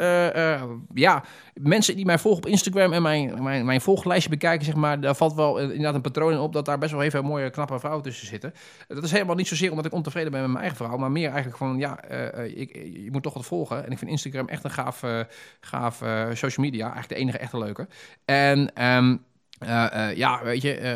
ja, 0.94 1.24
mensen 1.54 1.96
die 1.96 2.04
mij 2.04 2.18
volgen 2.18 2.42
op 2.42 2.50
Instagram 2.50 2.92
en 2.92 3.02
mijn, 3.02 3.42
mijn, 3.42 3.64
mijn 3.64 3.80
volglijstje 3.80 4.30
bekijken, 4.30 4.64
zeg 4.64 4.74
maar, 4.74 5.00
daar 5.00 5.14
valt 5.14 5.34
wel 5.34 5.58
inderdaad 5.58 5.94
een 5.94 6.00
patroon 6.00 6.32
in 6.32 6.38
op 6.38 6.52
dat 6.52 6.64
daar 6.64 6.78
best 6.78 6.92
wel 6.92 7.02
even 7.02 7.24
mooie, 7.24 7.50
knappe 7.50 7.78
vrouwen 7.78 8.02
tussen 8.02 8.26
zitten. 8.26 8.54
Dat 8.88 9.04
is 9.04 9.12
helemaal 9.12 9.36
niet 9.36 9.48
zozeer 9.48 9.70
omdat 9.70 9.86
ik 9.86 9.92
ontevreden 9.92 10.30
ben 10.30 10.40
met 10.40 10.50
mijn 10.50 10.64
eigen 10.64 10.84
vrouw, 10.84 10.96
maar 10.96 11.10
meer 11.10 11.28
eigenlijk 11.28 11.56
van, 11.56 11.78
ja, 11.78 11.98
ik, 12.38 12.74
je 12.74 13.08
moet 13.10 13.22
toch 13.22 13.34
wat 13.34 13.46
volgen. 13.46 13.84
En 13.84 13.92
ik 13.92 13.98
vind 13.98 14.10
Instagram 14.10 14.48
echt 14.48 14.64
een 14.64 14.70
gaaf, 14.70 15.02
uh, 15.02 15.20
gaaf 15.60 15.96
social 16.32 16.66
media. 16.66 16.84
Eigenlijk 16.84 17.08
de 17.08 17.14
enige 17.14 17.38
echte 17.38 17.58
leuke. 17.58 17.88
En 18.24 18.86
um, 18.86 19.24
uh, 19.62 19.86
uh, 19.94 20.16
ja, 20.16 20.40
weet 20.42 20.62
je, 20.62 20.80
uh, 20.80 20.88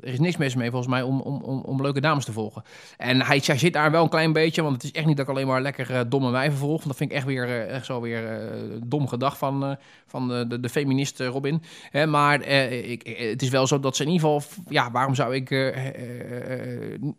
er 0.00 0.12
is 0.12 0.18
niks 0.18 0.36
mis 0.36 0.54
mee 0.54 0.70
volgens 0.70 0.90
mij 0.90 1.02
om, 1.02 1.20
om, 1.20 1.42
om, 1.42 1.60
om 1.60 1.82
leuke 1.82 2.00
dames 2.00 2.24
te 2.24 2.32
volgen. 2.32 2.62
En 2.96 3.22
hij 3.22 3.40
zit 3.40 3.72
daar 3.72 3.90
wel 3.90 4.02
een 4.02 4.08
klein 4.08 4.32
beetje, 4.32 4.62
want 4.62 4.74
het 4.74 4.84
is 4.84 4.92
echt 4.92 5.06
niet 5.06 5.16
dat 5.16 5.28
ik 5.28 5.32
alleen 5.32 5.46
maar 5.46 5.62
lekker 5.62 6.08
domme 6.08 6.30
wijven 6.30 6.58
volg. 6.58 6.82
Dat 6.82 6.96
vind 6.96 7.10
ik 7.10 7.16
echt 7.16 7.26
weer 7.26 7.68
echt 7.68 7.86
zo 7.86 8.00
weer 8.00 8.50
dom 8.84 9.08
gedag 9.08 9.38
van, 9.38 9.76
van 10.06 10.28
de, 10.28 10.46
de, 10.46 10.60
de 10.60 10.68
feminist 10.68 11.20
Robin. 11.20 11.62
maar 12.08 12.42
ik, 12.42 13.16
het 13.18 13.42
is 13.42 13.48
wel 13.48 13.66
zo 13.66 13.80
dat 13.80 13.96
ze 13.96 14.04
in 14.04 14.10
ieder 14.10 14.28
geval, 14.28 14.50
ja, 14.68 14.90
waarom 14.90 15.14
zou 15.14 15.34
ik 15.34 15.50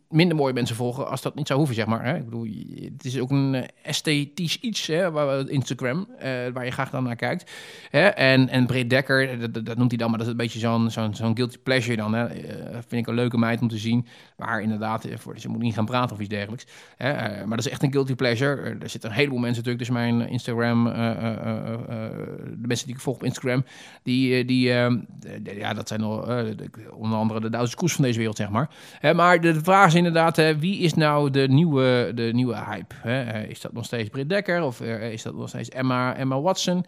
minder 0.09 0.35
mooie 0.35 0.53
mensen 0.53 0.75
volgen 0.75 1.09
als 1.09 1.21
dat 1.21 1.35
niet 1.35 1.47
zou 1.47 1.59
hoeven, 1.59 1.77
zeg 1.77 1.85
maar. 1.85 2.05
Hè? 2.05 2.15
Ik 2.15 2.25
bedoel, 2.25 2.47
het 2.93 3.05
is 3.05 3.19
ook 3.19 3.31
een 3.31 3.65
esthetisch 3.83 4.59
iets, 4.59 4.87
hè, 4.87 5.11
waar, 5.11 5.49
Instagram, 5.49 6.07
waar 6.53 6.65
je 6.65 6.71
graag 6.71 6.89
dan 6.89 7.03
naar 7.03 7.15
kijkt. 7.15 7.51
Hè? 7.89 8.07
En, 8.07 8.49
en 8.49 8.65
Britt 8.65 8.89
Dekker, 8.89 9.51
dat, 9.51 9.65
dat 9.65 9.77
noemt 9.77 9.91
hij 9.91 9.99
dan, 9.99 10.09
maar 10.09 10.19
dat 10.19 10.28
een 10.29 10.37
beetje 10.37 10.59
zo'n 10.59 10.91
zo'n 10.91 11.15
zo'n 11.15 11.35
guilty 11.35 11.57
pleasure 11.57 11.97
dan. 11.97 12.13
Hè. 12.13 12.23
Uh, 12.25 12.53
vind 12.71 12.91
ik 12.91 13.07
een 13.07 13.13
leuke 13.13 13.37
meid 13.37 13.61
om 13.61 13.67
te 13.67 13.77
zien. 13.77 14.07
Maar 14.37 14.61
inderdaad, 14.61 15.07
voor, 15.15 15.39
ze 15.39 15.49
moet 15.49 15.61
niet 15.61 15.73
gaan 15.73 15.85
praten 15.85 16.15
of 16.15 16.21
iets 16.21 16.29
dergelijks. 16.29 16.65
Hè. 16.97 17.13
Uh, 17.13 17.45
maar 17.45 17.57
dat 17.57 17.65
is 17.65 17.71
echt 17.71 17.83
een 17.83 17.91
guilty 17.91 18.15
pleasure. 18.15 18.77
er 18.79 18.89
zitten 18.89 19.09
een 19.09 19.15
heleboel 19.15 19.39
mensen 19.39 19.63
natuurlijk. 19.63 19.85
Dus 19.85 19.89
mijn 19.89 20.29
Instagram, 20.29 20.83
de 20.83 22.67
mensen 22.67 22.85
die 22.85 22.95
ik 22.95 23.01
volg 23.01 23.15
op 23.15 23.23
Instagram, 23.23 23.63
die, 24.03 24.45
die 24.45 24.67
ja, 25.43 25.73
dat 25.73 25.87
zijn 25.87 26.01
al, 26.01 26.27
onder 26.91 27.17
andere 27.17 27.39
de 27.41 27.49
Duitse 27.49 27.75
koers 27.75 27.93
van 27.93 28.03
deze 28.03 28.17
wereld, 28.17 28.37
zeg 28.37 28.49
maar. 28.49 28.69
maar 29.15 29.41
de 29.41 29.63
vraag 29.63 29.87
is 29.87 29.93
inderdaad, 29.93 30.35
wie 30.59 30.79
is 30.79 30.93
nou 30.93 31.29
de 31.29 31.47
nieuwe, 31.47 32.11
de 32.15 32.29
nieuwe 32.33 32.55
hype? 32.55 32.95
Hè? 33.01 33.43
is 33.47 33.61
dat 33.61 33.73
nog 33.73 33.85
steeds 33.85 34.09
Britt 34.09 34.29
Dekker? 34.29 34.63
Of 34.63 34.81
is 34.81 35.23
dat 35.23 35.35
nog 35.35 35.49
steeds 35.49 35.69
Emma, 35.69 36.15
Emma 36.15 36.41
Watson? 36.41 36.85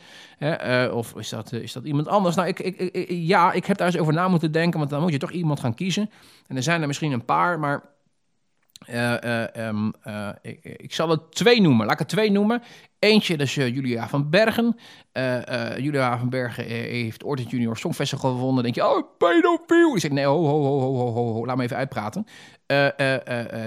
of 0.92 1.16
is 1.16 1.30
dat, 1.30 1.54
is 1.54 1.74
dat 1.74 1.84
iemand 1.84 2.08
anders? 2.08 2.36
Nou, 2.36 2.48
ik, 2.48 2.60
ik, 2.60 2.80
ik 2.80 3.08
ja, 3.32 3.52
ik 3.52 3.66
heb 3.66 3.78
daar 3.78 3.88
eens 3.88 3.98
over 3.98 4.14
na 4.14 4.28
moeten 4.28 4.52
denken, 4.52 4.80
want 4.80 4.92
dan 4.92 5.02
moet 5.02 5.12
je 5.12 5.18
toch 5.18 5.32
iemand 5.32 5.60
gaan 5.60 5.74
kiezen. 5.74 6.10
En 6.48 6.56
er 6.56 6.64
zijn 6.64 6.82
er 6.82 6.88
misschien 6.88 7.12
een 7.12 7.26
paar, 7.26 7.60
maar 7.60 7.82
eh, 8.88 9.24
eh, 9.24 9.56
ehm, 9.56 9.90
eh, 10.02 10.30
ik, 10.62 10.94
zal 10.94 11.10
het 11.10 11.32
twee 11.32 11.62
noemen. 11.62 11.86
Laat 11.86 11.94
ik 11.94 12.00
het 12.00 12.10
twee 12.10 12.32
noemen. 12.32 12.62
Eentje, 13.00 13.38
dat 13.38 13.48
is 13.48 13.56
Julia 13.56 14.08
van 14.08 14.30
Bergen. 14.30 14.76
Julia 15.78 16.18
van 16.18 16.30
Bergen 16.30 16.66
heeft 16.66 17.24
ooit 17.24 17.40
het 17.40 17.50
Junior 17.50 17.78
Songfestival 17.78 18.32
gewonnen. 18.32 18.64
Dan 18.64 18.64
denk 18.64 18.76
je, 18.76 18.96
oh, 18.96 19.18
pedofiel. 19.18 19.96
Ik 19.96 20.02
zeg, 20.02 20.12
nee, 20.12 20.26
ho, 20.26 20.46
ho, 20.46 20.62
ho, 20.62 20.80
ho, 20.80 21.12
ho, 21.12 21.34
ho, 21.34 21.46
laat 21.46 21.58
me 21.58 21.64
even 21.64 21.78
uitpraten. 21.78 22.26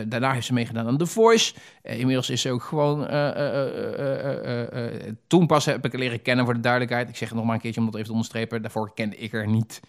daarna 0.08 0.32
heeft 0.32 0.46
ze 0.46 0.52
meegedaan 0.52 0.86
aan 0.86 0.96
The 0.98 1.06
Voice. 1.06 1.54
inmiddels 1.82 2.30
is 2.30 2.40
ze 2.40 2.50
ook 2.50 2.62
gewoon... 2.62 2.98
toen 5.26 5.46
pas 5.46 5.64
heb 5.64 5.84
ik 5.84 5.92
haar 5.92 6.00
leren 6.00 6.22
kennen, 6.22 6.44
voor 6.44 6.54
de 6.54 6.60
duidelijkheid. 6.60 7.08
Ik 7.08 7.16
zeg 7.16 7.28
het 7.28 7.36
nog 7.36 7.46
maar 7.46 7.54
een 7.54 7.60
keertje 7.60 7.80
om 7.80 7.86
dat 7.86 7.94
even 7.94 8.06
te 8.06 8.12
onderstrepen. 8.12 8.62
Daarvoor 8.62 8.94
kende 8.94 9.16
ik 9.16 9.32
haar 9.32 9.48
niet 9.48 9.80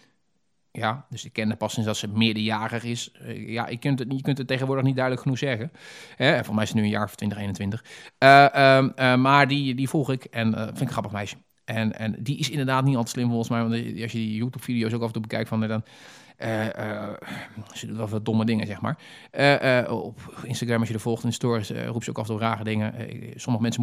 ja, 0.76 1.06
dus 1.10 1.24
ik 1.24 1.32
ken 1.32 1.48
haar 1.48 1.56
pas 1.56 1.72
sinds 1.72 1.88
dat 1.88 1.96
ze 1.96 2.08
meerderjarig 2.08 2.84
is. 2.84 3.12
Uh, 3.22 3.48
ja, 3.48 3.68
je 3.68 3.76
kunt, 3.76 3.98
het, 3.98 4.12
je 4.12 4.22
kunt 4.22 4.38
het 4.38 4.46
tegenwoordig 4.46 4.84
niet 4.84 4.94
duidelijk 4.94 5.24
genoeg 5.24 5.38
zeggen. 5.38 5.72
Hè? 6.16 6.44
Voor 6.44 6.54
mij 6.54 6.62
is 6.62 6.68
het 6.68 6.78
nu 6.78 6.84
een 6.84 6.90
jaar 6.90 7.04
of 7.04 7.14
2021. 7.14 7.84
Uh, 8.18 8.46
uh, 8.98 9.16
maar 9.16 9.48
die, 9.48 9.74
die 9.74 9.88
volg 9.88 10.10
ik 10.10 10.24
en 10.24 10.48
uh, 10.48 10.62
vind 10.62 10.76
ik 10.76 10.80
een 10.80 10.88
grappig 10.88 11.12
meisje. 11.12 11.36
En, 11.64 11.98
en 11.98 12.16
die 12.18 12.38
is 12.38 12.50
inderdaad 12.50 12.84
niet 12.84 12.96
altijd 12.96 13.14
slim 13.14 13.28
volgens 13.28 13.48
mij. 13.48 13.60
Want 13.60 13.72
als 13.72 14.12
je 14.12 14.18
die 14.18 14.36
YouTube-video's 14.36 14.92
ook 14.92 15.00
af 15.00 15.06
en 15.06 15.12
toe 15.12 15.22
bekijkt 15.22 15.48
van 15.48 15.60
dan... 15.68 15.84
ze 17.74 17.86
doet 17.86 17.96
wel 17.96 18.08
veel 18.08 18.22
domme 18.22 18.44
dingen, 18.44 18.66
zeg 18.66 18.80
maar. 18.80 18.98
op 19.88 20.20
Instagram, 20.42 20.78
als 20.78 20.88
je 20.88 20.94
er 20.94 21.00
volgt 21.00 21.22
in 21.22 21.28
de 21.28 21.34
stories, 21.34 21.70
roept 21.70 22.04
ze 22.04 22.10
ook 22.10 22.18
af 22.18 22.28
en 22.28 22.30
toe 22.30 22.40
rare 22.40 22.64
dingen. 22.64 22.94
sommige 23.34 23.62
mensen 23.62 23.82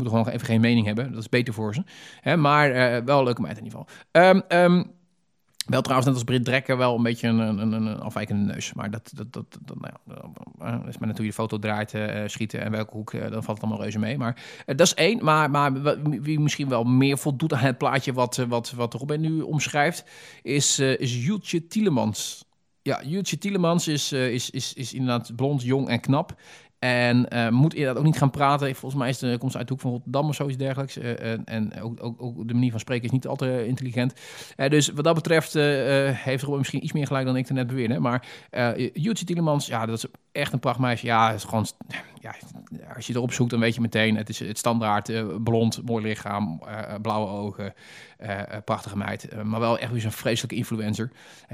wel 5.65 5.81
trouwens, 5.81 6.07
net 6.07 6.15
als 6.15 6.23
Brit 6.23 6.45
Drekker, 6.45 6.77
wel 6.77 6.95
een 6.95 7.03
beetje 7.03 7.27
een, 7.27 7.39
een, 7.39 7.71
een 7.71 7.99
afwijkende 7.99 8.53
neus. 8.53 8.73
Maar 8.73 8.91
dat, 8.91 9.11
dat, 9.15 9.33
dat, 9.33 9.45
nou 9.65 9.93
ja, 10.59 10.77
dat 10.77 10.87
is 10.87 10.97
maar 10.97 11.09
hoe 11.09 11.21
je 11.21 11.27
de 11.27 11.33
foto 11.33 11.59
draait, 11.59 11.93
uh, 11.93 12.21
schieten 12.25 12.61
en 12.61 12.71
welke 12.71 12.93
hoek, 12.93 13.11
dan 13.11 13.43
valt 13.43 13.47
het 13.47 13.61
allemaal 13.61 13.81
reuze 13.81 13.99
mee. 13.99 14.17
Maar 14.17 14.41
dat 14.65 14.79
is 14.79 14.93
één. 14.93 15.23
Maar, 15.23 15.49
maar 15.49 16.01
wie 16.03 16.39
misschien 16.39 16.69
wel 16.69 16.83
meer 16.83 17.17
voldoet 17.17 17.53
aan 17.53 17.59
het 17.59 17.77
plaatje 17.77 18.13
wat, 18.13 18.35
wat, 18.47 18.71
wat 18.71 18.93
Robin 18.93 19.21
nu 19.21 19.41
omschrijft, 19.41 20.05
is, 20.41 20.79
is 20.79 21.37
Tielemans. 21.69 22.45
Ja, 22.81 23.03
Jultje 23.03 23.37
Tielemans 23.37 23.87
is, 23.87 24.11
is, 24.11 24.49
is, 24.49 24.73
is 24.73 24.93
inderdaad 24.93 25.35
blond, 25.35 25.61
jong 25.61 25.89
en 25.89 25.99
knap. 25.99 26.35
En 26.83 27.25
uh, 27.33 27.49
moet 27.49 27.73
inderdaad 27.73 27.97
ook 27.97 28.05
niet 28.05 28.17
gaan 28.17 28.29
praten. 28.29 28.75
Volgens 28.75 29.01
mij 29.01 29.09
is 29.09 29.21
het, 29.21 29.39
komt 29.39 29.51
ze 29.51 29.57
uit 29.57 29.67
de 29.67 29.73
hoek 29.73 29.81
van 29.81 29.91
Rotterdam 29.91 30.27
of 30.27 30.35
zoiets 30.35 30.57
dergelijks. 30.57 30.97
En, 30.97 31.45
en 31.45 31.81
ook, 31.81 32.03
ook, 32.03 32.21
ook, 32.21 32.47
de 32.47 32.53
manier 32.53 32.71
van 32.71 32.79
spreken 32.79 33.05
is 33.05 33.11
niet 33.11 33.27
al 33.27 33.35
te 33.35 33.67
intelligent. 33.67 34.13
Dus 34.55 34.89
wat 34.89 35.03
dat 35.03 35.15
betreft 35.15 35.53
heeft 35.53 36.43
Robin 36.43 36.57
misschien 36.57 36.83
iets 36.83 36.93
meer 36.93 37.07
gelijk 37.07 37.25
dan 37.25 37.35
ik 37.35 37.47
er 37.47 37.53
net 37.53 37.67
beweerde. 37.67 37.99
Maar 37.99 38.25
Jutsi 38.93 39.25
Tielemans, 39.25 39.65
ja, 39.65 39.85
dat 39.85 39.97
is 39.97 40.05
echt 40.31 40.53
een 40.53 40.59
prachtmeisje. 40.59 41.05
Ja, 41.05 41.31
is 41.31 41.43
gewoon 41.43 41.67
ja, 42.19 42.35
als 42.95 43.07
je 43.07 43.15
erop 43.15 43.33
zoekt, 43.33 43.49
dan 43.51 43.59
weet 43.59 43.75
je 43.75 43.81
meteen, 43.81 44.17
het 44.17 44.29
is 44.29 44.39
het 44.39 44.57
standaard 44.57 45.11
blond, 45.43 45.81
mooi 45.85 46.03
lichaam, 46.05 46.61
blauwe 47.01 47.27
ogen, 47.27 47.73
prachtige 48.65 48.97
meid. 48.97 49.43
maar 49.43 49.59
wel 49.59 49.79
echt 49.79 49.91
weer 49.91 50.01
zo'n 50.01 50.11
vreselijke 50.11 50.55
influencer. 50.55 51.11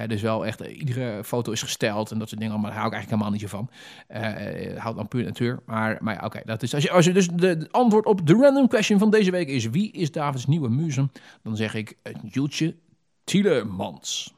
dus 0.07 0.21
wel 0.21 0.45
echt, 0.45 0.61
iedere 0.61 1.23
foto 1.23 1.51
is 1.51 1.61
gesteld 1.61 2.11
en 2.11 2.19
dat 2.19 2.27
soort 2.27 2.39
dingen 2.39 2.55
allemaal. 2.55 2.71
Daar 2.71 2.79
hou 2.79 2.93
ik 2.93 2.97
eigenlijk 2.97 3.23
helemaal 3.23 3.39
niet 3.41 3.49
zo 3.49 3.57
van. 3.57 4.77
houdt 4.77 4.97
dan 4.97 5.07
puur 5.07 5.18
natuur. 5.25 5.59
Maar, 5.65 5.97
maar 6.01 6.25
oké, 6.25 6.41
dat 6.45 6.63
is, 6.63 6.73
als 6.73 6.83
je, 6.83 6.91
als 6.91 7.05
je 7.05 7.13
dus 7.13 7.27
de, 7.27 7.67
antwoord 7.71 8.05
op 8.05 8.27
de 8.27 8.33
random 8.33 8.67
question 8.67 8.99
van 8.99 9.09
deze 9.09 9.31
week 9.31 9.47
is, 9.47 9.69
wie 9.69 9.91
is 9.91 10.11
Davids 10.11 10.45
nieuwe 10.45 10.69
muze? 10.69 11.09
Dan 11.43 11.55
zeg 11.55 11.73
ik, 11.73 11.95
Jultje 12.23 12.75
Tielemans. 13.23 14.33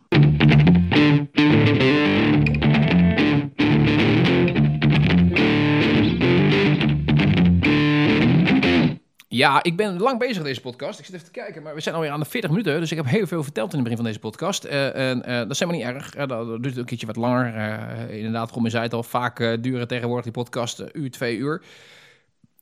Ja, 9.33 9.63
ik 9.63 9.75
ben 9.75 9.99
lang 9.99 10.19
bezig 10.19 10.35
met 10.35 10.45
deze 10.45 10.61
podcast. 10.61 10.99
Ik 10.99 11.05
zit 11.05 11.13
even 11.13 11.25
te 11.25 11.31
kijken, 11.31 11.63
maar 11.63 11.75
we 11.75 11.81
zijn 11.81 11.95
alweer 11.95 12.11
aan 12.11 12.19
de 12.19 12.25
40 12.25 12.49
minuten. 12.49 12.79
Dus 12.79 12.91
ik 12.91 12.97
heb 12.97 13.05
heel 13.05 13.27
veel 13.27 13.43
verteld 13.43 13.69
in 13.69 13.75
het 13.75 13.83
begin 13.83 13.97
van 13.97 14.07
deze 14.07 14.19
podcast. 14.19 14.65
Uh, 14.65 15.09
en 15.09 15.17
uh, 15.17 15.37
dat 15.37 15.49
is 15.49 15.59
helemaal 15.59 15.81
niet 15.81 15.95
erg. 15.95 16.17
Uh, 16.17 16.27
dat 16.27 16.63
duurt 16.63 16.77
een 16.77 16.85
keertje 16.85 17.07
wat 17.07 17.15
langer. 17.15 18.09
inderdaad, 18.09 18.51
Romme 18.51 18.69
zei 18.69 18.83
het 18.83 18.93
al, 18.93 19.03
vaak 19.03 19.37
duren 19.61 19.87
tegenwoordig 19.87 20.23
die 20.23 20.33
podcast 20.33 20.83
uur, 20.93 21.11
twee 21.11 21.37
uur. 21.37 21.61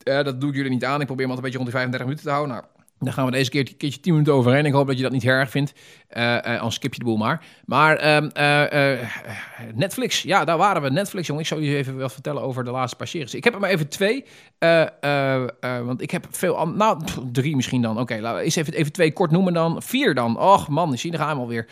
dat 0.03 0.41
doe 0.41 0.49
ik 0.49 0.55
jullie 0.55 0.71
niet 0.71 0.85
aan. 0.85 0.99
Ik 0.99 1.05
probeer 1.05 1.25
hem 1.27 1.35
altijd 1.35 1.37
een 1.37 1.41
beetje 1.41 1.57
rond 1.57 1.69
de 1.69 1.77
35 1.77 2.07
minuten 2.07 2.25
te 2.25 2.31
houden. 2.31 2.55
Nou, 2.55 2.78
dan 2.99 3.13
gaan 3.13 3.25
we 3.25 3.31
deze 3.31 3.49
keer 3.49 3.59
een 3.59 3.77
keertje 3.77 3.99
10 3.99 4.11
minuten 4.11 4.33
overheen. 4.33 4.65
Ik 4.65 4.73
hoop 4.73 4.87
dat 4.87 4.97
je 4.97 5.03
dat 5.03 5.11
niet 5.11 5.23
erg 5.23 5.49
vindt. 5.49 5.73
Uh, 6.17 6.37
anders 6.43 6.75
skip 6.75 6.93
je 6.93 6.99
de 6.99 7.05
boel 7.05 7.17
maar. 7.17 7.45
Maar 7.65 8.23
uh, 8.37 9.05
Netflix, 9.75 10.21
ja, 10.21 10.45
daar 10.45 10.57
waren 10.57 10.81
we. 10.81 10.89
Netflix, 10.89 11.27
jongen. 11.27 11.41
Ik 11.41 11.47
zou 11.47 11.61
je 11.61 11.75
even 11.75 11.97
wel 11.97 12.09
vertellen 12.09 12.41
over 12.41 12.63
de 12.63 12.71
laatste 12.71 12.97
paar 12.97 13.07
series. 13.07 13.33
Ik 13.33 13.43
heb 13.43 13.53
er 13.53 13.59
maar 13.59 13.69
even 13.69 13.89
twee. 13.89 14.25
want 15.61 16.01
ik 16.01 16.11
heb 16.11 16.27
veel... 16.29 16.67
Nou, 16.67 17.01
drie 17.31 17.55
misschien 17.55 17.81
dan. 17.81 17.99
Oké, 17.99 18.21
we 18.21 18.39
eens 18.39 18.55
even, 18.55 18.73
even 18.73 18.91
twee 18.91 19.13
kort 19.13 19.31
noemen 19.31 19.53
dan. 19.53 19.81
Vier 19.81 20.13
dan. 20.13 20.39
Och 20.39 20.67
man, 20.67 20.97
zie, 20.97 21.11
daar 21.11 21.19
gaan 21.19 21.35
we 21.35 21.41
alweer. 21.41 21.67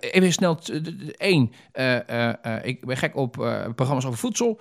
even 0.00 0.32
snel 0.32 0.58
één. 1.16 1.52
ik 2.62 2.86
ben 2.86 2.96
gek 2.96 3.16
op 3.16 3.32
programma's 3.74 4.06
over 4.06 4.18
voedsel. 4.18 4.60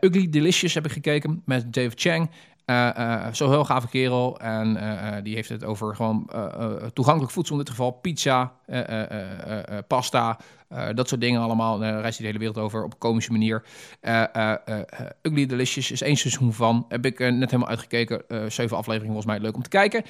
Ugly 0.00 0.30
Delicious 0.30 0.74
heb 0.74 0.84
ik 0.84 0.92
gekeken 0.92 1.42
met 1.44 1.72
Dave 1.72 1.92
Chang. 1.94 2.30
Uh, 2.70 3.26
Zo'n 3.32 3.50
heel 3.50 3.64
gave 3.64 3.88
kerel. 3.88 4.38
En 4.40 4.76
uh, 4.76 5.16
die 5.22 5.34
heeft 5.34 5.48
het 5.48 5.64
over 5.64 5.96
gewoon 5.96 6.30
toegankelijk 6.92 7.32
voedsel. 7.32 7.54
In 7.54 7.60
dit 7.60 7.70
geval 7.70 7.90
pizza, 7.90 8.52
pasta, 9.86 10.38
dat 10.94 11.08
soort 11.08 11.20
dingen 11.20 11.40
allemaal. 11.40 11.78
Daar 11.78 12.00
reist 12.00 12.18
hij 12.18 12.26
de 12.26 12.32
hele 12.32 12.38
wereld 12.38 12.58
over 12.58 12.84
op 12.84 12.92
een 12.92 12.98
komische 12.98 13.32
manier. 13.32 13.64
Ugly 15.22 15.46
Delicious 15.46 15.90
is 15.90 16.02
één 16.02 16.16
seizoen 16.16 16.52
van. 16.52 16.84
Heb 16.88 17.04
ik 17.04 17.18
net 17.18 17.50
helemaal 17.50 17.68
uitgekeken. 17.68 18.22
zeven 18.28 18.76
afleveringen 18.76 19.14
volgens 19.14 19.26
mij 19.26 19.40
leuk 19.40 19.56
om 19.56 19.62
te 19.62 19.68
kijken. 19.68 20.02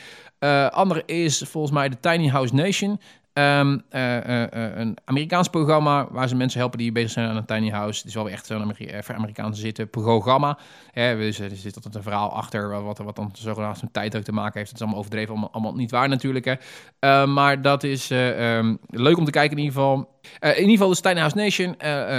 andere 0.72 1.02
is 1.06 1.44
volgens 1.46 1.72
mij 1.72 1.88
de 1.88 2.00
Tiny 2.00 2.28
House 2.28 2.54
Nation. 2.54 3.00
Um, 3.38 3.82
uh, 3.90 4.26
uh, 4.26 4.42
een 4.50 4.96
Amerikaans 5.04 5.48
programma 5.48 6.08
waar 6.10 6.28
ze 6.28 6.34
mensen 6.34 6.60
helpen 6.60 6.78
die 6.78 6.92
bezig 6.92 7.10
zijn 7.10 7.28
aan 7.28 7.36
een 7.36 7.44
tiny 7.44 7.70
house. 7.70 7.98
Het 7.98 8.08
is 8.08 8.14
wel 8.14 8.28
echt 8.28 8.46
zo'n 8.46 8.60
Ameri 8.60 9.00
Amerikaanse 9.14 9.60
zitten 9.60 9.90
programma. 9.90 10.58
Hè, 10.92 11.16
dus 11.16 11.38
er 11.38 11.50
zit 11.56 11.74
altijd 11.74 11.94
een 11.94 12.02
verhaal 12.02 12.32
achter 12.32 12.82
wat, 12.82 12.98
wat 12.98 13.16
dan 13.16 13.30
zogenaamd 13.32 13.82
met 13.82 13.92
tijddruk 13.92 14.24
te 14.24 14.32
maken 14.32 14.58
heeft. 14.58 14.66
Het 14.66 14.76
is 14.76 14.82
allemaal 14.82 15.00
overdreven, 15.00 15.50
allemaal, 15.52 15.74
niet 15.74 15.90
waar 15.90 16.08
natuurlijk. 16.08 16.44
Hè. 16.44 16.54
Uh, 17.00 17.26
maar 17.34 17.62
dat 17.62 17.82
is 17.82 18.10
um, 18.10 18.78
leuk 18.86 19.16
om 19.16 19.24
te 19.24 19.30
kijken 19.30 19.56
in 19.56 19.62
ieder 19.62 19.78
geval. 19.78 20.16
In 20.40 20.56
ieder 20.56 20.70
geval 20.70 20.88
de 20.88 21.00
Tiny 21.00 21.18
House 21.18 21.36
Nation. 21.36 21.72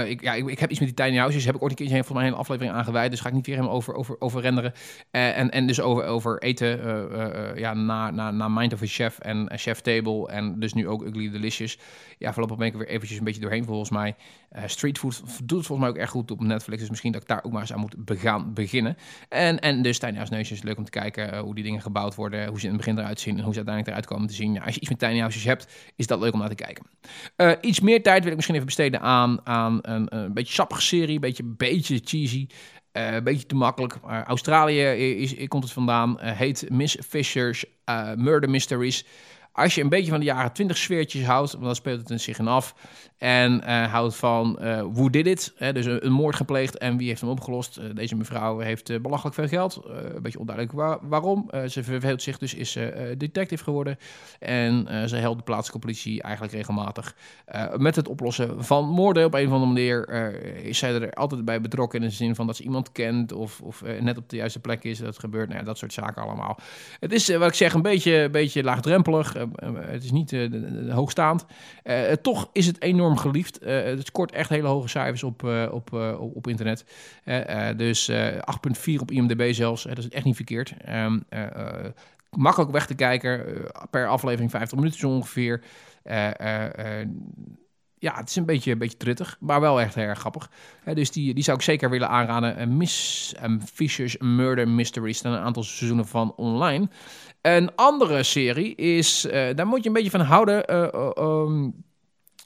Ik, 0.06 0.22
ja, 0.22 0.34
ik, 0.34 0.46
ik, 0.46 0.58
heb 0.58 0.70
iets 0.70 0.80
met 0.80 0.96
die 0.96 1.06
Tiny 1.06 1.18
Houses. 1.18 1.44
Heb 1.44 1.54
ik 1.54 1.62
ooit 1.62 1.80
een 1.80 1.86
keer 1.86 2.04
voor 2.04 2.14
mijn 2.14 2.26
hele 2.26 2.38
aflevering 2.38 2.74
aangeweid. 2.74 3.10
Dus 3.10 3.20
ga 3.20 3.28
ik 3.28 3.34
niet 3.34 3.46
weer 3.46 3.54
helemaal 3.54 3.76
over, 3.76 3.94
over, 3.94 4.16
over 4.18 4.40
renderen. 4.40 4.72
en, 5.10 5.50
en 5.50 5.66
dus 5.66 5.80
over, 5.80 6.04
over 6.04 6.42
eten. 6.42 6.78
ja, 7.56 7.74
na, 7.74 8.10
na, 8.10 8.30
na 8.30 8.48
Mind 8.48 8.72
of 8.72 8.82
a 8.82 8.86
Chef 8.86 9.18
en 9.18 9.50
Chef 9.54 9.80
Table. 9.80 10.28
En 10.28 10.58
dus 10.58 10.72
nu 10.72 10.88
ook 10.88 11.09
Ugly 11.10 11.30
Delicious. 11.30 11.78
Ja, 12.18 12.32
voorlopig 12.32 12.56
ben 12.56 12.66
ik 12.66 12.72
er 12.72 12.78
weer 12.78 12.88
eventjes 12.88 13.18
een 13.18 13.24
beetje 13.24 13.40
doorheen 13.40 13.64
volgens 13.64 13.90
mij. 13.90 14.16
Uh, 14.56 14.62
street 14.66 14.98
food 14.98 15.22
doet 15.44 15.58
het 15.58 15.66
volgens 15.66 15.78
mij 15.78 15.88
ook 15.88 15.96
erg 15.96 16.10
goed 16.10 16.30
op 16.30 16.40
Netflix. 16.40 16.80
Dus 16.80 16.90
misschien 16.90 17.12
dat 17.12 17.22
ik 17.22 17.28
daar 17.28 17.44
ook 17.44 17.52
maar 17.52 17.60
eens 17.60 17.72
aan 17.72 17.80
moet 17.80 18.04
begaan, 18.04 18.54
beginnen. 18.54 18.96
En, 19.28 19.60
en 19.60 19.82
dus 19.82 19.98
Tiny 19.98 20.16
House 20.16 20.54
is 20.54 20.62
leuk 20.62 20.76
om 20.76 20.84
te 20.84 20.90
kijken 20.90 21.34
uh, 21.34 21.40
hoe 21.40 21.54
die 21.54 21.64
dingen 21.64 21.80
gebouwd 21.80 22.14
worden. 22.14 22.48
Hoe 22.48 22.60
ze 22.60 22.66
in 22.66 22.72
het 22.72 22.80
begin 22.80 22.98
eruit 22.98 23.20
zien 23.20 23.36
en 23.36 23.42
hoe 23.44 23.52
ze 23.52 23.56
uiteindelijk 23.56 23.96
eruit 23.96 24.06
komen 24.06 24.28
te 24.28 24.34
zien. 24.34 24.52
Ja, 24.52 24.62
als 24.62 24.74
je 24.74 24.80
iets 24.80 24.90
met 24.90 24.98
Tiny 24.98 25.18
Houses 25.18 25.44
hebt, 25.44 25.72
is 25.96 26.06
dat 26.06 26.20
leuk 26.20 26.32
om 26.32 26.38
naar 26.38 26.48
te 26.48 26.54
kijken. 26.54 26.86
Uh, 27.36 27.52
iets 27.60 27.80
meer 27.80 28.02
tijd 28.02 28.20
wil 28.20 28.28
ik 28.30 28.34
misschien 28.34 28.54
even 28.54 28.66
besteden 28.66 29.00
aan, 29.00 29.46
aan 29.46 29.78
een, 29.82 30.16
een 30.16 30.34
beetje 30.34 30.54
sappige 30.54 30.82
serie. 30.82 31.14
Een 31.14 31.20
beetje, 31.20 31.44
beetje 31.44 32.00
cheesy. 32.04 32.46
Een 32.92 33.24
beetje 33.24 33.46
te 33.46 33.54
makkelijk. 33.54 33.98
Australië 34.26 34.82
is, 34.82 35.34
is, 35.34 35.48
komt 35.48 35.62
het 35.62 35.72
vandaan. 35.72 36.20
Heet 36.20 36.70
Miss 36.70 36.96
Fisher's 37.08 37.64
Murder 38.16 38.50
Mysteries. 38.50 39.04
Als 39.52 39.74
je 39.74 39.82
een 39.82 39.88
beetje 39.88 40.10
van 40.10 40.20
de 40.20 40.26
jaren 40.26 40.52
20 40.52 40.76
sfeertjes 40.76 41.24
houdt, 41.24 41.60
dan 41.60 41.74
speelt 41.74 42.08
het 42.08 42.20
zich 42.20 42.38
in 42.38 42.48
af. 42.48 42.74
En 43.20 43.62
uh, 43.64 43.92
houdt 43.92 44.16
van 44.16 44.58
uh, 44.60 44.82
who 44.92 45.10
did 45.10 45.26
it? 45.26 45.52
Hè, 45.56 45.72
dus 45.72 45.86
een, 45.86 46.12
moord 46.12 46.36
gepleegd 46.36 46.78
en 46.78 46.96
wie 46.96 47.08
heeft 47.08 47.20
hem 47.20 47.30
opgelost? 47.30 47.80
Deze 47.94 48.16
mevrouw 48.16 48.58
heeft 48.58 49.02
belachelijk 49.02 49.34
veel 49.34 49.48
geld. 49.48 49.80
een 49.84 50.22
beetje 50.22 50.38
onduidelijk 50.38 50.76
waar, 50.76 50.98
waarom. 51.02 51.50
ze 51.68 51.84
verveelt 51.84 52.22
zich 52.22 52.38
dus, 52.38 52.54
is 52.54 52.78
detective 53.18 53.64
geworden. 53.64 53.98
En 54.38 55.08
ze 55.08 55.16
helpt 55.16 55.38
de 55.38 55.44
plaatselijke 55.44 55.86
politie 55.86 56.22
eigenlijk 56.22 56.54
regelmatig 56.54 57.14
met 57.76 57.96
het 57.96 58.08
oplossen 58.08 58.64
van 58.64 58.88
moorden. 58.88 59.24
Op 59.24 59.34
een 59.34 59.46
of 59.46 59.52
andere 59.52 59.72
manier 59.72 60.08
is 60.64 60.78
zij 60.78 60.94
er 60.94 61.12
altijd 61.12 61.44
bij 61.44 61.60
betrokken 61.60 62.02
in 62.02 62.08
de 62.08 62.14
zin 62.14 62.34
van 62.34 62.46
dat 62.46 62.56
ze 62.56 62.62
iemand 62.62 62.92
kent 62.92 63.32
of, 63.32 63.60
of 63.60 63.82
net 64.00 64.16
op 64.16 64.28
de 64.28 64.36
juiste 64.36 64.60
plek 64.60 64.84
is. 64.84 64.98
Dat 64.98 65.18
gebeurt, 65.18 65.48
nou 65.48 65.60
ja, 65.60 65.66
dat 65.66 65.78
soort 65.78 65.92
zaken 65.92 66.22
allemaal. 66.22 66.58
Het 67.00 67.12
is, 67.12 67.28
wat 67.28 67.48
ik 67.48 67.54
zeg, 67.54 67.74
een 67.74 67.82
beetje, 67.82 68.28
beetje 68.30 68.62
laagdrempelig. 68.62 69.32
het 69.74 70.04
is 70.04 70.10
niet 70.10 70.36
hoogstaand. 70.88 71.44
toch 72.22 72.50
is 72.52 72.66
het 72.66 72.82
enorm 72.82 73.09
geliefd. 73.18 73.62
Uh, 73.62 73.82
het 73.82 74.06
scoort 74.06 74.32
echt 74.32 74.48
hele 74.48 74.68
hoge 74.68 74.88
cijfers 74.88 75.22
op, 75.22 75.42
uh, 75.42 75.68
op, 75.72 75.90
uh, 75.94 76.20
op 76.20 76.46
internet. 76.46 76.84
dus 77.76 78.10
8,4 78.10 78.94
op 79.00 79.10
IMDb 79.10 79.52
zelfs. 79.52 79.82
dat 79.82 79.98
is 79.98 80.08
echt 80.08 80.24
niet 80.24 80.36
verkeerd. 80.36 80.74
Um, 80.88 81.24
makkelijk 82.30 82.70
weg 82.70 82.86
te 82.86 82.94
kijken. 82.94 83.44
per 83.90 84.08
aflevering 84.08 84.50
50 84.50 84.78
minuten 84.78 84.98
zo 84.98 85.08
ongeveer. 85.08 85.62
ja, 87.98 88.14
het 88.14 88.28
is 88.28 88.36
een 88.36 88.46
beetje, 88.46 88.72
een 88.72 88.78
beetje 88.78 88.96
truttig, 88.96 89.36
maar 89.40 89.60
wel 89.60 89.80
echt 89.80 89.96
erg 89.96 90.18
grappig. 90.18 90.50
dus 90.94 91.10
die, 91.10 91.34
die 91.34 91.44
zou 91.44 91.56
ik 91.56 91.62
zeker 91.62 91.90
willen 91.90 92.08
aanraden. 92.08 92.76
Miss 92.76 93.34
um, 93.42 93.60
Fisher's 93.60 94.16
Murder 94.18 94.68
Mysteries. 94.68 95.18
staan 95.18 95.32
een 95.32 95.42
aantal 95.42 95.62
seizoenen 95.62 96.06
van 96.06 96.34
online. 96.36 96.88
Een 97.40 97.74
andere 97.74 98.22
serie 98.22 98.74
is, 98.74 99.26
daar 99.54 99.66
moet 99.66 99.82
je 99.82 99.88
een 99.88 99.94
beetje 99.94 100.10
van 100.10 100.20
houden. 100.20 100.74
Um, 101.22 101.74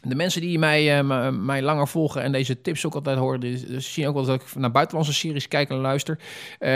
de 0.04 0.14
mensen 0.14 0.40
die 0.40 0.58
mij, 0.58 0.98
uh, 0.98 1.30
mij 1.30 1.62
langer 1.62 1.88
volgen 1.88 2.22
en 2.22 2.32
deze 2.32 2.60
tips 2.60 2.86
ook 2.86 2.94
altijd 2.94 3.18
horen, 3.18 3.40
dus 3.40 3.92
zien 3.92 4.06
ook 4.06 4.14
wel 4.14 4.24
dat 4.24 4.42
ik 4.42 4.54
naar 4.54 4.70
buitenlandse 4.70 5.12
series 5.12 5.48
kijk 5.48 5.70
en 5.70 5.76
luister. 5.76 6.18
Uh, 6.60 6.68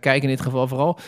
kijk 0.00 0.22
in 0.22 0.28
dit 0.28 0.40
geval 0.40 0.68
vooral. 0.68 0.98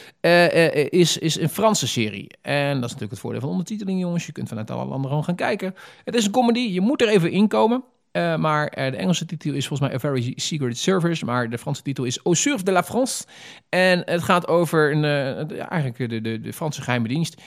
is, 0.91 1.19
is 1.19 1.41
een 1.41 1.49
Franse 1.49 1.89
serie. 1.89 2.31
En 2.43 2.75
dat 2.75 2.75
is 2.75 2.81
natuurlijk 2.81 3.11
het 3.11 3.21
voordeel 3.21 3.41
van 3.41 3.51
ondertiteling, 3.51 4.01
jongens. 4.01 4.27
Je 4.27 4.33
kunt 4.33 4.49
vanuit 4.49 4.71
alle 4.71 4.85
landen 4.85 5.09
gewoon 5.09 5.25
gaan 5.25 5.35
kijken. 5.35 5.75
Het 6.05 6.15
is 6.15 6.25
een 6.25 6.31
comedy. 6.33 6.61
Je 6.61 6.81
moet 6.81 7.03
er 7.03 7.09
even 7.09 7.31
inkomen. 7.31 7.85
Uh, 8.13 8.37
maar 8.37 8.79
uh, 8.79 8.91
de 8.91 8.97
Engelse 8.97 9.25
titel 9.25 9.53
is 9.53 9.67
volgens 9.67 9.89
mij 9.89 9.99
A 9.99 10.01
Very 10.01 10.33
Secret 10.37 10.79
Service. 10.79 11.25
Maar 11.25 11.51
de 11.51 11.59
Franse 11.59 11.83
titel 11.83 12.05
is 12.05 12.19
Au 12.19 12.35
Surf 12.35 12.63
de 12.63 12.73
la 12.73 12.83
France. 12.83 13.25
En 13.69 14.03
het 14.05 14.23
gaat 14.23 14.49
over 14.49 14.93
een, 14.93 15.03
uh, 15.03 15.71
eigenlijk 15.71 16.11
de, 16.11 16.21
de, 16.21 16.41
de, 16.41 16.53
Franse 16.53 16.83
geheime 16.83 17.09
dienst. 17.09 17.41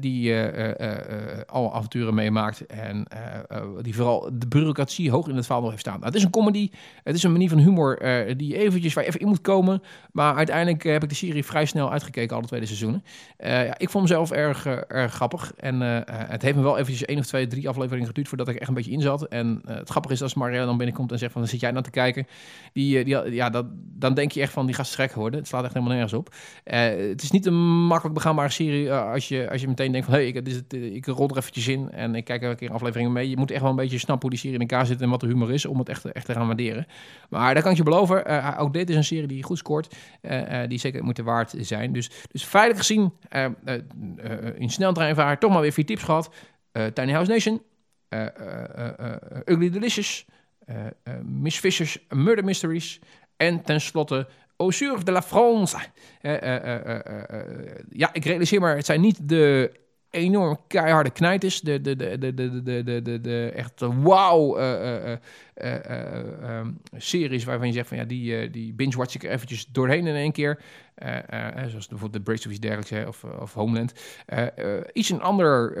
die 0.00 0.34
alle 1.46 1.70
avonturen 1.72 2.14
meemaakt. 2.14 2.66
En 2.66 3.06
die 3.82 3.94
vooral 3.94 4.30
de 4.32 4.48
bureaucratie 4.48 5.10
hoog 5.10 5.28
in 5.28 5.36
het 5.36 5.46
vaandel 5.46 5.70
heeft 5.70 5.80
staan. 5.80 5.94
Nou, 5.94 6.06
het 6.06 6.14
is 6.14 6.22
een 6.22 6.30
comedy. 6.30 6.70
Het 7.02 7.14
is 7.14 7.22
een 7.22 7.32
manier 7.32 7.48
van 7.48 7.58
humor 7.58 7.98
die 8.36 8.56
eventjes 8.56 8.94
waar 8.94 9.04
even 9.04 9.20
in 9.20 9.28
moet 9.28 9.40
komen. 9.40 9.82
Maar 10.12 10.34
uiteindelijk 10.34 10.82
heb 10.82 11.02
ik 11.02 11.08
de 11.08 11.14
serie 11.14 11.44
vrij 11.44 11.64
snel 11.64 11.90
uitgekeken, 11.90 12.36
alle 12.36 12.46
tweede 12.46 12.66
seizoenen. 12.66 13.04
ja, 13.38 13.78
ik 13.78 13.90
vond 13.90 14.08
hem 14.08 14.16
zelf 14.16 14.30
erg, 14.30 14.66
erg 14.66 15.12
grappig. 15.12 15.52
En 15.56 15.80
het 16.30 16.42
heeft 16.42 16.56
me 16.56 16.62
wel 16.62 16.78
eventjes 16.78 17.04
één 17.04 17.18
of 17.18 17.26
twee, 17.26 17.46
drie 17.46 17.68
afleveringen 17.68 18.06
geduurd 18.06 18.28
voordat 18.28 18.48
ik 18.48 18.56
echt 18.56 18.68
een 18.68 18.74
beetje 18.74 18.90
in 18.90 19.00
zat. 19.00 19.22
En 19.28 19.60
het 19.66 19.90
grappig 19.94 20.12
is 20.12 20.22
als 20.22 20.34
Marielle 20.34 20.66
dan 20.66 20.76
binnenkomt 20.76 21.12
en 21.12 21.18
zegt 21.18 21.32
van, 21.32 21.40
dan 21.40 21.50
zit 21.50 21.60
jij 21.60 21.70
nou 21.70 21.84
te 21.84 21.90
kijken. 21.90 22.26
Die, 22.72 22.98
eh, 22.98 23.04
die, 23.04 23.34
ja, 23.34 23.50
dat, 23.50 23.66
dan 23.74 24.14
denk 24.14 24.32
je 24.32 24.40
echt 24.40 24.52
van, 24.52 24.66
die 24.66 24.74
gaat 24.74 24.86
strek 24.86 25.12
worden. 25.12 25.38
Het 25.38 25.48
slaat 25.48 25.64
echt 25.64 25.72
helemaal 25.72 25.94
nergens 25.94 26.12
op. 26.12 26.34
Uh, 26.64 26.78
het 27.10 27.22
is 27.22 27.30
niet 27.30 27.46
een 27.46 27.86
makkelijk 27.86 28.14
begaanbare 28.14 28.50
serie 28.50 28.84
uh, 28.84 29.12
als, 29.12 29.28
je, 29.28 29.50
als 29.50 29.60
je 29.60 29.68
meteen 29.68 29.92
denkt 29.92 30.06
van, 30.06 30.14
hé, 30.14 30.20
hey, 30.20 30.30
ik, 30.30 30.44
dit, 30.44 30.72
ik 30.72 31.06
rol 31.06 31.28
er 31.28 31.36
eventjes 31.36 31.68
in 31.68 31.90
en 31.90 32.14
ik 32.14 32.24
kijk 32.24 32.42
een 32.42 32.56
keer 32.56 32.72
afleveringen 32.72 33.12
mee. 33.12 33.30
Je 33.30 33.36
moet 33.36 33.50
echt 33.50 33.60
wel 33.60 33.70
een 33.70 33.76
beetje 33.76 33.98
snappen 33.98 34.20
hoe 34.20 34.30
die 34.30 34.38
serie 34.38 34.54
in 34.54 34.68
elkaar 34.68 34.86
zit 34.86 35.00
en 35.00 35.10
wat 35.10 35.20
de 35.20 35.26
humor 35.26 35.52
is, 35.52 35.66
om 35.66 35.78
het 35.78 35.88
echt, 35.88 36.04
echt 36.04 36.26
te 36.26 36.32
gaan 36.32 36.46
waarderen. 36.46 36.86
Maar 37.28 37.54
daar 37.54 37.62
kan 37.62 37.72
ik 37.72 37.76
je 37.76 37.82
beloven, 37.82 38.58
ook 38.58 38.72
dit 38.72 38.90
is 38.90 38.96
een 38.96 39.04
serie 39.04 39.26
die 39.26 39.42
goed 39.42 39.58
scoort, 39.58 39.96
die 40.68 40.78
zeker 40.78 41.04
moet 41.04 41.18
waard 41.18 41.54
zijn. 41.58 41.92
Dus, 41.92 42.10
dus 42.30 42.44
feitelijk 42.44 42.86
gezien, 42.86 43.12
in 44.58 44.70
sneltreinvaart, 44.70 45.40
toch 45.40 45.52
maar 45.52 45.60
weer 45.60 45.72
vier 45.72 45.86
tips 45.86 46.02
gehad. 46.02 46.30
Tiny 46.92 47.12
House 47.12 47.30
Nation, 47.30 47.62
Ugly 49.44 49.70
Delicious, 49.70 50.24
Miss 51.22 51.58
Fisher's 51.58 51.98
Murder 52.08 52.44
Mysteries 52.44 53.00
en 53.36 53.62
tenslotte 53.62 54.26
Au 54.56 54.70
Sur 54.70 55.04
de 55.04 55.12
la 55.12 55.22
France. 55.22 55.76
ja, 57.90 58.10
ik 58.12 58.24
realiseer 58.24 58.60
maar, 58.60 58.76
het 58.76 58.86
zijn 58.86 59.00
niet 59.00 59.28
de 59.28 59.70
enorm 60.14 60.58
keiharde 60.66 61.10
knijters. 61.10 61.60
De, 61.60 61.80
de, 61.80 61.96
de, 61.96 62.18
de, 62.18 62.34
de, 62.34 62.62
de, 62.62 63.02
de, 63.02 63.20
de, 63.20 63.52
echt 63.54 63.80
wauw 63.80 64.58
uh, 64.58 64.64
uh, 64.64 65.16
uh, 65.54 66.58
um, 66.58 66.80
series 66.96 67.44
waarvan 67.44 67.66
je 67.66 67.72
zegt 67.72 67.88
van 67.88 67.96
ja, 67.96 68.04
die, 68.04 68.50
die 68.50 68.72
binge-watch 68.72 69.14
ik 69.14 69.24
er 69.24 69.30
eventjes 69.30 69.66
doorheen 69.66 70.06
in 70.06 70.14
één 70.14 70.32
keer. 70.32 70.62
Zoals 71.68 71.88
bijvoorbeeld 71.88 72.12
de 72.12 72.20
Brace 72.20 72.46
of 72.46 72.50
iets 72.52 72.60
dergelijks 72.60 73.08
of, 73.08 73.24
of 73.24 73.54
Homeland. 73.54 73.92
iets 74.92 75.10
een 75.10 75.20
ander 75.20 75.72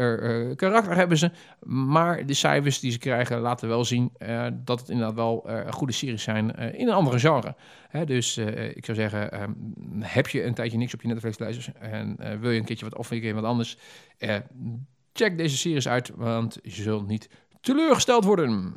karakter 0.56 0.96
hebben 0.96 1.18
ze, 1.18 1.30
maar 1.60 2.26
de 2.26 2.34
cijfers 2.34 2.80
die 2.80 2.90
ze 2.90 2.98
krijgen 2.98 3.40
laten 3.40 3.68
wel 3.68 3.84
zien 3.84 4.12
dat 4.52 4.80
het 4.80 4.88
inderdaad 4.88 5.14
wel 5.14 5.46
goede 5.70 5.92
series 5.92 6.22
zijn 6.22 6.50
in 6.54 6.88
een 6.88 6.94
andere 6.94 7.18
genre. 7.18 7.54
dus 8.04 8.36
ik 8.74 8.84
zou 8.84 8.96
zeggen, 8.96 9.42
um, 9.42 9.56
heb 10.00 10.28
je 10.28 10.44
een 10.44 10.54
tijdje 10.54 10.78
niks 10.78 10.94
op 10.94 11.02
je 11.02 11.08
Netflix-lijstjes 11.08 11.70
en 11.78 12.16
wil 12.40 12.50
je 12.50 12.58
een 12.58 12.64
keertje 12.64 12.84
wat 12.84 12.98
of 12.98 13.10
een 13.10 13.34
wat 13.34 13.44
anders, 13.44 13.78
check 15.12 15.38
deze 15.38 15.56
series 15.56 15.88
uit, 15.88 16.10
want 16.14 16.58
je 16.62 16.82
zult 16.82 17.06
niet 17.06 17.28
teleurgesteld 17.60 18.24
worden. 18.24 18.76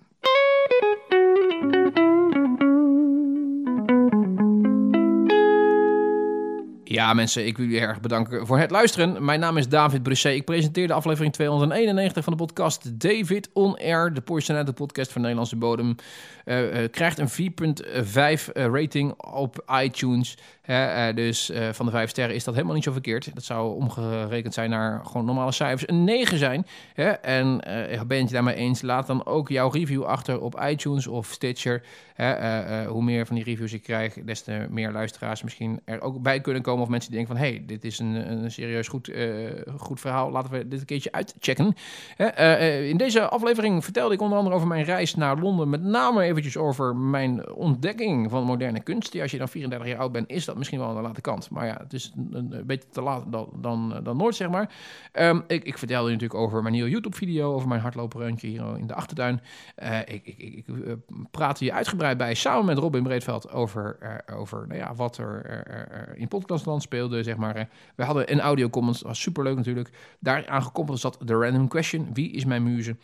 Ja, 6.97 7.13
mensen, 7.13 7.45
ik 7.45 7.57
wil 7.57 7.65
jullie 7.65 7.81
erg 7.81 8.01
bedanken 8.01 8.47
voor 8.47 8.59
het 8.59 8.71
luisteren. 8.71 9.25
Mijn 9.25 9.39
naam 9.39 9.57
is 9.57 9.67
David 9.67 10.03
Brusset. 10.03 10.33
Ik 10.33 10.45
presenteer 10.45 10.87
de 10.87 10.93
aflevering 10.93 11.33
291 11.33 12.23
van 12.23 12.33
de 12.33 12.39
podcast 12.39 12.99
David 12.99 13.49
On 13.53 13.77
Air, 13.77 14.13
de 14.13 14.63
de 14.63 14.73
podcast 14.73 15.11
van 15.11 15.21
Nederlandse 15.21 15.55
bodem. 15.55 15.95
Uh, 16.45 16.83
krijgt 16.91 17.19
een 17.19 17.53
4.5 18.45 18.51
rating 18.53 19.13
op 19.21 19.65
iTunes. 19.83 20.37
Uh, 20.67 21.05
dus 21.15 21.51
van 21.71 21.85
de 21.85 21.91
5 21.91 22.09
sterren 22.09 22.35
is 22.35 22.43
dat 22.43 22.53
helemaal 22.53 22.75
niet 22.75 22.83
zo 22.83 22.91
verkeerd. 22.91 23.29
Dat 23.33 23.43
zou 23.43 23.75
omgerekend 23.75 24.53
zijn 24.53 24.69
naar 24.69 25.05
gewoon 25.05 25.25
normale 25.25 25.51
cijfers. 25.51 25.89
Een 25.89 26.03
9 26.03 26.37
zijn. 26.37 26.65
Hè? 26.93 27.09
En 27.09 27.57
ben 28.07 28.17
je 28.17 28.23
het 28.23 28.31
daarmee 28.31 28.55
eens? 28.55 28.81
Laat 28.81 29.07
dan 29.07 29.25
ook 29.25 29.49
jouw 29.49 29.69
review 29.69 30.03
achter 30.03 30.41
op 30.41 30.61
iTunes 30.69 31.07
of 31.07 31.27
Stitcher. 31.27 31.83
hoe 32.87 33.03
meer 33.03 33.25
van 33.25 33.35
die 33.35 33.43
reviews 33.43 33.73
ik 33.73 33.83
krijg, 33.83 34.13
des 34.13 34.41
te 34.41 34.67
meer 34.69 34.91
luisteraars 34.91 35.43
misschien 35.43 35.79
er 35.85 36.01
ook 36.01 36.21
bij 36.21 36.41
kunnen 36.41 36.61
komen. 36.61 36.83
Of 36.83 36.89
mensen 36.89 37.11
die 37.11 37.19
denken 37.19 37.37
van, 37.37 37.45
hey, 37.45 37.63
dit 37.65 37.83
is 37.83 37.99
een, 37.99 38.31
een 38.31 38.51
serieus 38.51 38.87
goed, 38.87 39.11
goed 39.77 39.99
verhaal. 39.99 40.31
Laten 40.31 40.51
we 40.51 40.67
dit 40.67 40.79
een 40.79 40.85
keertje 40.85 41.11
uitchecken. 41.11 41.75
in 42.89 42.97
deze 42.97 43.29
aflevering 43.29 43.83
vertelde 43.83 44.13
ik 44.13 44.21
onder 44.21 44.37
andere 44.37 44.55
over 44.55 44.67
mijn 44.67 44.83
reis 44.83 45.15
naar 45.15 45.37
Londen. 45.37 45.69
Met 45.69 45.83
name 45.83 46.23
eventjes 46.23 46.57
over 46.57 46.95
mijn 46.95 47.51
ontdekking 47.51 48.29
van 48.29 48.43
moderne 48.43 48.79
kunst. 48.79 49.11
Die 49.11 49.21
als 49.21 49.31
je 49.31 49.37
dan 49.37 49.49
34 49.49 49.87
jaar 49.87 49.99
oud 49.99 50.11
bent, 50.11 50.29
is 50.29 50.45
dat 50.45 50.56
misschien 50.57 50.79
wel 50.79 50.87
aan 50.87 50.95
de 50.95 51.01
late 51.01 51.21
kant. 51.21 51.49
Maar 51.49 51.65
ja, 51.65 51.77
het 51.83 51.93
is 51.93 52.13
een, 52.15 52.51
een 52.51 52.65
beetje 52.65 52.89
te 52.89 53.01
laat 53.01 53.31
dan, 53.31 53.49
dan, 53.61 53.99
dan 54.03 54.17
nooit, 54.17 54.35
zeg 54.35 54.49
maar. 54.49 54.69
Um, 55.13 55.43
ik, 55.47 55.63
ik 55.63 55.77
vertelde 55.77 56.11
natuurlijk 56.11 56.39
over 56.39 56.61
mijn 56.61 56.73
nieuwe 56.73 56.89
YouTube-video, 56.89 57.53
over 57.53 57.67
mijn 57.67 57.81
hardloperrandje 57.81 58.47
hier 58.47 58.77
in 58.77 58.87
de 58.87 58.93
achtertuin. 58.93 59.41
Uh, 59.83 59.99
ik 59.99 60.25
ik, 60.25 60.37
ik 60.37 60.67
uh, 60.67 60.93
praat 61.31 61.59
hier 61.59 61.71
uitgebreid 61.71 62.17
bij, 62.17 62.33
samen 62.33 62.65
met 62.65 62.77
Robin 62.77 63.03
Breedveld, 63.03 63.51
over, 63.51 63.97
uh, 64.01 64.37
over 64.37 64.67
nou 64.67 64.79
ja, 64.79 64.95
wat 64.95 65.17
er 65.17 66.13
in 66.15 66.27
podcastland 66.27 66.81
speelde, 66.81 67.23
zeg 67.23 67.37
maar. 67.37 67.69
we 67.95 68.03
hadden 68.03 68.31
een 68.31 68.39
audio 68.39 68.69
comments, 68.69 69.01
was 69.01 69.21
superleuk 69.21 69.55
natuurlijk. 69.55 69.89
Daar 70.19 70.47
aangekoppeld 70.47 70.99
zat 70.99 71.17
de 71.25 71.33
random 71.33 71.67
question, 71.67 72.09
wie 72.13 72.31
is 72.31 72.45
mijn 72.45 72.63
muze? 72.63 72.95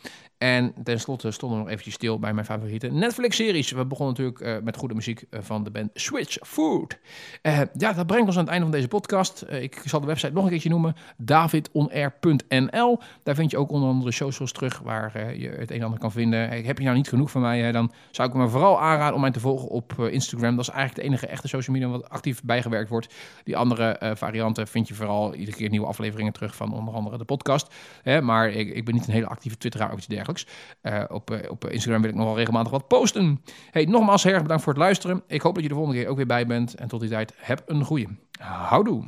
En 0.44 0.74
tenslotte 0.82 1.30
stonden 1.30 1.58
we 1.58 1.64
nog 1.64 1.72
eventjes 1.72 1.94
stil 1.94 2.18
bij 2.18 2.32
mijn 2.32 2.46
favoriete 2.46 2.86
Netflix-series. 2.86 3.70
We 3.70 3.84
begonnen 3.84 4.14
natuurlijk 4.14 4.58
uh, 4.58 4.64
met 4.64 4.76
goede 4.76 4.94
muziek 4.94 5.24
uh, 5.30 5.40
van 5.42 5.64
de 5.64 5.70
band 5.70 5.90
Switch 5.94 6.36
Food. 6.46 6.98
Uh, 7.42 7.60
ja, 7.78 7.92
dat 7.92 8.06
brengt 8.06 8.26
ons 8.26 8.36
aan 8.36 8.42
het 8.42 8.50
einde 8.50 8.66
van 8.66 8.74
deze 8.74 8.88
podcast. 8.88 9.44
ik 9.48 9.82
zal 9.84 10.00
de 10.00 10.06
website 10.06 10.32
nog 10.32 10.44
een 10.44 10.50
keertje 10.50 10.68
noemen. 10.68 10.96
davidonair.nl 11.16 12.98
Daar 13.22 13.34
vind 13.34 13.50
je 13.50 13.56
ook 13.56 13.70
onder 13.70 13.88
andere 13.88 14.12
socials 14.12 14.52
terug 14.52 14.78
waar 14.78 15.36
je 15.36 15.48
het 15.48 15.70
een 15.70 15.76
en 15.76 15.84
ander 15.84 15.98
kan 15.98 16.12
vinden. 16.12 16.64
heb 16.64 16.78
je 16.78 16.84
nou 16.84 16.96
niet 16.96 17.08
genoeg 17.08 17.30
van 17.30 17.40
mij, 17.40 17.72
dan 17.72 17.92
zou 18.10 18.28
ik 18.28 18.34
me 18.34 18.48
vooral 18.48 18.80
aanraden 18.80 19.14
om 19.14 19.20
mij 19.20 19.30
te 19.30 19.40
volgen 19.40 19.68
op 19.68 19.92
Instagram. 19.98 20.56
Dat 20.56 20.68
is 20.68 20.70
eigenlijk 20.70 21.00
de 21.00 21.06
enige 21.06 21.26
echte 21.26 21.48
social 21.48 21.76
media 21.76 21.90
wat 21.90 22.08
actief 22.08 22.42
bijgewerkt 22.42 22.88
wordt. 22.88 23.14
Die 23.44 23.56
andere 23.56 24.12
varianten 24.14 24.68
vind 24.68 24.88
je 24.88 24.94
vooral 24.94 25.34
iedere 25.34 25.56
keer 25.56 25.70
nieuwe 25.70 25.86
afleveringen 25.86 26.32
terug 26.32 26.56
van 26.56 26.72
onder 26.72 26.94
andere 26.94 27.18
de 27.18 27.24
podcast. 27.24 27.74
maar 28.22 28.48
ik, 28.50 28.74
ik 28.74 28.84
ben 28.84 28.94
niet 28.94 29.06
een 29.06 29.12
hele 29.12 29.26
actieve 29.26 29.56
twitteraar 29.56 29.92
of 29.92 29.96
iets 29.96 30.06
dergelijks. 30.06 30.33
Uh, 30.82 31.04
op, 31.08 31.30
uh, 31.30 31.38
op 31.48 31.64
Instagram 31.64 32.00
wil 32.00 32.10
ik 32.10 32.16
nog 32.16 32.26
wel 32.26 32.36
regelmatig 32.36 32.70
wat 32.70 32.88
posten. 32.88 33.42
Hey, 33.70 33.84
nogmaals 33.84 34.22
heel 34.22 34.32
erg 34.32 34.42
bedankt 34.42 34.62
voor 34.62 34.72
het 34.72 34.82
luisteren. 34.82 35.22
Ik 35.26 35.40
hoop 35.40 35.54
dat 35.54 35.62
je 35.62 35.68
de 35.68 35.74
volgende 35.74 36.00
keer 36.00 36.08
ook 36.08 36.16
weer 36.16 36.26
bij 36.26 36.46
bent. 36.46 36.74
En 36.74 36.88
tot 36.88 37.00
die 37.00 37.10
tijd, 37.10 37.34
heb 37.36 37.62
een 37.66 37.84
goeie. 37.84 38.08
Houdoe. 38.40 39.04